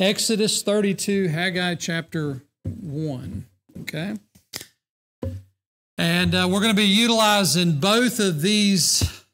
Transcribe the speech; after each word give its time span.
Exodus 0.00 0.60
32, 0.62 1.28
Haggai 1.28 1.76
chapter 1.76 2.42
1. 2.64 3.46
Okay? 3.82 4.16
And 5.96 6.34
uh, 6.34 6.48
we're 6.50 6.60
going 6.60 6.74
to 6.74 6.74
be 6.74 6.82
utilizing 6.82 7.78
both 7.78 8.18
of 8.18 8.42
these 8.42 9.24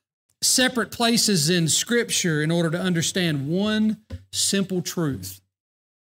separate 0.42 0.90
places 0.90 1.48
in 1.48 1.66
Scripture 1.66 2.42
in 2.42 2.50
order 2.50 2.68
to 2.70 2.78
understand 2.78 3.48
one 3.48 4.02
simple 4.32 4.82
truth. 4.82 5.40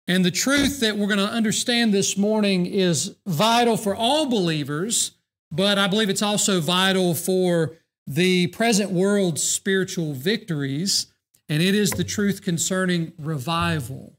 And 0.08 0.24
the 0.24 0.30
truth 0.30 0.80
that 0.80 0.96
we're 0.96 1.06
going 1.06 1.18
to 1.18 1.26
understand 1.26 1.92
this 1.92 2.16
morning 2.16 2.64
is 2.64 3.16
vital 3.26 3.76
for 3.76 3.94
all 3.94 4.24
believers, 4.24 5.10
but 5.52 5.76
I 5.76 5.86
believe 5.86 6.08
it's 6.08 6.22
also 6.22 6.62
vital 6.62 7.14
for 7.14 7.76
the 8.06 8.46
present 8.46 8.90
world's 8.90 9.42
spiritual 9.42 10.14
victories. 10.14 11.08
And 11.50 11.62
it 11.62 11.74
is 11.74 11.90
the 11.90 12.04
truth 12.04 12.40
concerning 12.42 13.12
revival. 13.18 14.16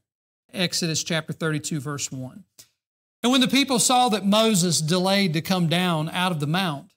Exodus 0.53 1.03
chapter 1.03 1.33
32, 1.33 1.79
verse 1.79 2.11
1. 2.11 2.43
And 3.23 3.31
when 3.31 3.41
the 3.41 3.47
people 3.47 3.79
saw 3.79 4.09
that 4.09 4.25
Moses 4.25 4.81
delayed 4.81 5.33
to 5.33 5.41
come 5.41 5.67
down 5.67 6.09
out 6.09 6.31
of 6.31 6.39
the 6.39 6.47
mount, 6.47 6.91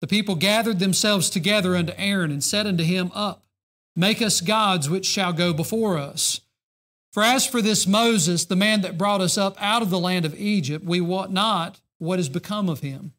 the 0.00 0.06
people 0.06 0.34
gathered 0.34 0.78
themselves 0.78 1.30
together 1.30 1.76
unto 1.76 1.92
Aaron 1.96 2.30
and 2.30 2.42
said 2.42 2.66
unto 2.66 2.84
him, 2.84 3.10
Up, 3.14 3.44
make 3.94 4.20
us 4.22 4.40
gods 4.40 4.88
which 4.88 5.06
shall 5.06 5.32
go 5.32 5.52
before 5.52 5.98
us. 5.98 6.40
For 7.12 7.22
as 7.22 7.46
for 7.46 7.62
this 7.62 7.86
Moses, 7.86 8.44
the 8.44 8.56
man 8.56 8.82
that 8.82 8.98
brought 8.98 9.22
us 9.22 9.38
up 9.38 9.56
out 9.58 9.82
of 9.82 9.90
the 9.90 9.98
land 9.98 10.26
of 10.26 10.38
Egypt, 10.38 10.84
we 10.84 11.00
wot 11.00 11.32
not 11.32 11.80
what 11.98 12.18
is 12.18 12.28
become 12.28 12.68
of 12.68 12.80
him. 12.80 13.12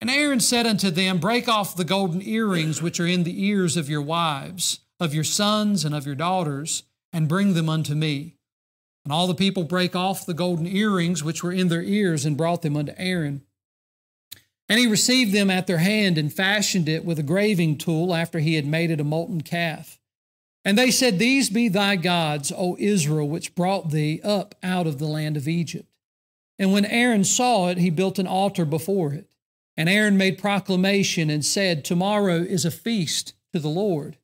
And 0.00 0.10
Aaron 0.10 0.40
said 0.40 0.66
unto 0.66 0.90
them, 0.90 1.18
Break 1.18 1.48
off 1.48 1.76
the 1.76 1.84
golden 1.84 2.22
earrings 2.22 2.80
which 2.80 2.98
are 2.98 3.06
in 3.06 3.22
the 3.22 3.44
ears 3.44 3.76
of 3.76 3.88
your 3.88 4.02
wives, 4.02 4.80
of 4.98 5.14
your 5.14 5.24
sons, 5.24 5.84
and 5.84 5.94
of 5.94 6.06
your 6.06 6.14
daughters, 6.14 6.84
and 7.12 7.28
bring 7.28 7.54
them 7.54 7.68
unto 7.68 7.94
me. 7.94 8.36
And 9.10 9.16
all 9.16 9.26
the 9.26 9.34
people 9.34 9.64
brake 9.64 9.96
off 9.96 10.24
the 10.24 10.32
golden 10.32 10.68
earrings 10.68 11.24
which 11.24 11.42
were 11.42 11.50
in 11.50 11.66
their 11.66 11.82
ears 11.82 12.24
and 12.24 12.36
brought 12.36 12.62
them 12.62 12.76
unto 12.76 12.92
Aaron. 12.96 13.42
And 14.68 14.78
he 14.78 14.86
received 14.86 15.32
them 15.32 15.50
at 15.50 15.66
their 15.66 15.78
hand 15.78 16.16
and 16.16 16.32
fashioned 16.32 16.88
it 16.88 17.04
with 17.04 17.18
a 17.18 17.24
graving 17.24 17.78
tool 17.78 18.14
after 18.14 18.38
he 18.38 18.54
had 18.54 18.66
made 18.66 18.88
it 18.88 19.00
a 19.00 19.04
molten 19.04 19.40
calf. 19.40 19.98
And 20.64 20.78
they 20.78 20.92
said, 20.92 21.18
These 21.18 21.50
be 21.50 21.66
thy 21.68 21.96
gods, 21.96 22.52
O 22.56 22.76
Israel, 22.78 23.28
which 23.28 23.56
brought 23.56 23.90
thee 23.90 24.20
up 24.22 24.54
out 24.62 24.86
of 24.86 25.00
the 25.00 25.08
land 25.08 25.36
of 25.36 25.48
Egypt. 25.48 25.88
And 26.56 26.72
when 26.72 26.84
Aaron 26.84 27.24
saw 27.24 27.66
it, 27.66 27.78
he 27.78 27.90
built 27.90 28.20
an 28.20 28.28
altar 28.28 28.64
before 28.64 29.12
it. 29.12 29.28
And 29.76 29.88
Aaron 29.88 30.18
made 30.18 30.38
proclamation 30.38 31.30
and 31.30 31.44
said, 31.44 31.84
Tomorrow 31.84 32.42
is 32.42 32.64
a 32.64 32.70
feast 32.70 33.34
to 33.52 33.58
the 33.58 33.66
Lord. 33.66 34.18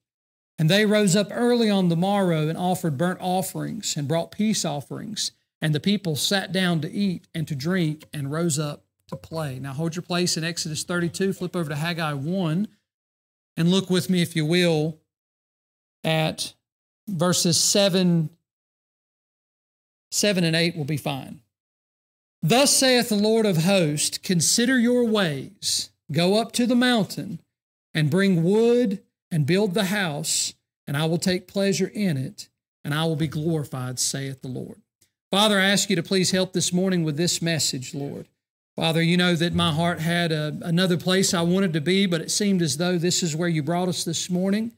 And 0.59 0.71
they 0.71 0.87
rose 0.87 1.15
up 1.15 1.29
early 1.31 1.69
on 1.69 1.89
the 1.89 1.97
morrow 1.97 2.49
and 2.49 2.57
offered 2.57 2.97
burnt 2.97 3.21
offerings 3.21 3.97
and 3.97 4.09
brought 4.09 4.31
peace 4.31 4.65
offerings. 4.65 5.33
And 5.61 5.75
the 5.75 5.81
people 5.81 6.17
sat 6.17 6.53
down 6.53 6.81
to 6.81 6.91
eat 6.91 7.27
and 7.35 7.47
to 7.49 7.55
drink 7.55 8.05
and 8.13 8.31
rose 8.31 8.59
up 8.59 8.85
to 9.09 9.17
play. 9.17 9.59
Now 9.59 9.73
hold 9.73 9.97
your 9.97 10.03
place 10.03 10.37
in 10.37 10.45
Exodus 10.45 10.83
32, 10.83 11.35
flip 11.35 11.55
over 11.55 11.69
to 11.69 11.77
Haggai 11.77 12.15
1, 12.15 12.69
and 13.57 13.71
look 13.71 13.89
with 13.89 14.11
me, 14.11 14.23
if 14.23 14.37
you 14.37 14.45
will, 14.45 14.99
at 16.05 16.55
verses 17.09 17.59
7, 17.59 18.31
7 20.11 20.45
and 20.45 20.57
8 20.57 20.77
will 20.77 20.85
be 20.85 20.97
fine. 20.97 21.41
Thus 22.43 22.77
saith 22.77 23.09
the 23.09 23.17
Lord 23.17 23.47
of 23.47 23.65
hosts 23.65 24.19
Consider 24.19 24.79
your 24.79 25.05
ways, 25.05 25.91
go 26.13 26.39
up 26.39 26.53
to 26.53 26.67
the 26.67 26.77
mountain, 26.77 27.41
and 27.95 28.11
bring 28.11 28.45
wood 28.45 29.03
and 29.37 29.45
build 29.45 29.75
the 29.75 29.85
house, 29.85 30.55
and 30.87 30.97
I 30.97 31.05
will 31.05 31.19
take 31.19 31.47
pleasure 31.47 31.89
in 31.93 32.17
it, 32.17 32.49
and 32.83 32.95
I 32.95 33.05
will 33.05 33.17
be 33.17 33.29
glorified, 33.29 33.99
saith 33.99 34.41
the 34.41 34.49
Lord. 34.49 34.81
Father, 35.31 35.61
I 35.61 35.67
ask 35.67 35.91
you 35.91 35.97
to 35.97 36.03
please 36.03 36.31
help 36.31 36.55
this 36.55 36.73
morning 36.73 37.05
with 37.05 37.19
this 37.19 37.43
message, 37.43 37.95
Lord. 37.95 38.29
Father, 38.77 39.03
you 39.03 39.19
know 39.19 39.35
that 39.35 39.53
my 39.53 39.73
heart 39.73 40.01
had 40.01 40.33
a, 40.33 40.59
another 40.63 40.97
place 40.97 41.35
I 41.35 41.43
wanted 41.43 41.75
to 41.75 41.83
be, 41.83 42.07
but 42.07 42.23
it 42.23 42.31
seemed 42.31 42.63
as 42.63 42.79
though 42.79 42.97
this 42.97 43.23
is 43.23 43.37
where 43.37 43.47
you 43.47 43.63
brought 43.63 43.91
us 43.91 44.05
this 44.05 44.31
morning. 44.31 44.73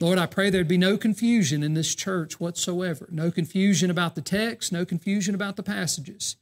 Lord, 0.00 0.18
I 0.18 0.26
pray 0.26 0.50
there'd 0.50 0.66
be 0.66 0.76
no 0.76 0.96
confusion 0.96 1.62
in 1.62 1.74
this 1.74 1.94
church 1.94 2.40
whatsoever. 2.40 3.06
No 3.12 3.30
confusion 3.30 3.92
about 3.92 4.16
the 4.16 4.22
text, 4.22 4.72
no 4.72 4.84
confusion 4.84 5.36
about 5.36 5.54
the 5.54 5.62
passages. 5.62 6.34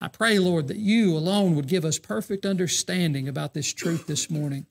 I 0.00 0.08
pray, 0.08 0.38
Lord, 0.38 0.68
that 0.68 0.78
you 0.78 1.14
alone 1.18 1.54
would 1.54 1.68
give 1.68 1.84
us 1.84 1.98
perfect 1.98 2.46
understanding 2.46 3.28
about 3.28 3.52
this 3.52 3.74
truth 3.74 4.06
this 4.06 4.30
morning. 4.30 4.64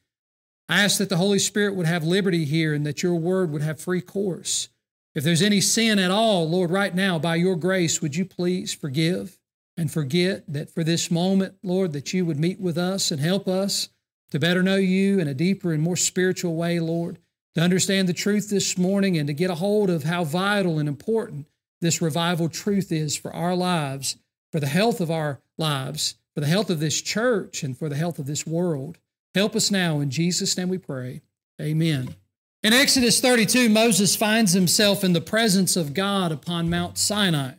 I 0.70 0.84
ask 0.84 1.00
that 1.00 1.10
the 1.10 1.18
Holy 1.18 1.40
Spirit 1.40 1.76
would 1.76 1.88
have 1.88 2.04
liberty 2.04 2.46
here 2.46 2.76
and 2.76 2.86
that 2.86 3.02
your 3.02 3.16
word 3.16 3.50
would 3.52 3.64
have 3.64 3.82
free 3.82 4.02
course. 4.02 4.70
If 5.16 5.24
there's 5.24 5.42
any 5.42 5.62
sin 5.62 5.98
at 5.98 6.12
all, 6.12 6.48
Lord, 6.48 6.70
right 6.70 6.94
now, 6.94 7.18
by 7.18 7.36
your 7.36 7.56
grace, 7.56 8.02
would 8.04 8.16
you 8.16 8.24
please 8.24 8.72
forgive 8.72 9.40
and 9.76 9.92
forget 9.92 10.44
that 10.48 10.70
for 10.70 10.84
this 10.84 11.10
moment, 11.10 11.56
Lord, 11.64 11.94
that 11.94 12.14
you 12.14 12.24
would 12.24 12.40
meet 12.40 12.60
with 12.60 12.78
us 12.78 13.10
and 13.10 13.20
help 13.20 13.48
us 13.48 13.90
to 14.30 14.40
better 14.40 14.62
know 14.62 14.76
you 14.76 15.20
in 15.20 15.28
a 15.28 15.34
deeper 15.34 15.74
and 15.74 15.82
more 15.82 15.96
spiritual 15.96 16.56
way, 16.56 16.80
Lord, 16.80 17.18
to 17.56 17.62
understand 17.62 18.08
the 18.08 18.14
truth 18.14 18.52
this 18.52 18.78
morning 18.78 19.18
and 19.18 19.26
to 19.26 19.34
get 19.34 19.50
a 19.50 19.56
hold 19.56 19.90
of 19.90 20.04
how 20.04 20.24
vital 20.24 20.78
and 20.78 20.88
important 20.88 21.48
this 21.82 22.00
revival 22.00 22.48
truth 22.48 22.92
is 22.92 23.18
for 23.18 23.34
our 23.34 23.56
lives, 23.56 24.18
for 24.52 24.60
the 24.60 24.68
health 24.68 25.02
of 25.02 25.10
our 25.10 25.40
lives, 25.58 26.16
for 26.36 26.42
the 26.42 26.48
health 26.48 26.70
of 26.70 26.80
this 26.80 27.02
church, 27.02 27.64
and 27.64 27.76
for 27.76 27.90
the 27.90 27.96
health 27.96 28.20
of 28.20 28.28
this 28.28 28.46
world. 28.46 29.00
Help 29.36 29.56
us 29.56 29.70
now. 29.70 30.00
In 30.00 30.10
Jesus' 30.10 30.58
name 30.58 30.70
we 30.70 30.78
pray. 30.78 31.22
Amen. 31.62 32.16
In 32.62 32.74
Exodus 32.74 33.22
32, 33.22 33.70
Moses 33.70 34.16
finds 34.16 34.54
himself 34.54 35.04
in 35.04 35.14
the 35.14 35.22
presence 35.22 35.76
of 35.76 35.94
God 35.94 36.32
upon 36.32 36.70
Mount 36.70 36.98
Sinai, 36.98 37.54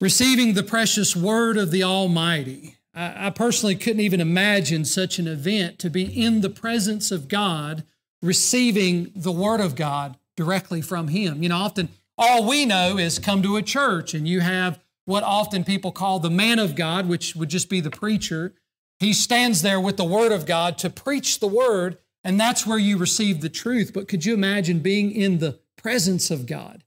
receiving 0.00 0.54
the 0.54 0.62
precious 0.62 1.14
word 1.14 1.58
of 1.58 1.70
the 1.70 1.82
Almighty. 1.82 2.76
I, 2.94 3.30
personally 3.30 3.76
couldn't 3.76 4.00
even 4.00 4.20
imagine 4.20 4.84
such 4.84 5.18
an 5.18 5.28
event 5.28 5.78
to 5.80 5.90
be 5.90 6.04
in 6.04 6.40
the 6.40 6.50
presence 6.50 7.12
of 7.12 7.28
God, 7.28 7.84
receiving 8.22 9.12
the 9.14 9.30
word 9.30 9.60
of 9.60 9.76
God 9.76 10.16
directly 10.36 10.80
from 10.80 11.08
Him. 11.08 11.42
You 11.42 11.50
know, 11.50 11.58
often 11.58 11.90
all 12.16 12.48
we 12.48 12.64
know 12.64 12.98
is 12.98 13.18
come 13.18 13.42
to 13.42 13.56
a 13.56 13.62
church 13.62 14.14
and 14.14 14.26
you 14.26 14.40
have 14.40 14.80
what 15.04 15.22
often 15.22 15.64
people 15.64 15.92
call 15.92 16.18
the 16.18 16.30
man 16.30 16.58
of 16.58 16.74
God, 16.74 17.08
which 17.08 17.36
would 17.36 17.50
just 17.50 17.70
be 17.70 17.80
the 17.80 17.90
preacher 17.90 18.54
he 18.98 19.12
stands 19.12 19.62
there 19.62 19.80
with 19.80 19.96
the 19.96 20.04
Word 20.04 20.32
of 20.32 20.46
God 20.46 20.78
to 20.78 20.90
preach 20.90 21.38
the 21.38 21.46
Word, 21.46 21.98
and 22.24 22.38
that's 22.38 22.66
where 22.66 22.78
you 22.78 22.96
receive 22.96 23.40
the 23.40 23.48
truth. 23.48 23.92
But 23.94 24.08
could 24.08 24.24
you 24.24 24.34
imagine 24.34 24.80
being 24.80 25.12
in 25.12 25.38
the 25.38 25.60
presence 25.76 26.30
of 26.30 26.46
God? 26.46 26.84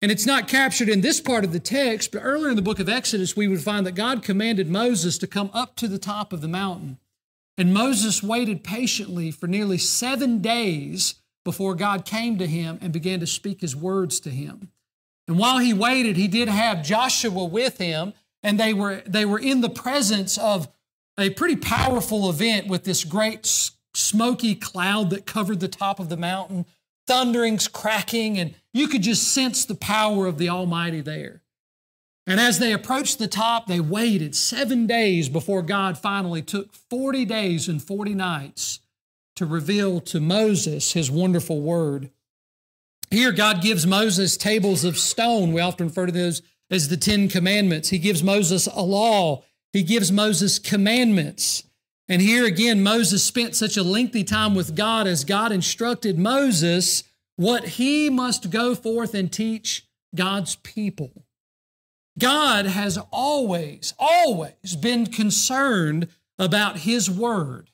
And 0.00 0.10
it's 0.10 0.26
not 0.26 0.48
captured 0.48 0.88
in 0.88 1.00
this 1.00 1.20
part 1.20 1.44
of 1.44 1.52
the 1.52 1.60
text, 1.60 2.12
but 2.12 2.20
earlier 2.22 2.50
in 2.50 2.56
the 2.56 2.62
book 2.62 2.78
of 2.78 2.88
Exodus, 2.88 3.36
we 3.36 3.48
would 3.48 3.62
find 3.62 3.86
that 3.86 3.94
God 3.94 4.22
commanded 4.22 4.68
Moses 4.68 5.16
to 5.18 5.26
come 5.26 5.50
up 5.54 5.76
to 5.76 5.88
the 5.88 5.98
top 5.98 6.32
of 6.32 6.40
the 6.40 6.48
mountain. 6.48 6.98
And 7.56 7.72
Moses 7.72 8.22
waited 8.22 8.64
patiently 8.64 9.30
for 9.30 9.46
nearly 9.46 9.78
seven 9.78 10.40
days 10.40 11.14
before 11.44 11.74
God 11.74 12.04
came 12.04 12.36
to 12.38 12.46
him 12.46 12.78
and 12.82 12.92
began 12.92 13.20
to 13.20 13.26
speak 13.26 13.60
his 13.60 13.76
words 13.76 14.18
to 14.20 14.30
him. 14.30 14.70
And 15.26 15.38
while 15.38 15.58
he 15.58 15.72
waited, 15.72 16.16
he 16.16 16.28
did 16.28 16.48
have 16.48 16.84
Joshua 16.84 17.44
with 17.44 17.78
him, 17.78 18.12
and 18.42 18.58
they 18.58 18.74
were, 18.74 19.02
they 19.06 19.24
were 19.24 19.38
in 19.38 19.60
the 19.60 19.70
presence 19.70 20.36
of 20.36 20.68
a 21.18 21.30
pretty 21.30 21.56
powerful 21.56 22.28
event 22.28 22.66
with 22.66 22.84
this 22.84 23.04
great 23.04 23.46
smoky 23.94 24.54
cloud 24.54 25.10
that 25.10 25.26
covered 25.26 25.60
the 25.60 25.68
top 25.68 26.00
of 26.00 26.08
the 26.08 26.16
mountain, 26.16 26.66
thunderings 27.06 27.68
cracking, 27.68 28.38
and 28.38 28.54
you 28.72 28.88
could 28.88 29.02
just 29.02 29.32
sense 29.32 29.64
the 29.64 29.74
power 29.74 30.26
of 30.26 30.38
the 30.38 30.48
Almighty 30.48 31.00
there. 31.00 31.42
And 32.26 32.40
as 32.40 32.58
they 32.58 32.72
approached 32.72 33.18
the 33.18 33.28
top, 33.28 33.66
they 33.66 33.80
waited 33.80 34.34
seven 34.34 34.86
days 34.86 35.28
before 35.28 35.62
God 35.62 35.98
finally 35.98 36.42
took 36.42 36.72
40 36.72 37.24
days 37.26 37.68
and 37.68 37.82
40 37.82 38.14
nights 38.14 38.80
to 39.36 39.44
reveal 39.44 40.00
to 40.00 40.20
Moses 40.20 40.92
his 40.92 41.10
wonderful 41.10 41.60
word. 41.60 42.10
Here, 43.10 43.32
God 43.32 43.60
gives 43.60 43.86
Moses 43.86 44.36
tables 44.36 44.84
of 44.84 44.96
stone. 44.96 45.52
We 45.52 45.60
often 45.60 45.88
refer 45.88 46.06
to 46.06 46.12
those 46.12 46.40
as 46.70 46.88
the 46.88 46.96
Ten 46.96 47.28
Commandments. 47.28 47.90
He 47.90 47.98
gives 47.98 48.22
Moses 48.22 48.66
a 48.66 48.80
law 48.80 49.44
he 49.74 49.82
gives 49.82 50.12
Moses 50.12 50.60
commandments. 50.60 51.64
And 52.08 52.22
here 52.22 52.46
again, 52.46 52.82
Moses 52.84 53.24
spent 53.24 53.56
such 53.56 53.76
a 53.76 53.82
lengthy 53.82 54.22
time 54.22 54.54
with 54.54 54.76
God 54.76 55.08
as 55.08 55.24
God 55.24 55.50
instructed 55.50 56.16
Moses 56.16 57.02
what 57.34 57.64
he 57.64 58.08
must 58.08 58.50
go 58.50 58.76
forth 58.76 59.14
and 59.14 59.32
teach 59.32 59.84
God's 60.14 60.54
people. 60.54 61.26
God 62.20 62.66
has 62.66 62.98
always, 63.10 63.94
always 63.98 64.76
been 64.80 65.06
concerned 65.06 66.06
about 66.38 66.78
his 66.78 67.10
word. 67.10 67.70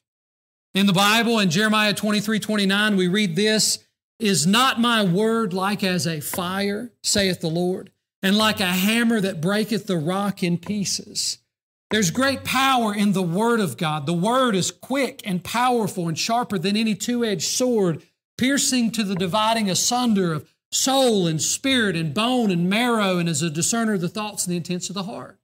In 0.72 0.86
the 0.86 0.94
Bible, 0.94 1.38
in 1.38 1.50
Jeremiah 1.50 1.92
23 1.92 2.40
29, 2.40 2.96
we 2.96 3.08
read 3.08 3.36
this 3.36 3.78
Is 4.18 4.46
not 4.46 4.80
my 4.80 5.04
word 5.04 5.52
like 5.52 5.84
as 5.84 6.06
a 6.06 6.20
fire, 6.20 6.92
saith 7.02 7.42
the 7.42 7.48
Lord, 7.48 7.90
and 8.22 8.38
like 8.38 8.60
a 8.60 8.66
hammer 8.66 9.20
that 9.20 9.42
breaketh 9.42 9.86
the 9.86 9.98
rock 9.98 10.42
in 10.42 10.56
pieces? 10.56 11.39
There's 11.90 12.12
great 12.12 12.44
power 12.44 12.94
in 12.94 13.12
the 13.12 13.22
Word 13.22 13.58
of 13.58 13.76
God. 13.76 14.06
The 14.06 14.12
Word 14.12 14.54
is 14.54 14.70
quick 14.70 15.22
and 15.24 15.42
powerful 15.42 16.06
and 16.06 16.16
sharper 16.16 16.56
than 16.56 16.76
any 16.76 16.94
two 16.94 17.24
edged 17.24 17.48
sword, 17.48 18.02
piercing 18.38 18.92
to 18.92 19.02
the 19.02 19.16
dividing 19.16 19.68
asunder 19.68 20.32
of 20.32 20.48
soul 20.70 21.26
and 21.26 21.42
spirit 21.42 21.96
and 21.96 22.14
bone 22.14 22.52
and 22.52 22.70
marrow 22.70 23.18
and 23.18 23.28
is 23.28 23.42
a 23.42 23.50
discerner 23.50 23.94
of 23.94 24.00
the 24.00 24.08
thoughts 24.08 24.46
and 24.46 24.52
the 24.52 24.56
intents 24.56 24.88
of 24.88 24.94
the 24.94 25.02
heart. 25.02 25.38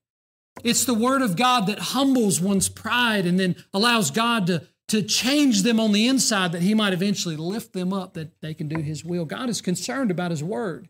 It's 0.63 0.85
the 0.85 0.95
Word 0.95 1.21
of 1.21 1.37
God 1.37 1.67
that 1.67 1.79
humbles 1.79 2.41
one's 2.41 2.69
pride 2.69 3.27
and 3.27 3.41
then 3.41 3.57
allows 3.75 4.13
God 4.13 4.47
to, 4.47 4.63
to 4.89 5.03
change 5.03 5.63
them 5.63 5.81
on 5.81 5.91
the 5.91 6.07
inside 6.07 6.53
that 6.53 6.63
He 6.63 6.75
might 6.75 6.93
eventually 6.93 7.37
lift 7.37 7.73
them 7.73 7.93
up 7.93 8.15
that 8.15 8.41
they 8.41 8.55
can 8.55 8.69
do 8.69 8.81
His 8.81 9.05
will. 9.05 9.25
God 9.25 9.49
is 9.49 9.61
concerned 9.61 10.13
about 10.13 10.31
His 10.31 10.45
Word. 10.45 10.89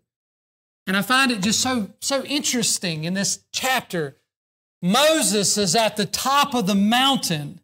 And 0.86 0.96
I 0.98 1.02
find 1.02 1.32
it 1.32 1.40
just 1.40 1.60
so, 1.60 1.90
so 2.00 2.22
interesting 2.24 3.04
in 3.04 3.14
this 3.14 3.42
chapter. 3.52 4.16
Moses 4.82 5.56
is 5.56 5.74
at 5.74 5.96
the 5.96 6.06
top 6.06 6.54
of 6.54 6.66
the 6.66 6.74
mountain, 6.74 7.60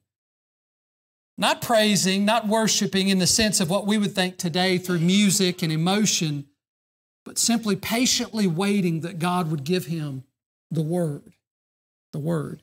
not 1.38 1.62
praising, 1.62 2.25
not 2.25 2.49
worshiping 2.49 3.09
in 3.09 3.19
the 3.19 3.26
sense 3.26 3.61
of 3.61 3.70
what 3.70 3.87
we 3.87 3.99
would 3.99 4.14
think 4.14 4.38
today 4.38 4.79
through 4.79 4.99
music 4.99 5.62
and 5.62 5.73
emotion, 5.73 6.47
but 7.25 7.38
simply 7.38 7.76
patiently 7.76 8.47
waiting 8.47 9.00
that 9.00 9.19
God 9.19 9.50
would 9.50 9.64
give 9.64 9.87
him 9.87 10.25
the 10.70 10.82
Word. 10.82 11.32
The 12.12 12.19
Word. 12.19 12.62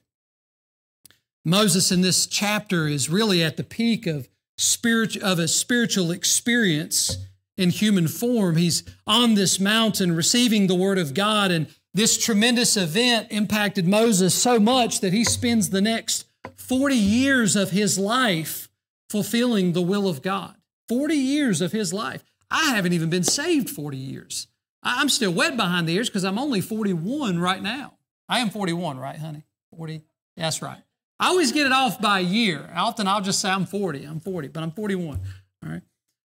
Moses 1.46 1.92
in 1.92 2.02
this 2.02 2.28
chapter 2.28 2.88
is 2.88 3.10
really 3.10 3.42
at 3.44 3.58
the 3.58 3.64
peak 3.64 4.06
of, 4.06 4.30
spirit, 4.58 5.16
of 5.16 5.40
a 5.40 5.48
spiritual 5.48 6.12
experience 6.12 7.18
in 7.58 7.70
human 7.70 8.08
form. 8.08 8.58
He's 8.58 8.84
on 9.08 9.36
this 9.36 9.60
mountain 9.60 10.16
receiving 10.16 10.68
the 10.68 10.76
Word 10.76 10.98
of 10.98 11.14
God, 11.14 11.52
and 11.52 11.68
this 11.94 12.18
tremendous 12.18 12.78
event 12.78 13.28
impacted 13.32 13.88
Moses 13.88 14.34
so 14.34 14.60
much 14.60 15.02
that 15.02 15.14
he 15.14 15.24
spends 15.24 15.70
the 15.70 15.82
next 15.82 16.26
40 16.56 16.96
years 16.96 17.56
of 17.56 17.72
his 17.72 17.98
life 17.98 18.70
fulfilling 19.10 19.74
the 19.74 19.82
will 19.82 20.08
of 20.08 20.22
God. 20.22 20.56
40 20.88 21.16
years 21.16 21.62
of 21.62 21.72
his 21.72 21.94
life. 21.94 22.24
I 22.52 22.76
haven't 22.76 22.94
even 22.94 23.10
been 23.10 23.24
saved 23.24 23.70
40 23.70 23.98
years. 23.98 24.48
I'm 24.82 25.10
still 25.10 25.32
wet 25.32 25.58
behind 25.58 25.88
the 25.88 25.96
ears 25.96 26.10
because 26.10 26.24
I'm 26.24 26.40
only 26.40 26.62
41 26.62 27.40
right 27.40 27.62
now. 27.62 27.98
I 28.28 28.40
am 28.40 28.50
41, 28.50 28.98
right, 28.98 29.18
honey? 29.18 29.44
40? 29.76 30.04
That's 30.38 30.62
right. 30.62 30.82
I 31.20 31.28
always 31.28 31.52
get 31.52 31.66
it 31.66 31.74
off 31.74 32.00
by 32.00 32.20
a 32.20 32.24
year. 32.24 32.72
Often 32.74 33.08
I'll 33.08 33.22
just 33.22 33.40
say 33.42 33.50
I'm 33.50 33.66
40. 33.66 34.06
I'm 34.06 34.20
40, 34.20 34.48
but 34.48 34.64
I'm 34.64 34.72
41. 34.72 35.20
All 35.64 35.70
right. 35.70 35.82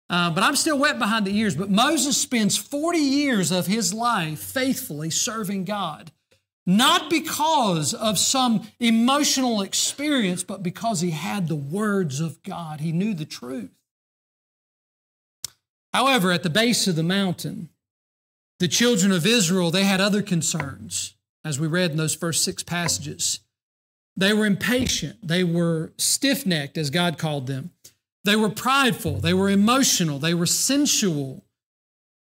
Uh, 0.10 0.30
but 0.30 0.44
I'm 0.44 0.56
still 0.56 0.78
wet 0.78 1.00
behind 1.00 1.26
the 1.26 1.36
ears. 1.36 1.56
But 1.56 1.70
Moses 1.70 2.18
spends 2.18 2.58
40 2.58 3.00
years 3.00 3.52
of 3.52 3.68
his 3.68 3.94
life 3.94 4.40
faithfully 4.40 5.10
serving 5.10 5.66
God, 5.66 6.12
not 6.66 7.10
because 7.10 7.94
of 7.94 8.20
some 8.20 8.68
emotional 8.80 9.62
experience, 9.62 10.44
but 10.44 10.62
because 10.62 11.02
he 11.02 11.12
had 11.12 11.48
the 11.48 11.56
words 11.56 12.20
of 12.20 12.42
God. 12.44 12.82
He 12.82 12.92
knew 12.92 13.14
the 13.14 13.26
truth. 13.26 13.72
However, 15.94 16.32
at 16.32 16.44
the 16.44 16.50
base 16.50 16.88
of 16.88 16.96
the 16.96 17.04
mountain, 17.04 17.70
the 18.60 18.68
children 18.68 19.12
of 19.12 19.26
Israel, 19.26 19.72
they 19.72 19.86
had 19.86 20.02
other 20.02 20.22
concerns, 20.22 21.16
as 21.44 21.60
we 21.60 21.68
read 21.68 21.92
in 21.92 21.98
those 21.98 22.16
first 22.16 22.44
six 22.44 22.64
passages. 22.64 23.40
They 24.18 24.34
were 24.34 24.46
impatient. 24.46 25.26
They 25.26 25.44
were 25.44 25.94
stiff 25.98 26.46
necked, 26.46 26.78
as 26.78 26.90
God 26.90 27.18
called 27.18 27.48
them. 27.48 27.72
They 28.26 28.36
were 28.36 28.50
prideful. 28.50 29.20
They 29.20 29.34
were 29.34 29.50
emotional. 29.50 30.18
They 30.18 30.34
were 30.34 30.48
sensual. 30.48 31.46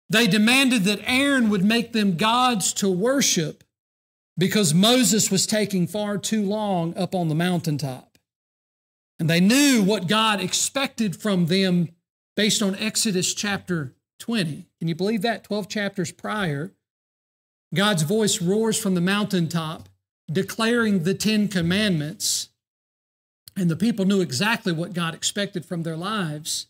They 0.09 0.27
demanded 0.27 0.83
that 0.83 0.99
Aaron 1.05 1.49
would 1.49 1.63
make 1.63 1.93
them 1.93 2.17
gods 2.17 2.73
to 2.73 2.89
worship 2.89 3.63
because 4.37 4.73
Moses 4.73 5.31
was 5.31 5.47
taking 5.47 5.87
far 5.87 6.17
too 6.17 6.43
long 6.43 6.95
up 6.97 7.15
on 7.15 7.29
the 7.29 7.35
mountaintop. 7.35 8.17
And 9.19 9.29
they 9.29 9.39
knew 9.39 9.81
what 9.81 10.07
God 10.07 10.41
expected 10.41 11.15
from 11.15 11.45
them 11.45 11.89
based 12.35 12.61
on 12.61 12.75
Exodus 12.75 13.33
chapter 13.33 13.93
20. 14.19 14.67
Can 14.79 14.87
you 14.89 14.95
believe 14.95 15.21
that? 15.21 15.45
12 15.45 15.69
chapters 15.69 16.11
prior, 16.11 16.73
God's 17.73 18.03
voice 18.03 18.41
roars 18.41 18.77
from 18.77 18.95
the 18.95 19.01
mountaintop 19.01 19.87
declaring 20.29 21.03
the 21.03 21.13
Ten 21.13 21.47
Commandments, 21.47 22.49
and 23.55 23.69
the 23.69 23.75
people 23.75 24.05
knew 24.05 24.21
exactly 24.21 24.73
what 24.73 24.93
God 24.93 25.13
expected 25.13 25.65
from 25.65 25.83
their 25.83 25.97
lives. 25.97 26.67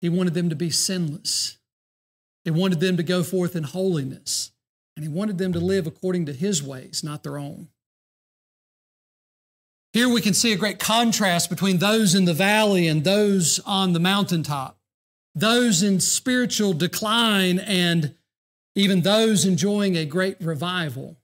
He 0.00 0.08
wanted 0.08 0.34
them 0.34 0.50
to 0.50 0.56
be 0.56 0.70
sinless. 0.70 1.58
He 2.44 2.50
wanted 2.50 2.80
them 2.80 2.96
to 2.96 3.02
go 3.02 3.22
forth 3.22 3.56
in 3.56 3.62
holiness, 3.62 4.52
and 4.96 5.04
He 5.04 5.08
wanted 5.08 5.38
them 5.38 5.52
to 5.52 5.60
live 5.60 5.86
according 5.86 6.26
to 6.26 6.32
His 6.32 6.62
ways, 6.62 7.02
not 7.02 7.22
their 7.22 7.38
own. 7.38 7.68
Here 9.92 10.08
we 10.08 10.20
can 10.20 10.34
see 10.34 10.52
a 10.52 10.56
great 10.56 10.78
contrast 10.78 11.48
between 11.48 11.78
those 11.78 12.14
in 12.14 12.24
the 12.24 12.34
valley 12.34 12.88
and 12.88 13.04
those 13.04 13.60
on 13.64 13.92
the 13.92 14.00
mountaintop 14.00 14.76
those 15.34 15.82
in 15.82 16.00
spiritual 16.00 16.72
decline, 16.72 17.58
and 17.58 18.14
even 18.74 19.02
those 19.02 19.44
enjoying 19.44 19.96
a 19.96 20.04
great 20.04 20.40
revival. 20.40 21.16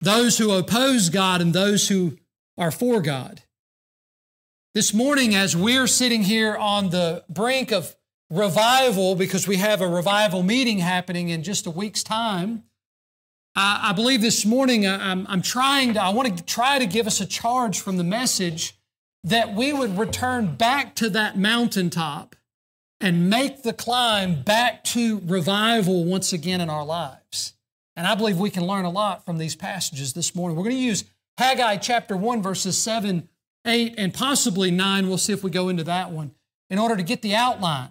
Those 0.00 0.38
who 0.38 0.52
oppose 0.52 1.08
God 1.08 1.40
and 1.40 1.52
those 1.52 1.88
who 1.88 2.18
are 2.58 2.70
for 2.70 3.00
God. 3.00 3.42
This 4.74 4.92
morning, 4.92 5.34
as 5.34 5.56
we're 5.56 5.86
sitting 5.86 6.24
here 6.24 6.56
on 6.56 6.90
the 6.90 7.24
brink 7.28 7.72
of 7.72 7.96
revival, 8.30 9.14
because 9.14 9.48
we 9.48 9.56
have 9.56 9.80
a 9.80 9.88
revival 9.88 10.42
meeting 10.42 10.78
happening 10.78 11.30
in 11.30 11.42
just 11.42 11.66
a 11.66 11.70
week's 11.70 12.02
time, 12.02 12.64
I, 13.56 13.90
I 13.90 13.92
believe 13.92 14.20
this 14.20 14.44
morning 14.44 14.86
I'm, 14.86 15.26
I'm 15.28 15.42
trying 15.42 15.94
to, 15.94 16.02
I 16.02 16.10
want 16.10 16.36
to 16.36 16.44
try 16.44 16.78
to 16.78 16.86
give 16.86 17.06
us 17.06 17.20
a 17.20 17.26
charge 17.26 17.80
from 17.80 17.96
the 17.96 18.04
message 18.04 18.74
that 19.24 19.54
we 19.54 19.72
would 19.72 19.98
return 19.98 20.54
back 20.54 20.94
to 20.96 21.08
that 21.10 21.38
mountaintop 21.38 22.36
and 23.00 23.30
make 23.30 23.62
the 23.62 23.72
climb 23.72 24.42
back 24.42 24.82
to 24.82 25.20
revival 25.24 26.04
once 26.04 26.32
again 26.32 26.60
in 26.60 26.68
our 26.68 26.84
lives. 26.84 27.54
And 27.96 28.06
I 28.06 28.14
believe 28.14 28.38
we 28.38 28.50
can 28.50 28.66
learn 28.66 28.84
a 28.84 28.90
lot 28.90 29.24
from 29.24 29.38
these 29.38 29.56
passages 29.56 30.12
this 30.12 30.34
morning. 30.34 30.56
We're 30.56 30.64
going 30.64 30.76
to 30.76 30.82
use 30.82 31.04
Haggai 31.38 31.76
chapter 31.76 32.16
1, 32.16 32.42
verses 32.42 32.76
7, 32.76 33.28
8, 33.64 33.94
and 33.96 34.12
possibly 34.12 34.72
9. 34.72 35.08
We'll 35.08 35.18
see 35.18 35.32
if 35.32 35.44
we 35.44 35.50
go 35.50 35.68
into 35.68 35.84
that 35.84 36.10
one 36.10 36.32
in 36.68 36.80
order 36.80 36.96
to 36.96 37.02
get 37.04 37.22
the 37.22 37.36
outline. 37.36 37.90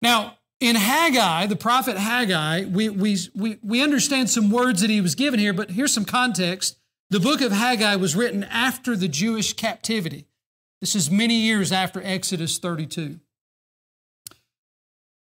Now, 0.00 0.38
in 0.58 0.74
Haggai, 0.74 1.46
the 1.46 1.56
prophet 1.56 1.98
Haggai, 1.98 2.64
we, 2.64 2.88
we, 2.88 3.18
we, 3.34 3.58
we 3.62 3.82
understand 3.82 4.30
some 4.30 4.50
words 4.50 4.80
that 4.80 4.88
he 4.88 5.02
was 5.02 5.14
given 5.14 5.38
here, 5.38 5.52
but 5.52 5.72
here's 5.72 5.92
some 5.92 6.06
context. 6.06 6.78
The 7.10 7.20
book 7.20 7.42
of 7.42 7.52
Haggai 7.52 7.96
was 7.96 8.16
written 8.16 8.44
after 8.44 8.96
the 8.96 9.08
Jewish 9.08 9.52
captivity. 9.52 10.26
This 10.80 10.94
is 10.94 11.10
many 11.10 11.34
years 11.34 11.70
after 11.70 12.00
Exodus 12.02 12.58
32. 12.58 13.20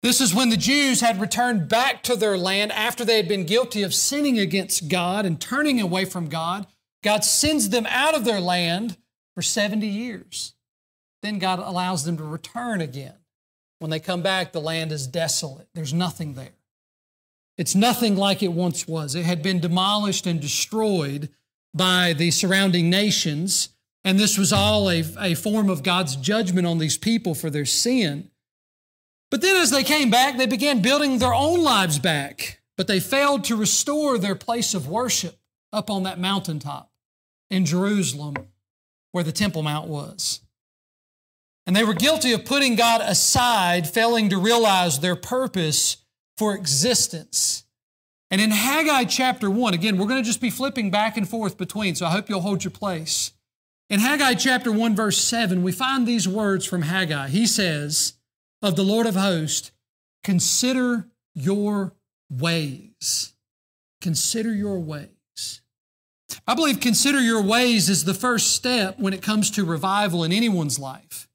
This 0.02 0.20
is 0.20 0.34
when 0.34 0.50
the 0.50 0.58
Jews 0.58 1.00
had 1.00 1.18
returned 1.18 1.70
back 1.70 2.02
to 2.02 2.16
their 2.16 2.36
land 2.36 2.70
after 2.72 3.02
they 3.02 3.16
had 3.16 3.28
been 3.28 3.46
guilty 3.46 3.82
of 3.82 3.94
sinning 3.94 4.38
against 4.38 4.90
God 4.90 5.24
and 5.24 5.40
turning 5.40 5.80
away 5.80 6.04
from 6.04 6.28
God. 6.28 6.66
God 7.04 7.22
sends 7.22 7.68
them 7.68 7.86
out 7.86 8.14
of 8.14 8.24
their 8.24 8.40
land 8.40 8.96
for 9.34 9.42
70 9.42 9.86
years. 9.86 10.54
Then 11.22 11.38
God 11.38 11.58
allows 11.58 12.04
them 12.04 12.16
to 12.16 12.24
return 12.24 12.80
again. 12.80 13.16
When 13.78 13.90
they 13.90 14.00
come 14.00 14.22
back, 14.22 14.52
the 14.52 14.60
land 14.60 14.90
is 14.90 15.06
desolate. 15.06 15.68
There's 15.74 15.92
nothing 15.92 16.32
there. 16.32 16.54
It's 17.58 17.74
nothing 17.74 18.16
like 18.16 18.42
it 18.42 18.52
once 18.52 18.88
was. 18.88 19.14
It 19.14 19.26
had 19.26 19.42
been 19.42 19.60
demolished 19.60 20.26
and 20.26 20.40
destroyed 20.40 21.28
by 21.74 22.14
the 22.14 22.30
surrounding 22.30 22.88
nations, 22.88 23.68
and 24.02 24.18
this 24.18 24.38
was 24.38 24.52
all 24.52 24.88
a, 24.88 25.04
a 25.20 25.34
form 25.34 25.68
of 25.68 25.82
God's 25.82 26.16
judgment 26.16 26.66
on 26.66 26.78
these 26.78 26.96
people 26.96 27.34
for 27.34 27.50
their 27.50 27.66
sin. 27.66 28.30
But 29.30 29.42
then 29.42 29.56
as 29.56 29.70
they 29.70 29.84
came 29.84 30.08
back, 30.10 30.38
they 30.38 30.46
began 30.46 30.80
building 30.80 31.18
their 31.18 31.34
own 31.34 31.62
lives 31.62 31.98
back, 31.98 32.62
but 32.76 32.86
they 32.86 33.00
failed 33.00 33.44
to 33.44 33.56
restore 33.56 34.16
their 34.16 34.36
place 34.36 34.72
of 34.72 34.88
worship 34.88 35.38
up 35.72 35.90
on 35.90 36.04
that 36.04 36.18
mountaintop 36.18 36.90
in 37.50 37.64
Jerusalem 37.64 38.34
where 39.12 39.24
the 39.24 39.32
Temple 39.32 39.62
Mount 39.62 39.88
was. 39.88 40.40
And 41.66 41.74
they 41.74 41.84
were 41.84 41.94
guilty 41.94 42.32
of 42.32 42.44
putting 42.44 42.76
God 42.76 43.00
aside, 43.00 43.88
failing 43.88 44.28
to 44.30 44.38
realize 44.38 45.00
their 45.00 45.16
purpose 45.16 45.98
for 46.36 46.54
existence. 46.54 47.64
And 48.30 48.40
in 48.40 48.50
Haggai 48.50 49.04
chapter 49.04 49.48
1, 49.48 49.74
again, 49.74 49.96
we're 49.96 50.08
going 50.08 50.22
to 50.22 50.26
just 50.26 50.40
be 50.40 50.50
flipping 50.50 50.90
back 50.90 51.16
and 51.16 51.28
forth 51.28 51.56
between, 51.56 51.94
so 51.94 52.06
I 52.06 52.10
hope 52.10 52.28
you'll 52.28 52.40
hold 52.40 52.64
your 52.64 52.70
place. 52.72 53.32
In 53.88 54.00
Haggai 54.00 54.34
chapter 54.34 54.72
1, 54.72 54.96
verse 54.96 55.18
7, 55.18 55.62
we 55.62 55.72
find 55.72 56.06
these 56.06 56.26
words 56.26 56.66
from 56.66 56.82
Haggai. 56.82 57.28
He 57.28 57.46
says, 57.46 58.14
of 58.60 58.76
the 58.76 58.82
Lord 58.82 59.06
of 59.06 59.14
hosts, 59.14 59.70
consider 60.22 61.08
your 61.34 61.94
ways. 62.30 63.34
Consider 64.00 64.52
your 64.52 64.80
ways. 64.80 65.60
I 66.46 66.54
believe 66.54 66.80
consider 66.80 67.20
your 67.20 67.42
ways 67.42 67.88
is 67.88 68.04
the 68.04 68.14
first 68.14 68.52
step 68.52 68.98
when 68.98 69.12
it 69.12 69.22
comes 69.22 69.50
to 69.52 69.64
revival 69.64 70.24
in 70.24 70.32
anyone's 70.32 70.78
life. 70.78 71.28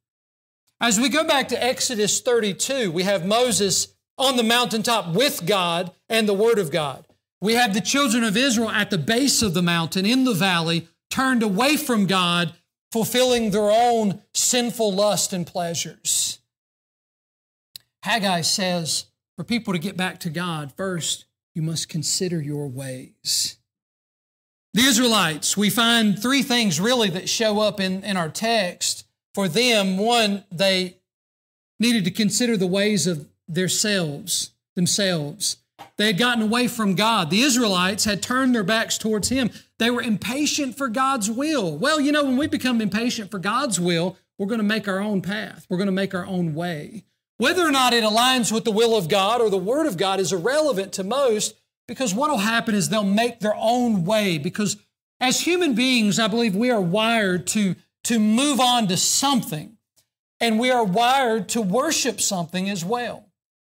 As 0.82 1.00
we 1.00 1.10
go 1.10 1.26
back 1.26 1.50
to 1.50 1.64
Exodus 1.64 2.22
32, 2.22 2.92
we 2.92 3.04
have 3.04 3.26
Moses 3.26 3.96
on 4.18 4.38
the 4.38 4.44
mountaintop 4.44 5.14
with 5.14 5.46
God 5.46 5.92
and 6.08 6.28
the 6.28 6.34
Word 6.34 6.60
of 6.60 6.72
God. 6.72 7.06
We 7.42 7.54
have 7.54 7.74
the 7.74 7.82
children 7.82 8.24
of 8.24 8.36
Israel 8.36 8.70
at 8.70 8.90
the 8.90 8.98
base 8.98 9.42
of 9.42 9.54
the 9.54 9.62
mountain 9.62 10.06
in 10.06 10.24
the 10.24 10.34
valley, 10.34 10.88
turned 11.10 11.44
away 11.44 11.78
from 11.78 12.06
God, 12.06 12.54
fulfilling 12.92 13.52
their 13.52 13.72
own 13.72 14.22
sinful 14.34 14.94
lust 14.94 15.32
and 15.34 15.46
pleasures. 15.46 16.40
Haggai 18.04 18.42
says, 18.42 19.06
for 19.36 19.44
people 19.44 19.74
to 19.74 19.80
get 19.80 19.96
back 19.96 20.20
to 20.22 20.30
God, 20.30 20.74
first, 20.76 21.26
you 21.56 21.62
must 21.62 21.88
consider 21.88 22.42
your 22.42 22.68
ways. 22.68 23.59
The 24.74 24.84
Israelites, 24.84 25.58
we 25.58 25.70
find 25.70 26.22
three 26.22 26.44
things 26.44 26.80
really 26.80 27.10
that 27.10 27.28
show 27.28 27.60
up 27.60 27.80
in, 27.80 28.04
in 28.04 28.18
our 28.18 28.30
text. 28.30 29.06
For 29.34 29.48
them, 29.48 29.98
one, 29.98 30.44
they 30.52 30.98
needed 31.80 32.06
to 32.06 32.12
consider 32.12 32.56
the 32.56 32.68
ways 32.68 33.08
of 33.08 33.28
themselves, 33.48 34.52
themselves. 34.76 35.58
They 35.98 36.08
had 36.08 36.18
gotten 36.18 36.44
away 36.44 36.68
from 36.68 36.96
God. 36.96 37.30
The 37.30 37.42
Israelites 37.42 38.06
had 38.06 38.22
turned 38.22 38.54
their 38.54 38.64
backs 38.64 38.98
towards 38.98 39.30
Him. 39.30 39.50
They 39.80 39.90
were 39.90 40.02
impatient 40.02 40.78
for 40.78 40.88
God's 40.88 41.32
will. 41.32 41.76
Well, 41.76 42.00
you 42.00 42.12
know, 42.12 42.24
when 42.24 42.38
we 42.38 42.48
become 42.48 42.82
impatient 42.82 43.32
for 43.32 43.40
God's 43.40 43.80
will, 43.80 44.18
we're 44.38 44.48
going 44.48 44.60
to 44.60 44.64
make 44.64 44.88
our 44.88 45.00
own 45.00 45.22
path. 45.22 45.66
We're 45.70 45.78
going 45.78 45.88
to 45.88 45.92
make 45.92 46.14
our 46.14 46.26
own 46.26 46.54
way. 46.54 47.06
Whether 47.38 47.66
or 47.66 47.72
not 47.72 47.94
it 47.94 48.04
aligns 48.04 48.52
with 48.52 48.66
the 48.66 48.72
will 48.72 48.98
of 48.98 49.08
God 49.08 49.42
or 49.42 49.50
the 49.50 49.58
Word 49.58 49.88
of 49.88 49.98
God 49.98 50.20
is 50.20 50.34
irrelevant 50.34 50.94
to 50.94 51.04
most 51.04 51.56
because 51.90 52.14
what 52.14 52.30
will 52.30 52.38
happen 52.38 52.76
is 52.76 52.88
they'll 52.88 53.04
make 53.04 53.40
their 53.40 53.56
own 53.58 54.06
way. 54.06 54.38
Because 54.38 54.78
as 55.20 55.42
human 55.42 55.74
beings, 55.74 56.20
I 56.20 56.28
believe 56.28 56.56
we 56.56 56.70
are 56.70 56.80
wired 56.80 57.48
to, 57.48 57.76
to 58.04 58.20
move 58.20 58.60
on 58.60 58.88
to 58.90 58.96
something, 58.96 59.76
and 60.40 60.60
we 60.60 60.70
are 60.70 60.84
wired 60.84 61.50
to 61.50 61.62
worship 61.62 62.22
something 62.22 62.70
as 62.70 62.86
well. 62.86 63.26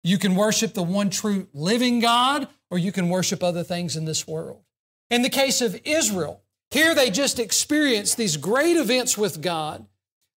You 0.04 0.18
can 0.18 0.36
worship 0.36 0.74
the 0.74 0.82
one 0.82 1.12
true 1.12 1.48
living 1.54 2.00
God, 2.00 2.48
or 2.72 2.80
you 2.80 2.92
can 2.92 3.10
worship 3.10 3.44
other 3.44 3.64
things 3.64 3.96
in 3.96 4.06
this 4.06 4.28
world. 4.28 4.64
In 5.12 5.22
the 5.22 5.30
case 5.30 5.62
of 5.62 5.80
Israel, 5.86 6.42
here 6.72 6.96
they 6.96 7.12
just 7.12 7.38
experienced 7.38 8.18
these 8.18 8.36
great 8.36 8.78
events 8.78 9.16
with 9.16 9.44
God, 9.44 9.86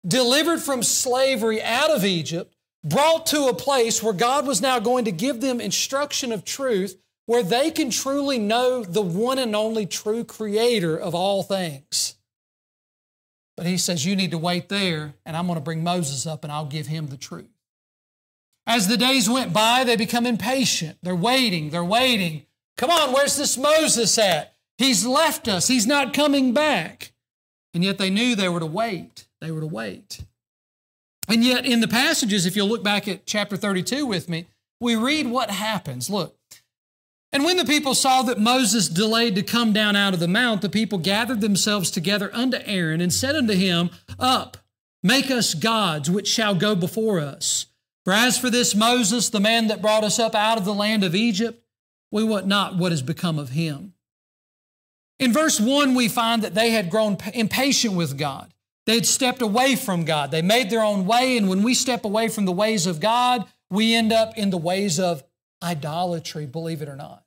delivered 0.07 0.61
from 0.61 0.83
slavery 0.83 1.63
out 1.63 1.91
of 1.91 2.05
Egypt, 2.05 2.55
brought 2.85 3.25
to 3.27 3.47
a 3.47 3.55
place 3.55 4.03
where 4.03 4.13
God 4.13 4.47
was 4.47 4.61
now 4.61 4.81
going 4.81 5.07
to 5.07 5.13
give 5.13 5.41
them 5.41 5.63
instruction 5.63 6.31
of 6.31 6.45
truth 6.45 7.01
where 7.31 7.45
they 7.45 7.71
can 7.71 7.91
truly 7.91 8.41
know 8.41 8.83
the 8.83 9.01
one 9.01 9.39
and 9.39 9.55
only 9.55 9.87
true 9.87 10.25
creator 10.25 10.97
of 10.97 11.15
all 11.15 11.45
things. 11.45 12.17
But 13.57 13.67
he 13.67 13.79
says, 13.79 14.05
You 14.05 14.17
need 14.17 14.33
to 14.33 14.39
wait 14.39 14.69
there, 14.69 15.15
and 15.25 15.37
I'm 15.37 15.47
going 15.47 15.57
to 15.57 15.63
bring 15.63 15.85
Moses 15.85 16.27
up 16.27 16.43
and 16.43 16.53
I'll 16.53 16.67
give 16.67 16.89
him 16.89 17.07
the 17.07 17.17
truth. 17.17 17.47
As 18.67 18.89
the 18.89 18.97
days 18.97 19.31
went 19.31 19.53
by, 19.53 19.85
they 19.85 19.95
become 19.95 20.27
impatient. 20.27 20.99
They're 21.05 21.15
waiting, 21.15 21.71
they're 21.71 21.85
waiting. 21.85 22.47
Come 22.77 22.91
on, 22.91 23.13
where's 23.13 23.37
this 23.37 23.57
Moses 23.57 24.19
at? 24.19 24.53
He's 24.77 25.07
left 25.07 25.47
us, 25.47 25.69
he's 25.69 25.87
not 25.87 26.13
coming 26.13 26.53
back. 26.53 27.13
And 27.73 27.85
yet 27.85 27.99
they 27.99 28.11
knew 28.11 28.35
they 28.35 28.49
were 28.49 28.59
to 28.59 28.67
wait. 28.67 29.29
They 29.41 29.53
were 29.53 29.61
to 29.61 29.69
wait. 29.69 30.25
And 31.29 31.45
yet, 31.45 31.65
in 31.65 31.81
the 31.81 31.87
passages, 31.87 32.45
if 32.45 32.57
you'll 32.57 32.67
look 32.67 32.83
back 32.83 33.07
at 33.07 33.25
chapter 33.25 33.57
32 33.57 34.05
with 34.05 34.29
me, 34.29 34.47
we 34.81 34.97
read 34.97 35.29
what 35.29 35.51
happens. 35.51 36.11
Look, 36.11 36.35
and 37.33 37.45
when 37.45 37.57
the 37.57 37.65
people 37.65 37.95
saw 37.95 38.23
that 38.23 38.41
Moses 38.41 38.89
delayed 38.89 39.37
to 39.37 39.43
come 39.43 39.73
down 39.73 39.95
out 39.95 40.15
of 40.15 40.21
the 40.21 40.27
mount, 40.29 40.63
the 40.63 40.69
people 40.69 40.99
gathered 40.99 41.41
themselves 41.41 41.91
together 41.91 42.31
unto 42.35 42.59
Aaron 42.65 43.01
and 43.01 43.13
said 43.13 43.37
unto 43.37 43.55
him, 43.55 43.91
Up, 44.19 44.57
make 45.03 45.31
us 45.31 45.55
gods 45.55 46.11
which 46.11 46.27
shall 46.27 46.55
go 46.55 46.75
before 46.75 47.21
us. 47.21 47.67
For 48.05 48.13
as 48.13 48.39
for 48.39 48.51
this 48.51 48.75
Moses, 48.75 49.29
the 49.29 49.39
man 49.39 49.69
that 49.69 49.83
brought 49.83 50.03
us 50.03 50.19
up 50.19 50.35
out 50.35 50.59
of 50.59 50.65
the 50.65 50.75
land 50.75 51.05
of 51.05 51.15
Egypt, 51.15 51.63
we 52.11 52.25
want 52.25 52.47
not 52.47 52.77
what 52.77 52.91
has 52.91 53.03
become 53.03 53.39
of 53.39 53.51
him. 53.51 53.95
In 55.21 55.33
verse 55.33 55.61
1, 55.61 55.95
we 55.95 56.09
find 56.09 56.43
that 56.43 56.55
they 56.55 56.71
had 56.71 56.91
grown 56.91 57.19
impatient 57.35 57.95
with 57.95 58.19
God. 58.19 58.53
They 58.87 58.95
had 58.95 59.07
stepped 59.07 59.43
away 59.43 59.77
from 59.77 60.05
God. 60.05 60.31
They 60.31 60.43
made 60.43 60.71
their 60.71 60.83
own 60.83 61.07
way, 61.07 61.37
and 61.37 61.49
when 61.49 61.63
we 61.63 61.75
step 61.75 62.05
away 62.05 62.29
from 62.29 62.47
the 62.47 62.53
ways 62.53 62.87
of 62.87 62.99
God, 62.99 63.45
we 63.71 63.95
end 63.95 64.13
up 64.13 64.37
in 64.37 64.51
the 64.51 64.59
ways 64.59 64.99
of 64.99 65.23
idolatry, 65.63 66.47
believe 66.47 66.83
it 66.83 66.89
or 66.89 66.97
not. 66.97 67.20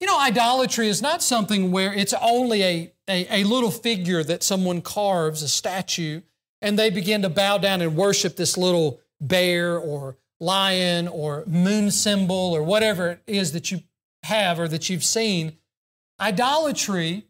You 0.00 0.06
know, 0.06 0.18
idolatry 0.18 0.88
is 0.88 1.02
not 1.02 1.22
something 1.22 1.72
where 1.72 1.92
it's 1.92 2.14
only 2.20 2.62
a, 2.62 2.92
a, 3.08 3.40
a, 3.40 3.44
little 3.44 3.70
figure 3.70 4.22
that 4.22 4.44
someone 4.44 4.80
carves, 4.80 5.42
a 5.42 5.48
statue, 5.48 6.20
and 6.62 6.78
they 6.78 6.90
begin 6.90 7.22
to 7.22 7.28
bow 7.28 7.58
down 7.58 7.82
and 7.82 7.96
worship 7.96 8.36
this 8.36 8.56
little 8.56 9.00
bear 9.20 9.76
or 9.76 10.16
lion 10.40 11.08
or 11.08 11.42
moon 11.46 11.90
symbol 11.90 12.52
or 12.54 12.62
whatever 12.62 13.08
it 13.08 13.22
is 13.26 13.52
that 13.52 13.72
you 13.72 13.80
have 14.22 14.60
or 14.60 14.68
that 14.68 14.88
you've 14.88 15.04
seen. 15.04 15.56
Idolatry 16.20 17.24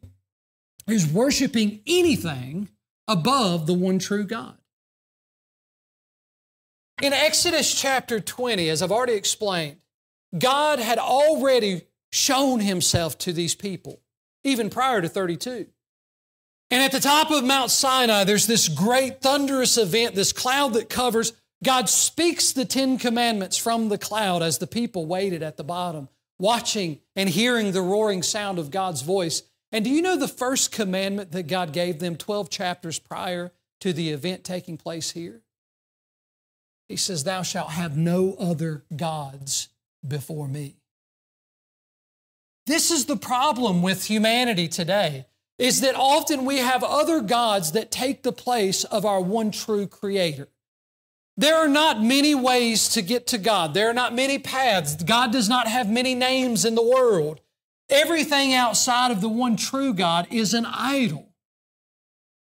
is 0.86 1.06
worshiping 1.06 1.80
anything 1.86 2.68
above 3.06 3.66
the 3.66 3.74
one 3.74 3.98
true 3.98 4.24
God. 4.24 4.56
In 7.00 7.12
Exodus 7.12 7.72
chapter 7.80 8.20
20, 8.20 8.68
as 8.68 8.82
I've 8.82 8.92
already 8.92 9.14
explained, 9.14 9.76
God 10.36 10.78
had 10.78 10.98
already 10.98 11.82
shown 12.10 12.60
himself 12.60 13.18
to 13.18 13.32
these 13.32 13.54
people, 13.54 14.00
even 14.44 14.70
prior 14.70 15.00
to 15.00 15.08
32. 15.08 15.66
And 16.70 16.82
at 16.82 16.92
the 16.92 17.00
top 17.00 17.30
of 17.30 17.44
Mount 17.44 17.70
Sinai, 17.70 18.24
there's 18.24 18.46
this 18.46 18.68
great 18.68 19.22
thunderous 19.22 19.78
event, 19.78 20.14
this 20.14 20.32
cloud 20.32 20.74
that 20.74 20.90
covers. 20.90 21.32
God 21.64 21.88
speaks 21.88 22.52
the 22.52 22.64
Ten 22.64 22.98
Commandments 22.98 23.56
from 23.56 23.88
the 23.88 23.98
cloud 23.98 24.42
as 24.42 24.58
the 24.58 24.66
people 24.66 25.06
waited 25.06 25.42
at 25.42 25.56
the 25.56 25.64
bottom, 25.64 26.08
watching 26.38 27.00
and 27.16 27.28
hearing 27.28 27.72
the 27.72 27.80
roaring 27.80 28.22
sound 28.22 28.58
of 28.58 28.70
God's 28.70 29.02
voice. 29.02 29.42
And 29.72 29.84
do 29.84 29.90
you 29.90 30.02
know 30.02 30.16
the 30.16 30.28
first 30.28 30.72
commandment 30.72 31.32
that 31.32 31.46
God 31.46 31.72
gave 31.72 31.98
them 31.98 32.16
12 32.16 32.50
chapters 32.50 32.98
prior 32.98 33.52
to 33.80 33.92
the 33.92 34.10
event 34.10 34.44
taking 34.44 34.76
place 34.76 35.12
here? 35.12 35.42
He 36.88 36.96
says, 36.96 37.24
Thou 37.24 37.42
shalt 37.42 37.70
have 37.70 37.96
no 37.96 38.34
other 38.38 38.84
gods 38.94 39.68
before 40.06 40.48
me. 40.48 40.76
This 42.68 42.90
is 42.90 43.06
the 43.06 43.16
problem 43.16 43.80
with 43.80 44.04
humanity 44.04 44.68
today 44.68 45.24
is 45.58 45.80
that 45.80 45.94
often 45.94 46.44
we 46.44 46.58
have 46.58 46.84
other 46.84 47.22
gods 47.22 47.72
that 47.72 47.90
take 47.90 48.22
the 48.22 48.30
place 48.30 48.84
of 48.84 49.06
our 49.06 49.22
one 49.22 49.50
true 49.50 49.86
creator. 49.86 50.48
There 51.38 51.56
are 51.56 51.66
not 51.66 52.02
many 52.02 52.34
ways 52.34 52.90
to 52.90 53.00
get 53.00 53.26
to 53.28 53.38
God. 53.38 53.72
There 53.72 53.88
are 53.88 53.94
not 53.94 54.14
many 54.14 54.38
paths. 54.38 55.02
God 55.02 55.32
does 55.32 55.48
not 55.48 55.66
have 55.66 55.88
many 55.88 56.14
names 56.14 56.66
in 56.66 56.74
the 56.74 56.82
world. 56.82 57.40
Everything 57.88 58.52
outside 58.52 59.10
of 59.12 59.22
the 59.22 59.30
one 59.30 59.56
true 59.56 59.94
God 59.94 60.28
is 60.30 60.52
an 60.52 60.66
idol. 60.66 61.32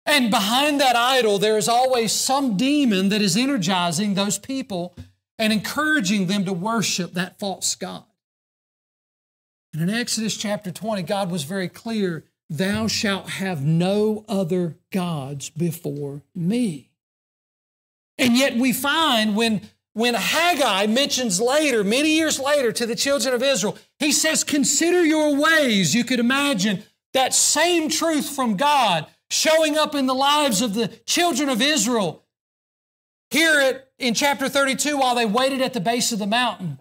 And 0.04 0.30
behind 0.30 0.78
that 0.82 0.94
idol, 0.94 1.38
there 1.38 1.56
is 1.56 1.70
always 1.70 2.12
some 2.12 2.54
demon 2.58 3.08
that 3.08 3.22
is 3.22 3.34
energizing 3.34 4.12
those 4.12 4.38
people 4.38 4.94
and 5.38 5.54
encouraging 5.54 6.26
them 6.26 6.44
to 6.44 6.52
worship 6.52 7.14
that 7.14 7.38
false 7.38 7.74
God. 7.74 8.04
And 9.72 9.82
in 9.82 9.90
Exodus 9.90 10.36
chapter 10.36 10.70
20, 10.70 11.02
God 11.02 11.30
was 11.30 11.44
very 11.44 11.68
clear 11.68 12.24
Thou 12.50 12.86
shalt 12.86 13.28
have 13.28 13.62
no 13.62 14.24
other 14.26 14.78
gods 14.90 15.50
before 15.50 16.22
me. 16.34 16.88
And 18.16 18.36
yet 18.36 18.56
we 18.56 18.72
find 18.72 19.36
when, 19.36 19.60
when 19.92 20.14
Haggai 20.14 20.86
mentions 20.86 21.40
later, 21.40 21.84
many 21.84 22.12
years 22.12 22.40
later, 22.40 22.72
to 22.72 22.86
the 22.86 22.96
children 22.96 23.34
of 23.34 23.42
Israel, 23.42 23.76
he 23.98 24.12
says, 24.12 24.44
Consider 24.44 25.04
your 25.04 25.36
ways. 25.36 25.94
You 25.94 26.04
could 26.04 26.20
imagine 26.20 26.84
that 27.12 27.34
same 27.34 27.90
truth 27.90 28.30
from 28.30 28.56
God 28.56 29.06
showing 29.30 29.76
up 29.76 29.94
in 29.94 30.06
the 30.06 30.14
lives 30.14 30.62
of 30.62 30.72
the 30.72 30.88
children 31.04 31.50
of 31.50 31.60
Israel 31.60 32.24
here 33.30 33.60
at, 33.60 33.88
in 33.98 34.14
chapter 34.14 34.48
32, 34.48 34.96
while 34.96 35.14
they 35.14 35.26
waited 35.26 35.60
at 35.60 35.74
the 35.74 35.80
base 35.80 36.12
of 36.12 36.18
the 36.18 36.26
mountain, 36.26 36.80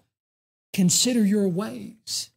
consider 0.71 1.25
your 1.25 1.47
ways. 1.47 2.29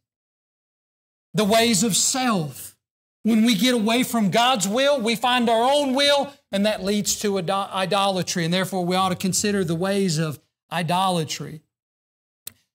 The 1.33 1.45
ways 1.45 1.83
of 1.83 1.95
self. 1.95 2.75
When 3.23 3.45
we 3.45 3.55
get 3.55 3.73
away 3.73 4.03
from 4.03 4.31
God's 4.31 4.67
will, 4.67 4.99
we 4.99 5.15
find 5.15 5.49
our 5.49 5.71
own 5.71 5.93
will, 5.93 6.33
and 6.51 6.65
that 6.65 6.83
leads 6.83 7.19
to 7.19 7.37
idolatry. 7.37 8.45
And 8.45 8.53
therefore, 8.53 8.83
we 8.83 8.95
ought 8.95 9.09
to 9.09 9.15
consider 9.15 9.63
the 9.63 9.75
ways 9.75 10.17
of 10.17 10.39
idolatry. 10.71 11.61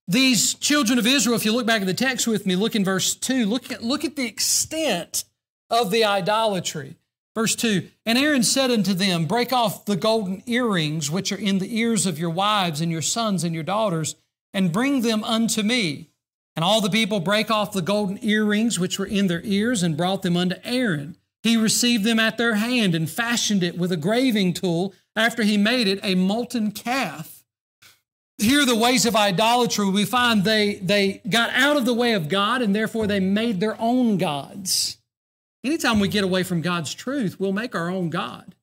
These 0.08 0.54
children 0.54 1.00
of 1.00 1.06
Israel, 1.06 1.34
if 1.34 1.44
you 1.44 1.52
look 1.52 1.66
back 1.66 1.80
at 1.80 1.86
the 1.86 1.94
text 1.94 2.28
with 2.28 2.46
me, 2.46 2.54
look 2.54 2.76
in 2.76 2.84
verse 2.84 3.14
2, 3.16 3.44
look 3.46 3.72
at, 3.72 3.82
look 3.82 4.04
at 4.04 4.14
the 4.14 4.26
extent 4.26 5.24
of 5.68 5.90
the 5.90 6.04
idolatry. 6.04 6.96
Verse 7.34 7.56
2 7.56 7.88
And 8.06 8.16
Aaron 8.16 8.44
said 8.44 8.70
unto 8.70 8.94
them, 8.94 9.26
Break 9.26 9.52
off 9.52 9.84
the 9.84 9.96
golden 9.96 10.44
earrings 10.46 11.10
which 11.10 11.32
are 11.32 11.38
in 11.38 11.58
the 11.58 11.78
ears 11.78 12.06
of 12.06 12.18
your 12.18 12.30
wives 12.30 12.80
and 12.80 12.92
your 12.92 13.02
sons 13.02 13.42
and 13.42 13.52
your 13.52 13.64
daughters, 13.64 14.14
and 14.54 14.72
bring 14.72 15.02
them 15.02 15.24
unto 15.24 15.62
me. 15.62 16.10
And 16.56 16.64
all 16.64 16.80
the 16.80 16.90
people 16.90 17.20
brake 17.20 17.50
off 17.50 17.72
the 17.72 17.82
golden 17.82 18.18
earrings 18.22 18.80
which 18.80 18.98
were 18.98 19.06
in 19.06 19.26
their 19.26 19.42
ears 19.44 19.82
and 19.82 19.96
brought 19.96 20.22
them 20.22 20.36
unto 20.36 20.56
Aaron. 20.64 21.16
He 21.42 21.56
received 21.56 22.02
them 22.02 22.18
at 22.18 22.38
their 22.38 22.54
hand 22.54 22.94
and 22.94 23.08
fashioned 23.08 23.62
it 23.62 23.78
with 23.78 23.92
a 23.92 23.96
graving 23.96 24.54
tool 24.54 24.94
after 25.14 25.42
he 25.42 25.58
made 25.58 25.86
it 25.86 26.00
a 26.02 26.14
molten 26.14 26.72
calf. 26.72 27.44
Here, 28.38 28.66
the 28.66 28.74
ways 28.74 29.06
of 29.06 29.14
idolatry, 29.14 29.88
we 29.88 30.04
find 30.04 30.44
they, 30.44 30.74
they 30.76 31.20
got 31.28 31.50
out 31.50 31.76
of 31.76 31.84
the 31.84 31.94
way 31.94 32.14
of 32.14 32.28
God 32.28 32.62
and 32.62 32.74
therefore 32.74 33.06
they 33.06 33.20
made 33.20 33.60
their 33.60 33.80
own 33.80 34.18
gods. 34.18 34.98
Anytime 35.62 36.00
we 36.00 36.08
get 36.08 36.24
away 36.24 36.42
from 36.42 36.62
God's 36.62 36.94
truth, 36.94 37.38
we'll 37.38 37.52
make 37.52 37.74
our 37.74 37.90
own 37.90 38.10
God. 38.10 38.54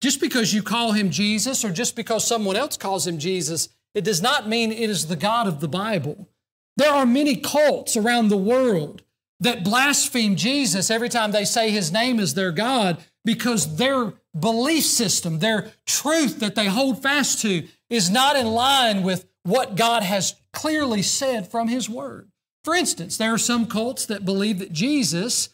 Just 0.00 0.20
because 0.20 0.52
you 0.52 0.62
call 0.62 0.92
him 0.92 1.10
Jesus 1.10 1.64
or 1.64 1.70
just 1.70 1.94
because 1.94 2.26
someone 2.26 2.56
else 2.56 2.76
calls 2.76 3.06
him 3.06 3.18
Jesus 3.18 3.68
it 3.94 4.04
does 4.04 4.22
not 4.22 4.48
mean 4.48 4.72
it 4.72 4.88
is 4.88 5.06
the 5.06 5.16
God 5.16 5.46
of 5.46 5.60
the 5.60 5.68
Bible. 5.68 6.28
There 6.76 6.92
are 6.92 7.06
many 7.06 7.36
cults 7.36 7.96
around 7.96 8.28
the 8.28 8.36
world 8.36 9.02
that 9.40 9.64
blaspheme 9.64 10.36
Jesus 10.36 10.90
every 10.90 11.08
time 11.08 11.32
they 11.32 11.44
say 11.44 11.70
his 11.70 11.92
name 11.92 12.20
is 12.20 12.34
their 12.34 12.52
God 12.52 12.98
because 13.24 13.76
their 13.76 14.14
belief 14.38 14.84
system, 14.84 15.38
their 15.38 15.72
truth 15.86 16.40
that 16.40 16.54
they 16.54 16.66
hold 16.66 17.02
fast 17.02 17.40
to, 17.42 17.66
is 17.90 18.10
not 18.10 18.36
in 18.36 18.46
line 18.46 19.02
with 19.02 19.26
what 19.42 19.76
God 19.76 20.02
has 20.02 20.36
clearly 20.52 21.02
said 21.02 21.50
from 21.50 21.68
his 21.68 21.90
word. 21.90 22.30
For 22.64 22.74
instance, 22.74 23.16
there 23.16 23.34
are 23.34 23.38
some 23.38 23.66
cults 23.66 24.06
that 24.06 24.24
believe 24.24 24.60
that 24.60 24.72
Jesus 24.72 25.48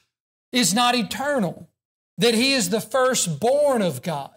is 0.53 0.75
not 0.75 0.95
eternal, 0.95 1.69
that 2.19 2.35
he 2.35 2.53
is 2.53 2.71
the 2.71 2.81
firstborn 2.81 3.83
of 3.83 4.03
God. 4.03 4.35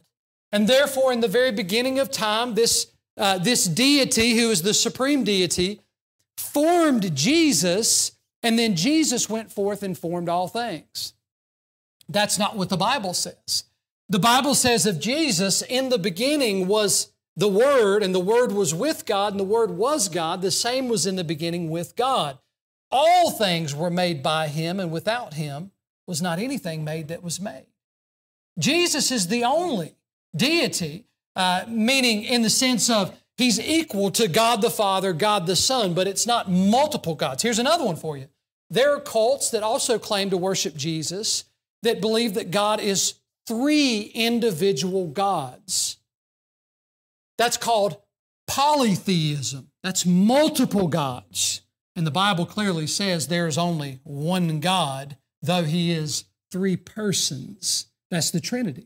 And 0.51 0.67
therefore, 0.67 1.13
in 1.13 1.19
the 1.19 1.27
very 1.27 1.51
beginning 1.51 2.00
of 2.00 2.11
time, 2.11 2.55
this, 2.55 2.91
uh, 3.17 3.38
this 3.38 3.65
deity, 3.65 4.38
who 4.38 4.50
is 4.50 4.61
the 4.61 4.73
supreme 4.73 5.23
deity, 5.23 5.81
formed 6.41 7.15
Jesus, 7.15 8.13
and 8.43 8.57
then 8.57 8.75
Jesus 8.75 9.29
went 9.29 9.51
forth 9.51 9.83
and 9.83 9.98
formed 9.98 10.29
all 10.29 10.48
things. 10.48 11.13
That's 12.10 12.38
not 12.38 12.57
what 12.57 12.69
the 12.69 12.77
Bible 12.77 13.13
says. 13.13 13.65
The 14.10 14.19
Bible 14.19 14.55
says 14.55 14.86
of 14.86 15.00
Jesus, 15.00 15.62
in 15.62 15.89
the 15.89 15.98
beginning 15.98 16.67
was 16.67 17.13
the 17.38 17.48
Word, 17.48 18.03
and 18.03 18.13
the 18.13 18.19
Word 18.19 18.51
was 18.51 18.75
with 18.75 19.05
God, 19.05 19.31
and 19.33 19.39
the 19.39 19.45
Word 19.45 19.71
was 19.71 20.10
God. 20.10 20.41
The 20.41 20.51
same 20.51 20.89
was 20.89 21.05
in 21.05 21.15
the 21.15 21.24
beginning 21.24 21.69
with 21.69 21.95
God. 21.95 22.38
All 22.91 23.31
things 23.31 23.74
were 23.74 23.89
made 23.89 24.21
by 24.21 24.48
Him, 24.48 24.79
and 24.79 24.91
without 24.91 25.36
Him 25.36 25.71
was 26.07 26.21
not 26.21 26.39
anything 26.39 26.83
made 26.83 27.07
that 27.07 27.24
was 27.24 27.39
made. 27.39 27.67
Jesus 28.60 29.12
is 29.12 29.27
the 29.27 29.45
only 29.45 29.95
deity, 30.36 31.05
uh, 31.38 31.63
meaning 31.69 32.24
in 32.24 32.41
the 32.41 32.50
sense 32.50 32.89
of 32.89 33.17
He's 33.41 33.60
equal 33.60 34.12
to 34.12 34.27
God 34.27 34.62
the 34.62 34.69
Father, 34.69 35.13
God 35.13 35.48
the 35.48 35.55
Son, 35.55 35.95
but 35.95 36.05
it's 36.05 36.27
not 36.27 36.51
multiple 36.51 37.15
gods. 37.15 37.41
Here's 37.41 37.57
another 37.57 37.83
one 37.83 37.95
for 37.95 38.15
you. 38.15 38.27
There 38.69 38.95
are 38.95 39.00
cults 39.00 39.50
that 39.50 39.63
also 39.63 39.98
claim 39.98 40.29
to 40.29 40.38
worship 40.38 40.75
Jesus 40.75 41.45
that 41.81 42.01
believe 42.01 42.36
that 42.36 42.51
God 42.51 42.79
is 42.79 43.15
three 43.48 44.12
individual 44.13 45.07
gods. 45.07 45.98
That's 47.39 47.57
called 47.57 47.98
polytheism. 48.45 49.71
That's 49.81 50.05
multiple 50.05 50.88
gods. 50.88 51.62
And 51.95 52.05
the 52.05 52.12
Bible 52.12 52.45
clearly 52.45 52.86
says 52.86 53.27
there 53.27 53.48
is 53.48 53.57
only 53.57 54.01
one 54.03 54.60
God, 54.60 55.17
though 55.41 55.63
He 55.63 55.91
is 55.91 56.25
three 56.51 56.77
persons. 56.77 57.88
That's 58.12 58.29
the 58.29 58.39
Trinity. 58.39 58.86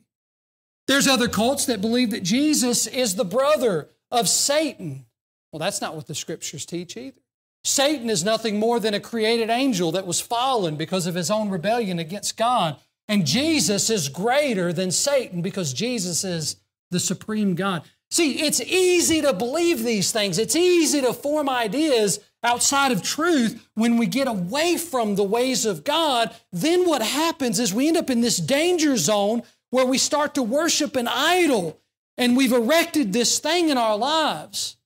There's 0.88 1.10
other 1.10 1.28
cults 1.28 1.66
that 1.66 1.82
believe 1.82 2.12
that 2.12 2.24
Jesus 2.24 2.88
is 2.88 3.16
the 3.16 3.26
brother 3.26 3.90
of 4.16 4.28
Satan. 4.28 5.06
Well, 5.52 5.60
that's 5.60 5.82
not 5.82 5.96
what 5.96 6.08
the 6.08 6.16
scriptures 6.16 6.66
teach 6.66 6.98
either. 6.98 7.20
Satan 7.64 8.10
is 8.10 8.24
nothing 8.24 8.60
more 8.60 8.80
than 8.80 8.94
a 8.94 9.00
created 9.00 9.50
angel 9.50 9.92
that 9.94 10.06
was 10.06 10.22
fallen 10.22 10.76
because 10.76 11.08
of 11.08 11.16
his 11.16 11.32
own 11.32 11.50
rebellion 11.50 11.98
against 11.98 12.38
God. 12.38 12.78
And 13.08 13.26
Jesus 13.26 13.90
is 13.90 14.10
greater 14.10 14.72
than 14.72 14.92
Satan 14.92 15.42
because 15.42 15.74
Jesus 15.74 16.24
is 16.24 16.58
the 16.92 17.00
supreme 17.00 17.56
God. 17.56 17.84
See, 18.12 18.44
it's 18.44 18.62
easy 18.62 19.22
to 19.22 19.34
believe 19.34 19.84
these 19.84 20.12
things. 20.12 20.38
It's 20.38 20.56
easy 20.56 21.02
to 21.02 21.12
form 21.14 21.50
ideas 21.50 22.20
outside 22.44 22.92
of 22.92 23.02
truth 23.02 23.68
when 23.74 23.98
we 23.98 24.06
get 24.06 24.28
away 24.28 24.78
from 24.78 25.16
the 25.16 25.24
ways 25.24 25.66
of 25.66 25.84
God. 25.84 26.34
Then 26.52 26.88
what 26.88 27.02
happens 27.02 27.60
is 27.60 27.74
we 27.74 27.88
end 27.88 27.98
up 27.98 28.10
in 28.10 28.22
this 28.22 28.38
danger 28.38 28.96
zone 28.96 29.42
where 29.72 29.86
we 29.86 29.98
start 29.98 30.36
to 30.36 30.44
worship 30.44 30.96
an 30.96 31.08
idol 31.08 31.80
and 32.18 32.38
we've 32.38 32.54
erected 32.54 33.14
this 33.14 33.40
thing 33.40 33.70
in 33.70 33.78
our 33.78 33.98
lives. 33.98 34.78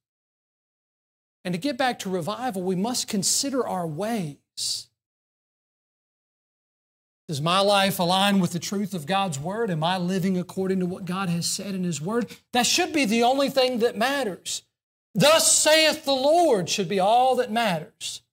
And 1.45 1.53
to 1.53 1.59
get 1.59 1.77
back 1.77 1.99
to 1.99 2.09
revival, 2.09 2.61
we 2.61 2.75
must 2.75 3.07
consider 3.07 3.65
our 3.65 3.87
ways. 3.87 4.37
Does 7.27 7.41
my 7.41 7.59
life 7.59 7.99
align 7.99 8.39
with 8.39 8.53
the 8.53 8.59
truth 8.59 8.95
of 8.95 9.05
God's 9.05 9.39
Word? 9.39 9.69
Am 9.69 9.83
I 9.83 9.97
living 9.97 10.37
according 10.37 10.79
to 10.79 10.87
what 10.87 11.05
God 11.05 11.29
has 11.29 11.45
said 11.45 11.75
in 11.75 11.83
His 11.83 12.01
Word? 12.01 12.35
That 12.53 12.65
should 12.65 12.91
be 12.91 13.05
the 13.05 13.23
only 13.23 13.49
thing 13.49 13.79
that 13.79 13.95
matters. 13.95 14.63
Thus 15.13 15.55
saith 15.55 16.05
the 16.05 16.11
Lord 16.11 16.69
should 16.69 16.89
be 16.89 16.99
all 16.99 17.35
that 17.35 17.51
matters. 17.51 18.23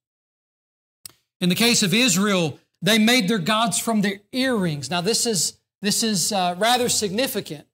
In 1.40 1.50
the 1.50 1.54
case 1.54 1.82
of 1.82 1.92
Israel, 1.92 2.58
they 2.80 2.98
made 2.98 3.28
their 3.28 3.38
gods 3.38 3.78
from 3.78 4.00
their 4.00 4.20
earrings. 4.32 4.90
Now, 4.90 5.02
this 5.02 5.26
is, 5.26 5.58
this 5.82 6.02
is 6.02 6.32
uh, 6.32 6.54
rather 6.58 6.88
significant. 6.88 7.66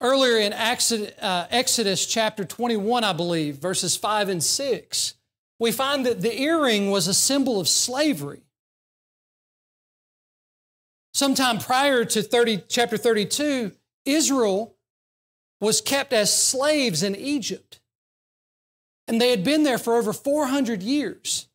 Earlier 0.00 0.38
in 0.38 0.52
Exodus, 0.52 1.12
uh, 1.20 2.06
chapter 2.06 2.44
21, 2.44 3.02
I 3.02 3.12
believe, 3.12 3.56
verses 3.56 3.96
5 3.96 4.28
and 4.28 4.44
6, 4.44 5.14
we 5.58 5.72
find 5.72 6.04
that 6.04 6.20
the 6.20 6.38
earring 6.38 6.90
was 6.90 7.08
a 7.08 7.14
symbol 7.14 7.58
of 7.58 7.68
slavery. 7.68 8.42
Sometime 11.14 11.58
prior 11.58 12.04
to 12.04 12.22
30, 12.22 12.64
chapter 12.68 12.98
32, 12.98 13.72
Israel 14.04 14.76
was 15.60 15.80
kept 15.80 16.12
as 16.12 16.36
slaves 16.36 17.02
in 17.02 17.16
Egypt. 17.16 17.80
And 19.08 19.18
they 19.18 19.30
had 19.30 19.42
been 19.42 19.62
there 19.62 19.78
for 19.78 19.96
over 19.96 20.12
400 20.12 20.82
years. 20.82 21.48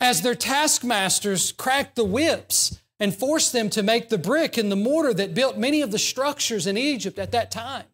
As 0.00 0.22
their 0.22 0.36
taskmasters 0.36 1.50
cracked 1.50 1.96
the 1.96 2.04
whips 2.04 2.78
and 3.00 3.14
forced 3.14 3.52
them 3.52 3.70
to 3.70 3.82
make 3.82 4.08
the 4.08 4.18
brick 4.18 4.56
and 4.56 4.70
the 4.72 4.76
mortar 4.76 5.14
that 5.14 5.34
built 5.34 5.56
many 5.56 5.82
of 5.82 5.90
the 5.90 5.98
structures 5.98 6.66
in 6.66 6.76
Egypt 6.76 7.18
at 7.18 7.32
that 7.32 7.50
time. 7.50 7.84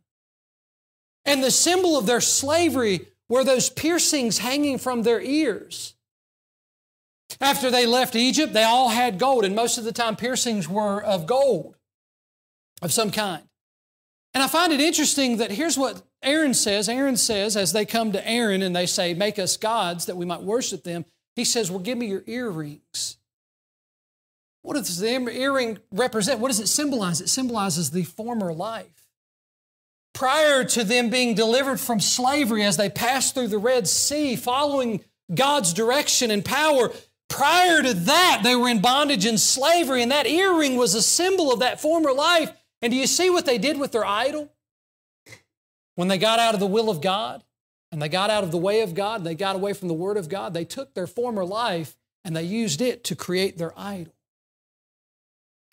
And 1.24 1.42
the 1.42 1.50
symbol 1.50 1.98
of 1.98 2.06
their 2.06 2.20
slavery 2.20 3.08
were 3.28 3.44
those 3.44 3.70
piercings 3.70 4.38
hanging 4.38 4.78
from 4.78 5.02
their 5.02 5.20
ears. 5.20 5.94
After 7.40 7.70
they 7.70 7.86
left 7.86 8.14
Egypt, 8.14 8.52
they 8.52 8.62
all 8.62 8.90
had 8.90 9.18
gold, 9.18 9.44
and 9.44 9.54
most 9.54 9.78
of 9.78 9.84
the 9.84 9.92
time, 9.92 10.16
piercings 10.16 10.68
were 10.68 11.02
of 11.02 11.26
gold 11.26 11.76
of 12.82 12.92
some 12.92 13.10
kind. 13.10 13.42
And 14.34 14.42
I 14.42 14.48
find 14.48 14.72
it 14.72 14.80
interesting 14.80 15.38
that 15.38 15.52
here's 15.52 15.78
what 15.78 16.02
Aaron 16.22 16.54
says. 16.54 16.88
Aaron 16.88 17.16
says, 17.16 17.56
as 17.56 17.72
they 17.72 17.86
come 17.86 18.12
to 18.12 18.28
Aaron 18.28 18.62
and 18.62 18.74
they 18.74 18.86
say, 18.86 19.14
Make 19.14 19.38
us 19.38 19.56
gods 19.56 20.06
that 20.06 20.16
we 20.16 20.26
might 20.26 20.42
worship 20.42 20.82
them, 20.82 21.04
he 21.36 21.44
says, 21.44 21.70
Well, 21.70 21.80
give 21.80 21.98
me 21.98 22.06
your 22.06 22.24
earrings. 22.26 23.16
What 24.64 24.76
does 24.76 24.98
the 24.98 25.08
earring 25.08 25.78
represent? 25.92 26.40
What 26.40 26.48
does 26.48 26.58
it 26.58 26.68
symbolize? 26.68 27.20
It 27.20 27.28
symbolizes 27.28 27.90
the 27.90 28.04
former 28.04 28.52
life. 28.52 29.06
Prior 30.14 30.64
to 30.64 30.84
them 30.84 31.10
being 31.10 31.34
delivered 31.34 31.78
from 31.78 32.00
slavery 32.00 32.64
as 32.64 32.78
they 32.78 32.88
passed 32.88 33.34
through 33.34 33.48
the 33.48 33.58
Red 33.58 33.86
Sea, 33.86 34.36
following 34.36 35.04
God's 35.34 35.74
direction 35.74 36.30
and 36.30 36.42
power, 36.42 36.90
Prior 37.28 37.82
to 37.82 37.94
that, 37.94 38.42
they 38.44 38.54
were 38.54 38.68
in 38.68 38.80
bondage 38.80 39.26
and 39.26 39.40
slavery, 39.40 40.02
and 40.02 40.12
that 40.12 40.26
earring 40.26 40.76
was 40.76 40.94
a 40.94 41.02
symbol 41.02 41.52
of 41.52 41.58
that 41.60 41.80
former 41.80 42.12
life. 42.12 42.52
And 42.80 42.92
do 42.92 42.96
you 42.96 43.06
see 43.06 43.28
what 43.28 43.44
they 43.44 43.58
did 43.58 43.78
with 43.78 43.92
their 43.92 44.04
idol? 44.04 44.52
When 45.96 46.08
they 46.08 46.18
got 46.18 46.38
out 46.38 46.54
of 46.54 46.60
the 46.60 46.66
will 46.66 46.88
of 46.88 47.00
God 47.00 47.42
and 47.90 48.00
they 48.00 48.08
got 48.08 48.30
out 48.30 48.44
of 48.44 48.50
the 48.50 48.58
way 48.58 48.82
of 48.82 48.94
God, 48.94 49.24
they 49.24 49.34
got 49.34 49.56
away 49.56 49.72
from 49.72 49.88
the 49.88 49.94
Word 49.94 50.16
of 50.16 50.28
God, 50.28 50.54
they 50.54 50.64
took 50.64 50.94
their 50.94 51.06
former 51.06 51.44
life 51.44 51.96
and 52.24 52.36
they 52.36 52.44
used 52.44 52.80
it 52.80 53.04
to 53.04 53.16
create 53.16 53.58
their 53.58 53.72
idol. 53.76 54.13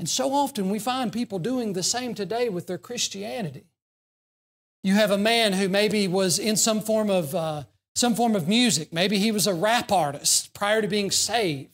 And 0.01 0.09
so 0.09 0.33
often 0.33 0.71
we 0.71 0.79
find 0.79 1.13
people 1.13 1.37
doing 1.37 1.73
the 1.73 1.83
same 1.83 2.15
today 2.15 2.49
with 2.49 2.65
their 2.65 2.79
Christianity. 2.79 3.65
You 4.81 4.95
have 4.95 5.11
a 5.11 5.17
man 5.17 5.53
who 5.53 5.69
maybe 5.69 6.07
was 6.07 6.39
in 6.39 6.57
some 6.57 6.81
form 6.81 7.11
of 7.11 7.35
uh, 7.35 7.65
some 7.93 8.15
form 8.15 8.35
of 8.35 8.47
music. 8.47 8.91
Maybe 8.91 9.19
he 9.19 9.31
was 9.31 9.45
a 9.45 9.53
rap 9.53 9.91
artist 9.91 10.55
prior 10.55 10.81
to 10.81 10.87
being 10.87 11.11
saved. 11.11 11.69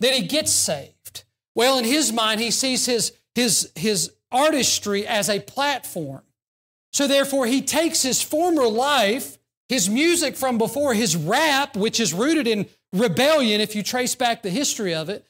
Then 0.00 0.20
he 0.20 0.26
gets 0.26 0.50
saved. 0.50 1.22
Well, 1.54 1.78
in 1.78 1.84
his 1.84 2.12
mind, 2.12 2.40
he 2.40 2.50
sees 2.50 2.86
his, 2.86 3.12
his, 3.36 3.70
his 3.76 4.12
artistry 4.32 5.06
as 5.06 5.30
a 5.30 5.38
platform. 5.38 6.22
So 6.92 7.06
therefore, 7.06 7.46
he 7.46 7.62
takes 7.62 8.02
his 8.02 8.20
former 8.20 8.66
life, 8.66 9.38
his 9.68 9.88
music 9.88 10.34
from 10.34 10.58
before, 10.58 10.92
his 10.92 11.14
rap, 11.14 11.76
which 11.76 12.00
is 12.00 12.12
rooted 12.12 12.48
in 12.48 12.66
rebellion, 12.92 13.60
if 13.60 13.76
you 13.76 13.84
trace 13.84 14.16
back 14.16 14.42
the 14.42 14.50
history 14.50 14.92
of 14.92 15.08
it, 15.08 15.24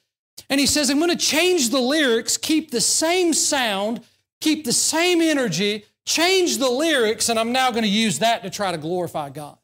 and 0.48 0.60
he 0.60 0.66
says, 0.66 0.90
I'm 0.90 0.98
going 0.98 1.10
to 1.10 1.16
change 1.16 1.70
the 1.70 1.80
lyrics, 1.80 2.36
keep 2.36 2.70
the 2.70 2.80
same 2.80 3.32
sound, 3.32 4.02
keep 4.40 4.64
the 4.64 4.72
same 4.72 5.20
energy, 5.20 5.84
change 6.06 6.58
the 6.58 6.68
lyrics, 6.68 7.28
and 7.28 7.38
I'm 7.38 7.52
now 7.52 7.70
going 7.70 7.82
to 7.82 7.88
use 7.88 8.20
that 8.20 8.42
to 8.42 8.50
try 8.50 8.72
to 8.72 8.78
glorify 8.78 9.30
God. 9.30 9.58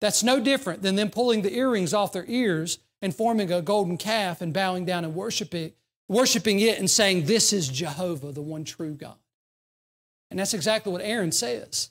That's 0.00 0.22
no 0.22 0.40
different 0.40 0.82
than 0.82 0.96
them 0.96 1.10
pulling 1.10 1.42
the 1.42 1.54
earrings 1.54 1.92
off 1.92 2.12
their 2.12 2.24
ears 2.28 2.78
and 3.02 3.14
forming 3.14 3.52
a 3.52 3.62
golden 3.62 3.96
calf 3.96 4.40
and 4.40 4.52
bowing 4.52 4.84
down 4.84 5.04
and 5.04 5.14
worshiping, 5.14 5.72
worshiping 6.08 6.60
it 6.60 6.78
and 6.78 6.88
saying, 6.88 7.24
This 7.24 7.52
is 7.52 7.68
Jehovah, 7.68 8.32
the 8.32 8.42
one 8.42 8.64
true 8.64 8.94
God. 8.94 9.16
And 10.30 10.38
that's 10.38 10.54
exactly 10.54 10.92
what 10.92 11.02
Aaron 11.02 11.32
says. 11.32 11.90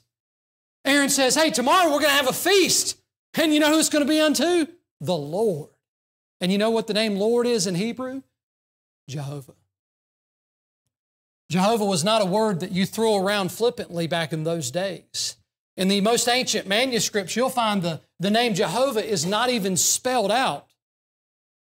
Aaron 0.84 1.08
says, 1.08 1.34
Hey, 1.34 1.50
tomorrow 1.50 1.86
we're 1.86 2.00
going 2.00 2.10
to 2.10 2.10
have 2.10 2.28
a 2.28 2.32
feast. 2.32 2.98
And 3.34 3.52
you 3.52 3.60
know 3.60 3.72
who 3.72 3.78
it's 3.78 3.88
going 3.88 4.04
to 4.04 4.08
be 4.10 4.20
unto? 4.20 4.66
The 5.00 5.16
Lord. 5.16 5.70
And 6.40 6.52
you 6.52 6.58
know 6.58 6.70
what 6.70 6.86
the 6.86 6.94
name 6.94 7.16
Lord 7.16 7.46
is 7.46 7.66
in 7.66 7.74
Hebrew? 7.74 8.22
Jehovah. 9.08 9.54
Jehovah 11.50 11.84
was 11.84 12.04
not 12.04 12.22
a 12.22 12.26
word 12.26 12.60
that 12.60 12.72
you 12.72 12.84
throw 12.84 13.16
around 13.16 13.50
flippantly 13.50 14.06
back 14.06 14.32
in 14.32 14.44
those 14.44 14.70
days. 14.70 15.36
In 15.76 15.88
the 15.88 16.00
most 16.00 16.28
ancient 16.28 16.66
manuscripts, 16.66 17.36
you'll 17.36 17.48
find 17.48 17.82
the, 17.82 18.00
the 18.20 18.30
name 18.30 18.54
Jehovah 18.54 19.04
is 19.04 19.24
not 19.24 19.48
even 19.48 19.76
spelled 19.76 20.30
out 20.30 20.66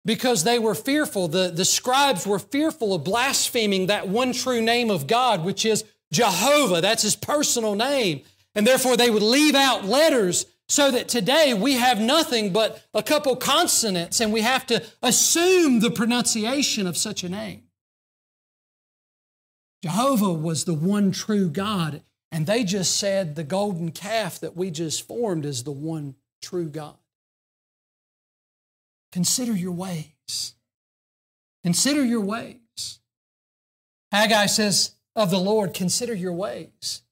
because 0.04 0.44
they 0.44 0.60
were 0.60 0.76
fearful. 0.76 1.28
The, 1.28 1.52
the 1.54 1.66
scribes 1.66 2.26
were 2.28 2.40
fearful 2.40 2.94
of 2.94 3.04
blaspheming 3.04 3.88
that 3.88 4.08
one 4.08 4.34
true 4.34 4.62
name 4.62 4.90
of 4.90 5.08
God, 5.08 5.46
which 5.46 5.66
is 5.66 5.86
Jehovah. 6.12 6.82
That's 6.82 7.04
his 7.04 7.16
personal 7.16 7.76
name. 7.76 8.22
And 8.56 8.66
therefore, 8.66 8.98
they 8.98 9.12
would 9.12 9.22
leave 9.22 9.56
out 9.56 9.86
letters 9.86 10.46
so 10.70 10.92
that 10.92 11.08
today 11.08 11.54
we 11.54 11.74
have 11.74 12.00
nothing 12.00 12.52
but 12.52 12.84
a 12.94 13.02
couple 13.02 13.36
consonants 13.36 14.20
and 14.20 14.34
we 14.34 14.42
have 14.42 14.66
to 14.68 14.84
assume 15.02 15.80
the 15.80 15.92
pronunciation 15.92 16.86
of 16.86 16.98
such 16.98 17.24
a 17.24 17.30
name. 17.30 17.64
Jehovah 19.84 20.34
was 20.34 20.66
the 20.66 20.74
one 20.74 21.12
true 21.12 21.50
God, 21.50 22.02
and 22.32 22.46
they 22.46 22.64
just 22.64 22.98
said 22.98 23.36
the 23.36 23.44
golden 23.44 23.92
calf 23.92 24.40
that 24.40 24.58
we 24.58 24.72
just 24.72 25.08
formed 25.08 25.46
is 25.46 25.64
the 25.64 25.72
one 25.72 26.16
true 26.42 26.68
God. 26.68 26.98
Consider 29.12 29.54
your 29.54 29.72
ways. 29.72 30.56
Consider 31.64 32.04
your 32.04 32.22
ways. 32.22 33.00
Haggai 34.12 34.48
says 34.48 34.96
of 35.16 35.32
the 35.32 35.40
Lord, 35.40 35.74
consider 35.74 36.14
your 36.14 36.34
ways. 36.34 37.04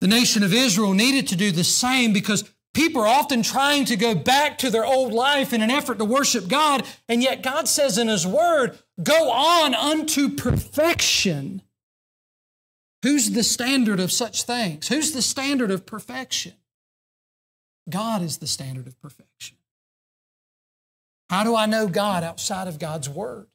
The 0.00 0.08
nation 0.08 0.42
of 0.42 0.54
Israel 0.54 0.94
needed 0.94 1.28
to 1.28 1.36
do 1.36 1.52
the 1.52 1.64
same 1.64 2.12
because 2.12 2.50
people 2.72 3.02
are 3.02 3.06
often 3.06 3.42
trying 3.42 3.84
to 3.86 3.96
go 3.96 4.14
back 4.14 4.58
to 4.58 4.70
their 4.70 4.84
old 4.84 5.12
life 5.12 5.52
in 5.52 5.60
an 5.60 5.70
effort 5.70 5.98
to 5.98 6.04
worship 6.04 6.48
God, 6.48 6.86
and 7.08 7.22
yet 7.22 7.42
God 7.42 7.68
says 7.68 7.98
in 7.98 8.08
His 8.08 8.26
Word, 8.26 8.78
Go 9.02 9.30
on 9.30 9.74
unto 9.74 10.30
perfection. 10.30 11.62
Who's 13.02 13.30
the 13.30 13.42
standard 13.42 14.00
of 14.00 14.12
such 14.12 14.42
things? 14.42 14.88
Who's 14.88 15.12
the 15.12 15.22
standard 15.22 15.70
of 15.70 15.86
perfection? 15.86 16.54
God 17.88 18.22
is 18.22 18.38
the 18.38 18.46
standard 18.46 18.86
of 18.86 19.00
perfection. 19.00 19.56
How 21.28 21.44
do 21.44 21.54
I 21.54 21.66
know 21.66 21.88
God 21.88 22.24
outside 22.24 22.68
of 22.68 22.78
God's 22.78 23.08
Word? 23.08 23.49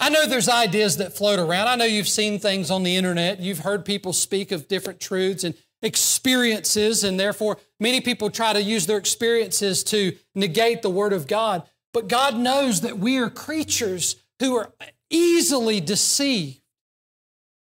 I 0.00 0.08
know 0.08 0.26
there's 0.26 0.48
ideas 0.48 0.96
that 0.98 1.16
float 1.16 1.38
around. 1.38 1.68
I 1.68 1.76
know 1.76 1.84
you've 1.84 2.08
seen 2.08 2.38
things 2.38 2.70
on 2.70 2.82
the 2.82 2.96
internet. 2.96 3.40
You've 3.40 3.60
heard 3.60 3.84
people 3.84 4.12
speak 4.12 4.52
of 4.52 4.68
different 4.68 5.00
truths 5.00 5.44
and 5.44 5.54
experiences, 5.82 7.04
and 7.04 7.18
therefore 7.18 7.58
many 7.78 8.00
people 8.00 8.30
try 8.30 8.52
to 8.52 8.62
use 8.62 8.86
their 8.86 8.98
experiences 8.98 9.84
to 9.84 10.16
negate 10.34 10.82
the 10.82 10.90
Word 10.90 11.12
of 11.12 11.26
God. 11.26 11.62
But 11.92 12.08
God 12.08 12.36
knows 12.36 12.80
that 12.80 12.98
we 12.98 13.18
are 13.18 13.30
creatures 13.30 14.16
who 14.40 14.56
are 14.56 14.72
easily 15.10 15.80
deceived. 15.80 16.60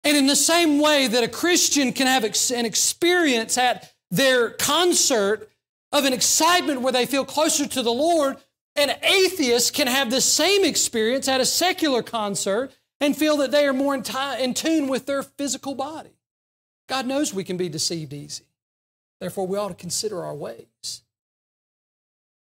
And 0.03 0.17
in 0.17 0.27
the 0.27 0.35
same 0.35 0.79
way 0.79 1.07
that 1.07 1.23
a 1.23 1.27
Christian 1.27 1.93
can 1.93 2.07
have 2.07 2.23
an 2.23 2.65
experience 2.65 3.57
at 3.57 3.91
their 4.09 4.51
concert 4.51 5.49
of 5.91 6.05
an 6.05 6.13
excitement 6.13 6.81
where 6.81 6.93
they 6.93 7.05
feel 7.05 7.25
closer 7.25 7.67
to 7.67 7.81
the 7.81 7.91
Lord, 7.91 8.37
an 8.75 8.91
atheist 9.03 9.73
can 9.73 9.87
have 9.87 10.09
the 10.09 10.21
same 10.21 10.63
experience 10.63 11.27
at 11.27 11.41
a 11.41 11.45
secular 11.45 12.01
concert 12.01 12.71
and 12.99 13.17
feel 13.17 13.37
that 13.37 13.51
they 13.51 13.65
are 13.65 13.73
more 13.73 13.95
in, 13.95 14.03
t- 14.03 14.43
in 14.43 14.53
tune 14.53 14.87
with 14.87 15.05
their 15.05 15.23
physical 15.23 15.75
body. 15.75 16.17
God 16.87 17.05
knows 17.05 17.33
we 17.33 17.43
can 17.43 17.57
be 17.57 17.69
deceived 17.69 18.13
easy. 18.13 18.45
Therefore, 19.19 19.47
we 19.47 19.57
ought 19.57 19.69
to 19.69 19.75
consider 19.75 20.23
our 20.23 20.35
ways. 20.35 21.03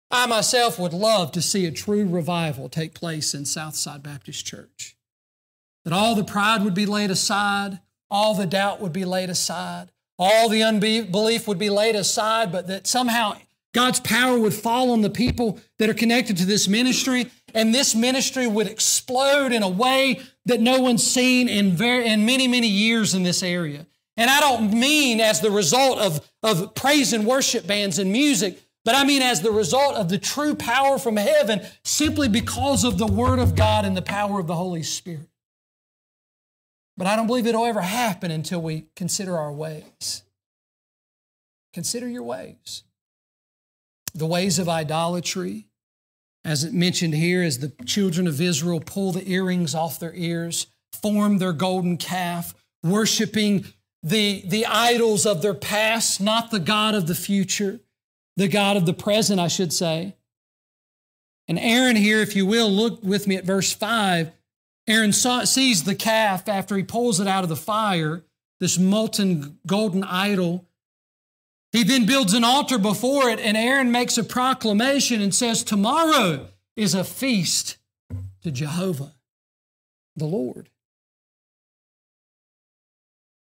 I 0.09 0.25
myself 0.25 0.77
would 0.77 0.93
love 0.93 1.31
to 1.31 1.41
see 1.41 1.65
a 1.65 1.71
true 1.71 2.05
revival 2.07 2.67
take 2.67 2.93
place 2.93 3.33
in 3.33 3.45
Southside 3.45 4.03
Baptist 4.03 4.45
Church. 4.45 4.97
That 5.85 5.93
all 5.93 6.15
the 6.15 6.23
pride 6.23 6.63
would 6.63 6.73
be 6.73 6.85
laid 6.85 7.11
aside, 7.11 7.79
all 8.09 8.35
the 8.35 8.45
doubt 8.45 8.81
would 8.81 8.93
be 8.93 9.05
laid 9.05 9.29
aside, 9.29 9.91
all 10.19 10.49
the 10.49 10.63
unbelief 10.63 11.47
would 11.47 11.57
be 11.57 11.69
laid 11.69 11.95
aside, 11.95 12.51
but 12.51 12.67
that 12.67 12.85
somehow 12.85 13.35
God's 13.73 13.99
power 14.01 14.37
would 14.37 14.53
fall 14.53 14.91
on 14.91 15.01
the 15.01 15.09
people 15.09 15.59
that 15.79 15.89
are 15.89 15.93
connected 15.93 16.37
to 16.37 16.45
this 16.45 16.67
ministry, 16.67 17.27
and 17.53 17.73
this 17.73 17.95
ministry 17.95 18.47
would 18.47 18.67
explode 18.67 19.53
in 19.53 19.63
a 19.63 19.69
way 19.69 20.19
that 20.45 20.59
no 20.59 20.81
one's 20.81 21.05
seen 21.05 21.47
in, 21.47 21.71
very, 21.71 22.07
in 22.07 22.25
many, 22.25 22.47
many 22.47 22.67
years 22.67 23.13
in 23.13 23.23
this 23.23 23.43
area. 23.43 23.85
And 24.17 24.29
I 24.29 24.39
don't 24.41 24.73
mean 24.73 25.21
as 25.21 25.39
the 25.39 25.51
result 25.51 25.99
of, 25.99 26.29
of 26.43 26.75
praise 26.75 27.13
and 27.13 27.25
worship 27.25 27.65
bands 27.65 27.97
and 27.97 28.11
music, 28.11 28.61
but 28.83 28.95
I 28.95 29.05
mean 29.05 29.21
as 29.21 29.41
the 29.41 29.51
result 29.51 29.95
of 29.95 30.09
the 30.09 30.17
true 30.17 30.53
power 30.53 30.97
from 30.97 31.15
heaven 31.15 31.61
simply 31.83 32.27
because 32.27 32.83
of 32.83 32.97
the 32.97 33.07
Word 33.07 33.39
of 33.39 33.55
God 33.55 33.85
and 33.85 33.95
the 33.95 34.01
power 34.01 34.39
of 34.39 34.47
the 34.47 34.55
Holy 34.55 34.83
Spirit. 34.83 35.29
But 36.97 37.07
I 37.07 37.15
don't 37.15 37.27
believe 37.27 37.47
it'll 37.47 37.65
ever 37.65 37.81
happen 37.81 38.31
until 38.31 38.61
we 38.61 38.87
consider 38.95 39.37
our 39.37 39.51
ways. 39.51 40.23
Consider 41.73 42.07
your 42.07 42.23
ways. 42.23 42.83
The 44.13 44.25
ways 44.25 44.59
of 44.59 44.67
idolatry, 44.67 45.67
as 46.43 46.63
it 46.63 46.73
mentioned 46.73 47.13
here, 47.13 47.43
as 47.43 47.59
the 47.59 47.73
children 47.85 48.27
of 48.27 48.41
Israel 48.41 48.79
pull 48.79 49.11
the 49.11 49.29
earrings 49.29 49.73
off 49.73 49.99
their 49.99 50.13
ears, 50.13 50.67
form 51.01 51.37
their 51.37 51.53
golden 51.53 51.97
calf, 51.97 52.53
worshiping 52.83 53.65
the, 54.03 54.43
the 54.45 54.65
idols 54.65 55.25
of 55.25 55.41
their 55.41 55.53
past, 55.53 56.19
not 56.19 56.51
the 56.51 56.59
God 56.59 56.95
of 56.95 57.07
the 57.07 57.15
future 57.15 57.79
the 58.37 58.47
God 58.47 58.77
of 58.77 58.85
the 58.85 58.93
present, 58.93 59.39
I 59.39 59.47
should 59.47 59.73
say. 59.73 60.15
And 61.47 61.59
Aaron, 61.59 61.95
here, 61.95 62.21
if 62.21 62.35
you 62.35 62.45
will, 62.45 62.69
look 62.69 63.03
with 63.03 63.27
me 63.27 63.35
at 63.35 63.45
verse 63.45 63.73
5. 63.73 64.31
Aaron 64.87 65.13
saw, 65.13 65.43
sees 65.43 65.83
the 65.83 65.95
calf 65.95 66.47
after 66.47 66.75
he 66.75 66.83
pulls 66.83 67.19
it 67.19 67.27
out 67.27 67.43
of 67.43 67.49
the 67.49 67.55
fire, 67.55 68.23
this 68.59 68.79
molten 68.79 69.59
golden 69.67 70.03
idol. 70.03 70.65
He 71.71 71.83
then 71.83 72.05
builds 72.05 72.33
an 72.33 72.43
altar 72.43 72.77
before 72.77 73.29
it, 73.29 73.39
and 73.39 73.55
Aaron 73.55 73.91
makes 73.91 74.17
a 74.17 74.23
proclamation 74.23 75.21
and 75.21 75.33
says, 75.33 75.63
Tomorrow 75.63 76.47
is 76.75 76.93
a 76.93 77.03
feast 77.03 77.77
to 78.43 78.51
Jehovah, 78.51 79.13
the 80.15 80.25
Lord. 80.25 80.69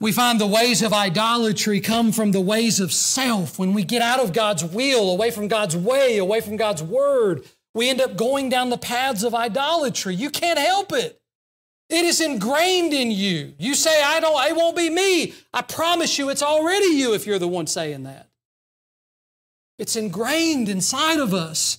We 0.01 0.12
find 0.12 0.41
the 0.41 0.47
ways 0.47 0.83
of 0.83 0.93
idolatry 0.93 1.81
come 1.81 2.12
from 2.12 2.33
the 2.33 2.41
ways 2.41 2.81
of 2.81 2.93
self. 2.93 3.59
When 3.59 3.73
we 3.73 3.83
get 3.83 4.03
out 4.03 4.21
of 4.21 4.33
God's 4.33 4.62
will, 4.62 5.11
away 5.11 5.31
from 5.31 5.49
God's 5.49 5.77
way, 5.77 6.19
away 6.19 6.41
from 6.41 6.57
God's 6.57 6.83
word, 6.83 7.47
we 7.75 7.89
end 7.89 8.01
up 8.01 8.17
going 8.17 8.49
down 8.49 8.71
the 8.71 8.77
paths 8.77 9.23
of 9.23 9.35
idolatry. 9.35 10.15
You 10.15 10.31
can't 10.31 10.59
help 10.59 10.93
it. 10.93 11.21
It 11.88 12.05
is 12.05 12.20
ingrained 12.20 12.92
in 12.92 13.11
you. 13.11 13.55
You 13.59 13.75
say, 13.75 14.03
I 14.03 14.18
don't, 14.18 14.44
it 14.49 14.57
won't 14.57 14.77
be 14.77 14.90
me. 14.90 15.35
I 15.55 15.62
promise 15.62 16.18
you, 16.18 16.31
it's 16.31 16.42
already 16.42 16.87
you 16.87 17.14
if 17.14 17.27
you're 17.27 17.38
the 17.38 17.46
one 17.46 17.66
saying 17.66 18.03
that. 18.05 18.29
It's 19.79 19.94
ingrained 19.94 20.68
inside 20.68 21.20
of 21.20 21.33
us 21.33 21.79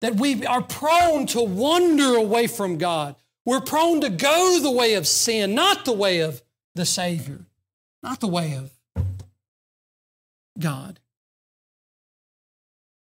that 0.00 0.16
we 0.16 0.46
are 0.46 0.62
prone 0.62 1.26
to 1.26 1.42
wander 1.42 2.14
away 2.14 2.46
from 2.46 2.78
God. 2.78 3.16
We're 3.44 3.60
prone 3.60 4.00
to 4.02 4.10
go 4.10 4.60
the 4.60 4.70
way 4.70 4.94
of 4.94 5.06
sin, 5.06 5.54
not 5.54 5.84
the 5.84 5.92
way 5.92 6.20
of 6.20 6.42
the 6.74 6.86
Savior, 6.86 7.46
not 8.02 8.20
the 8.20 8.28
way 8.28 8.54
of 8.54 8.70
God. 10.58 11.00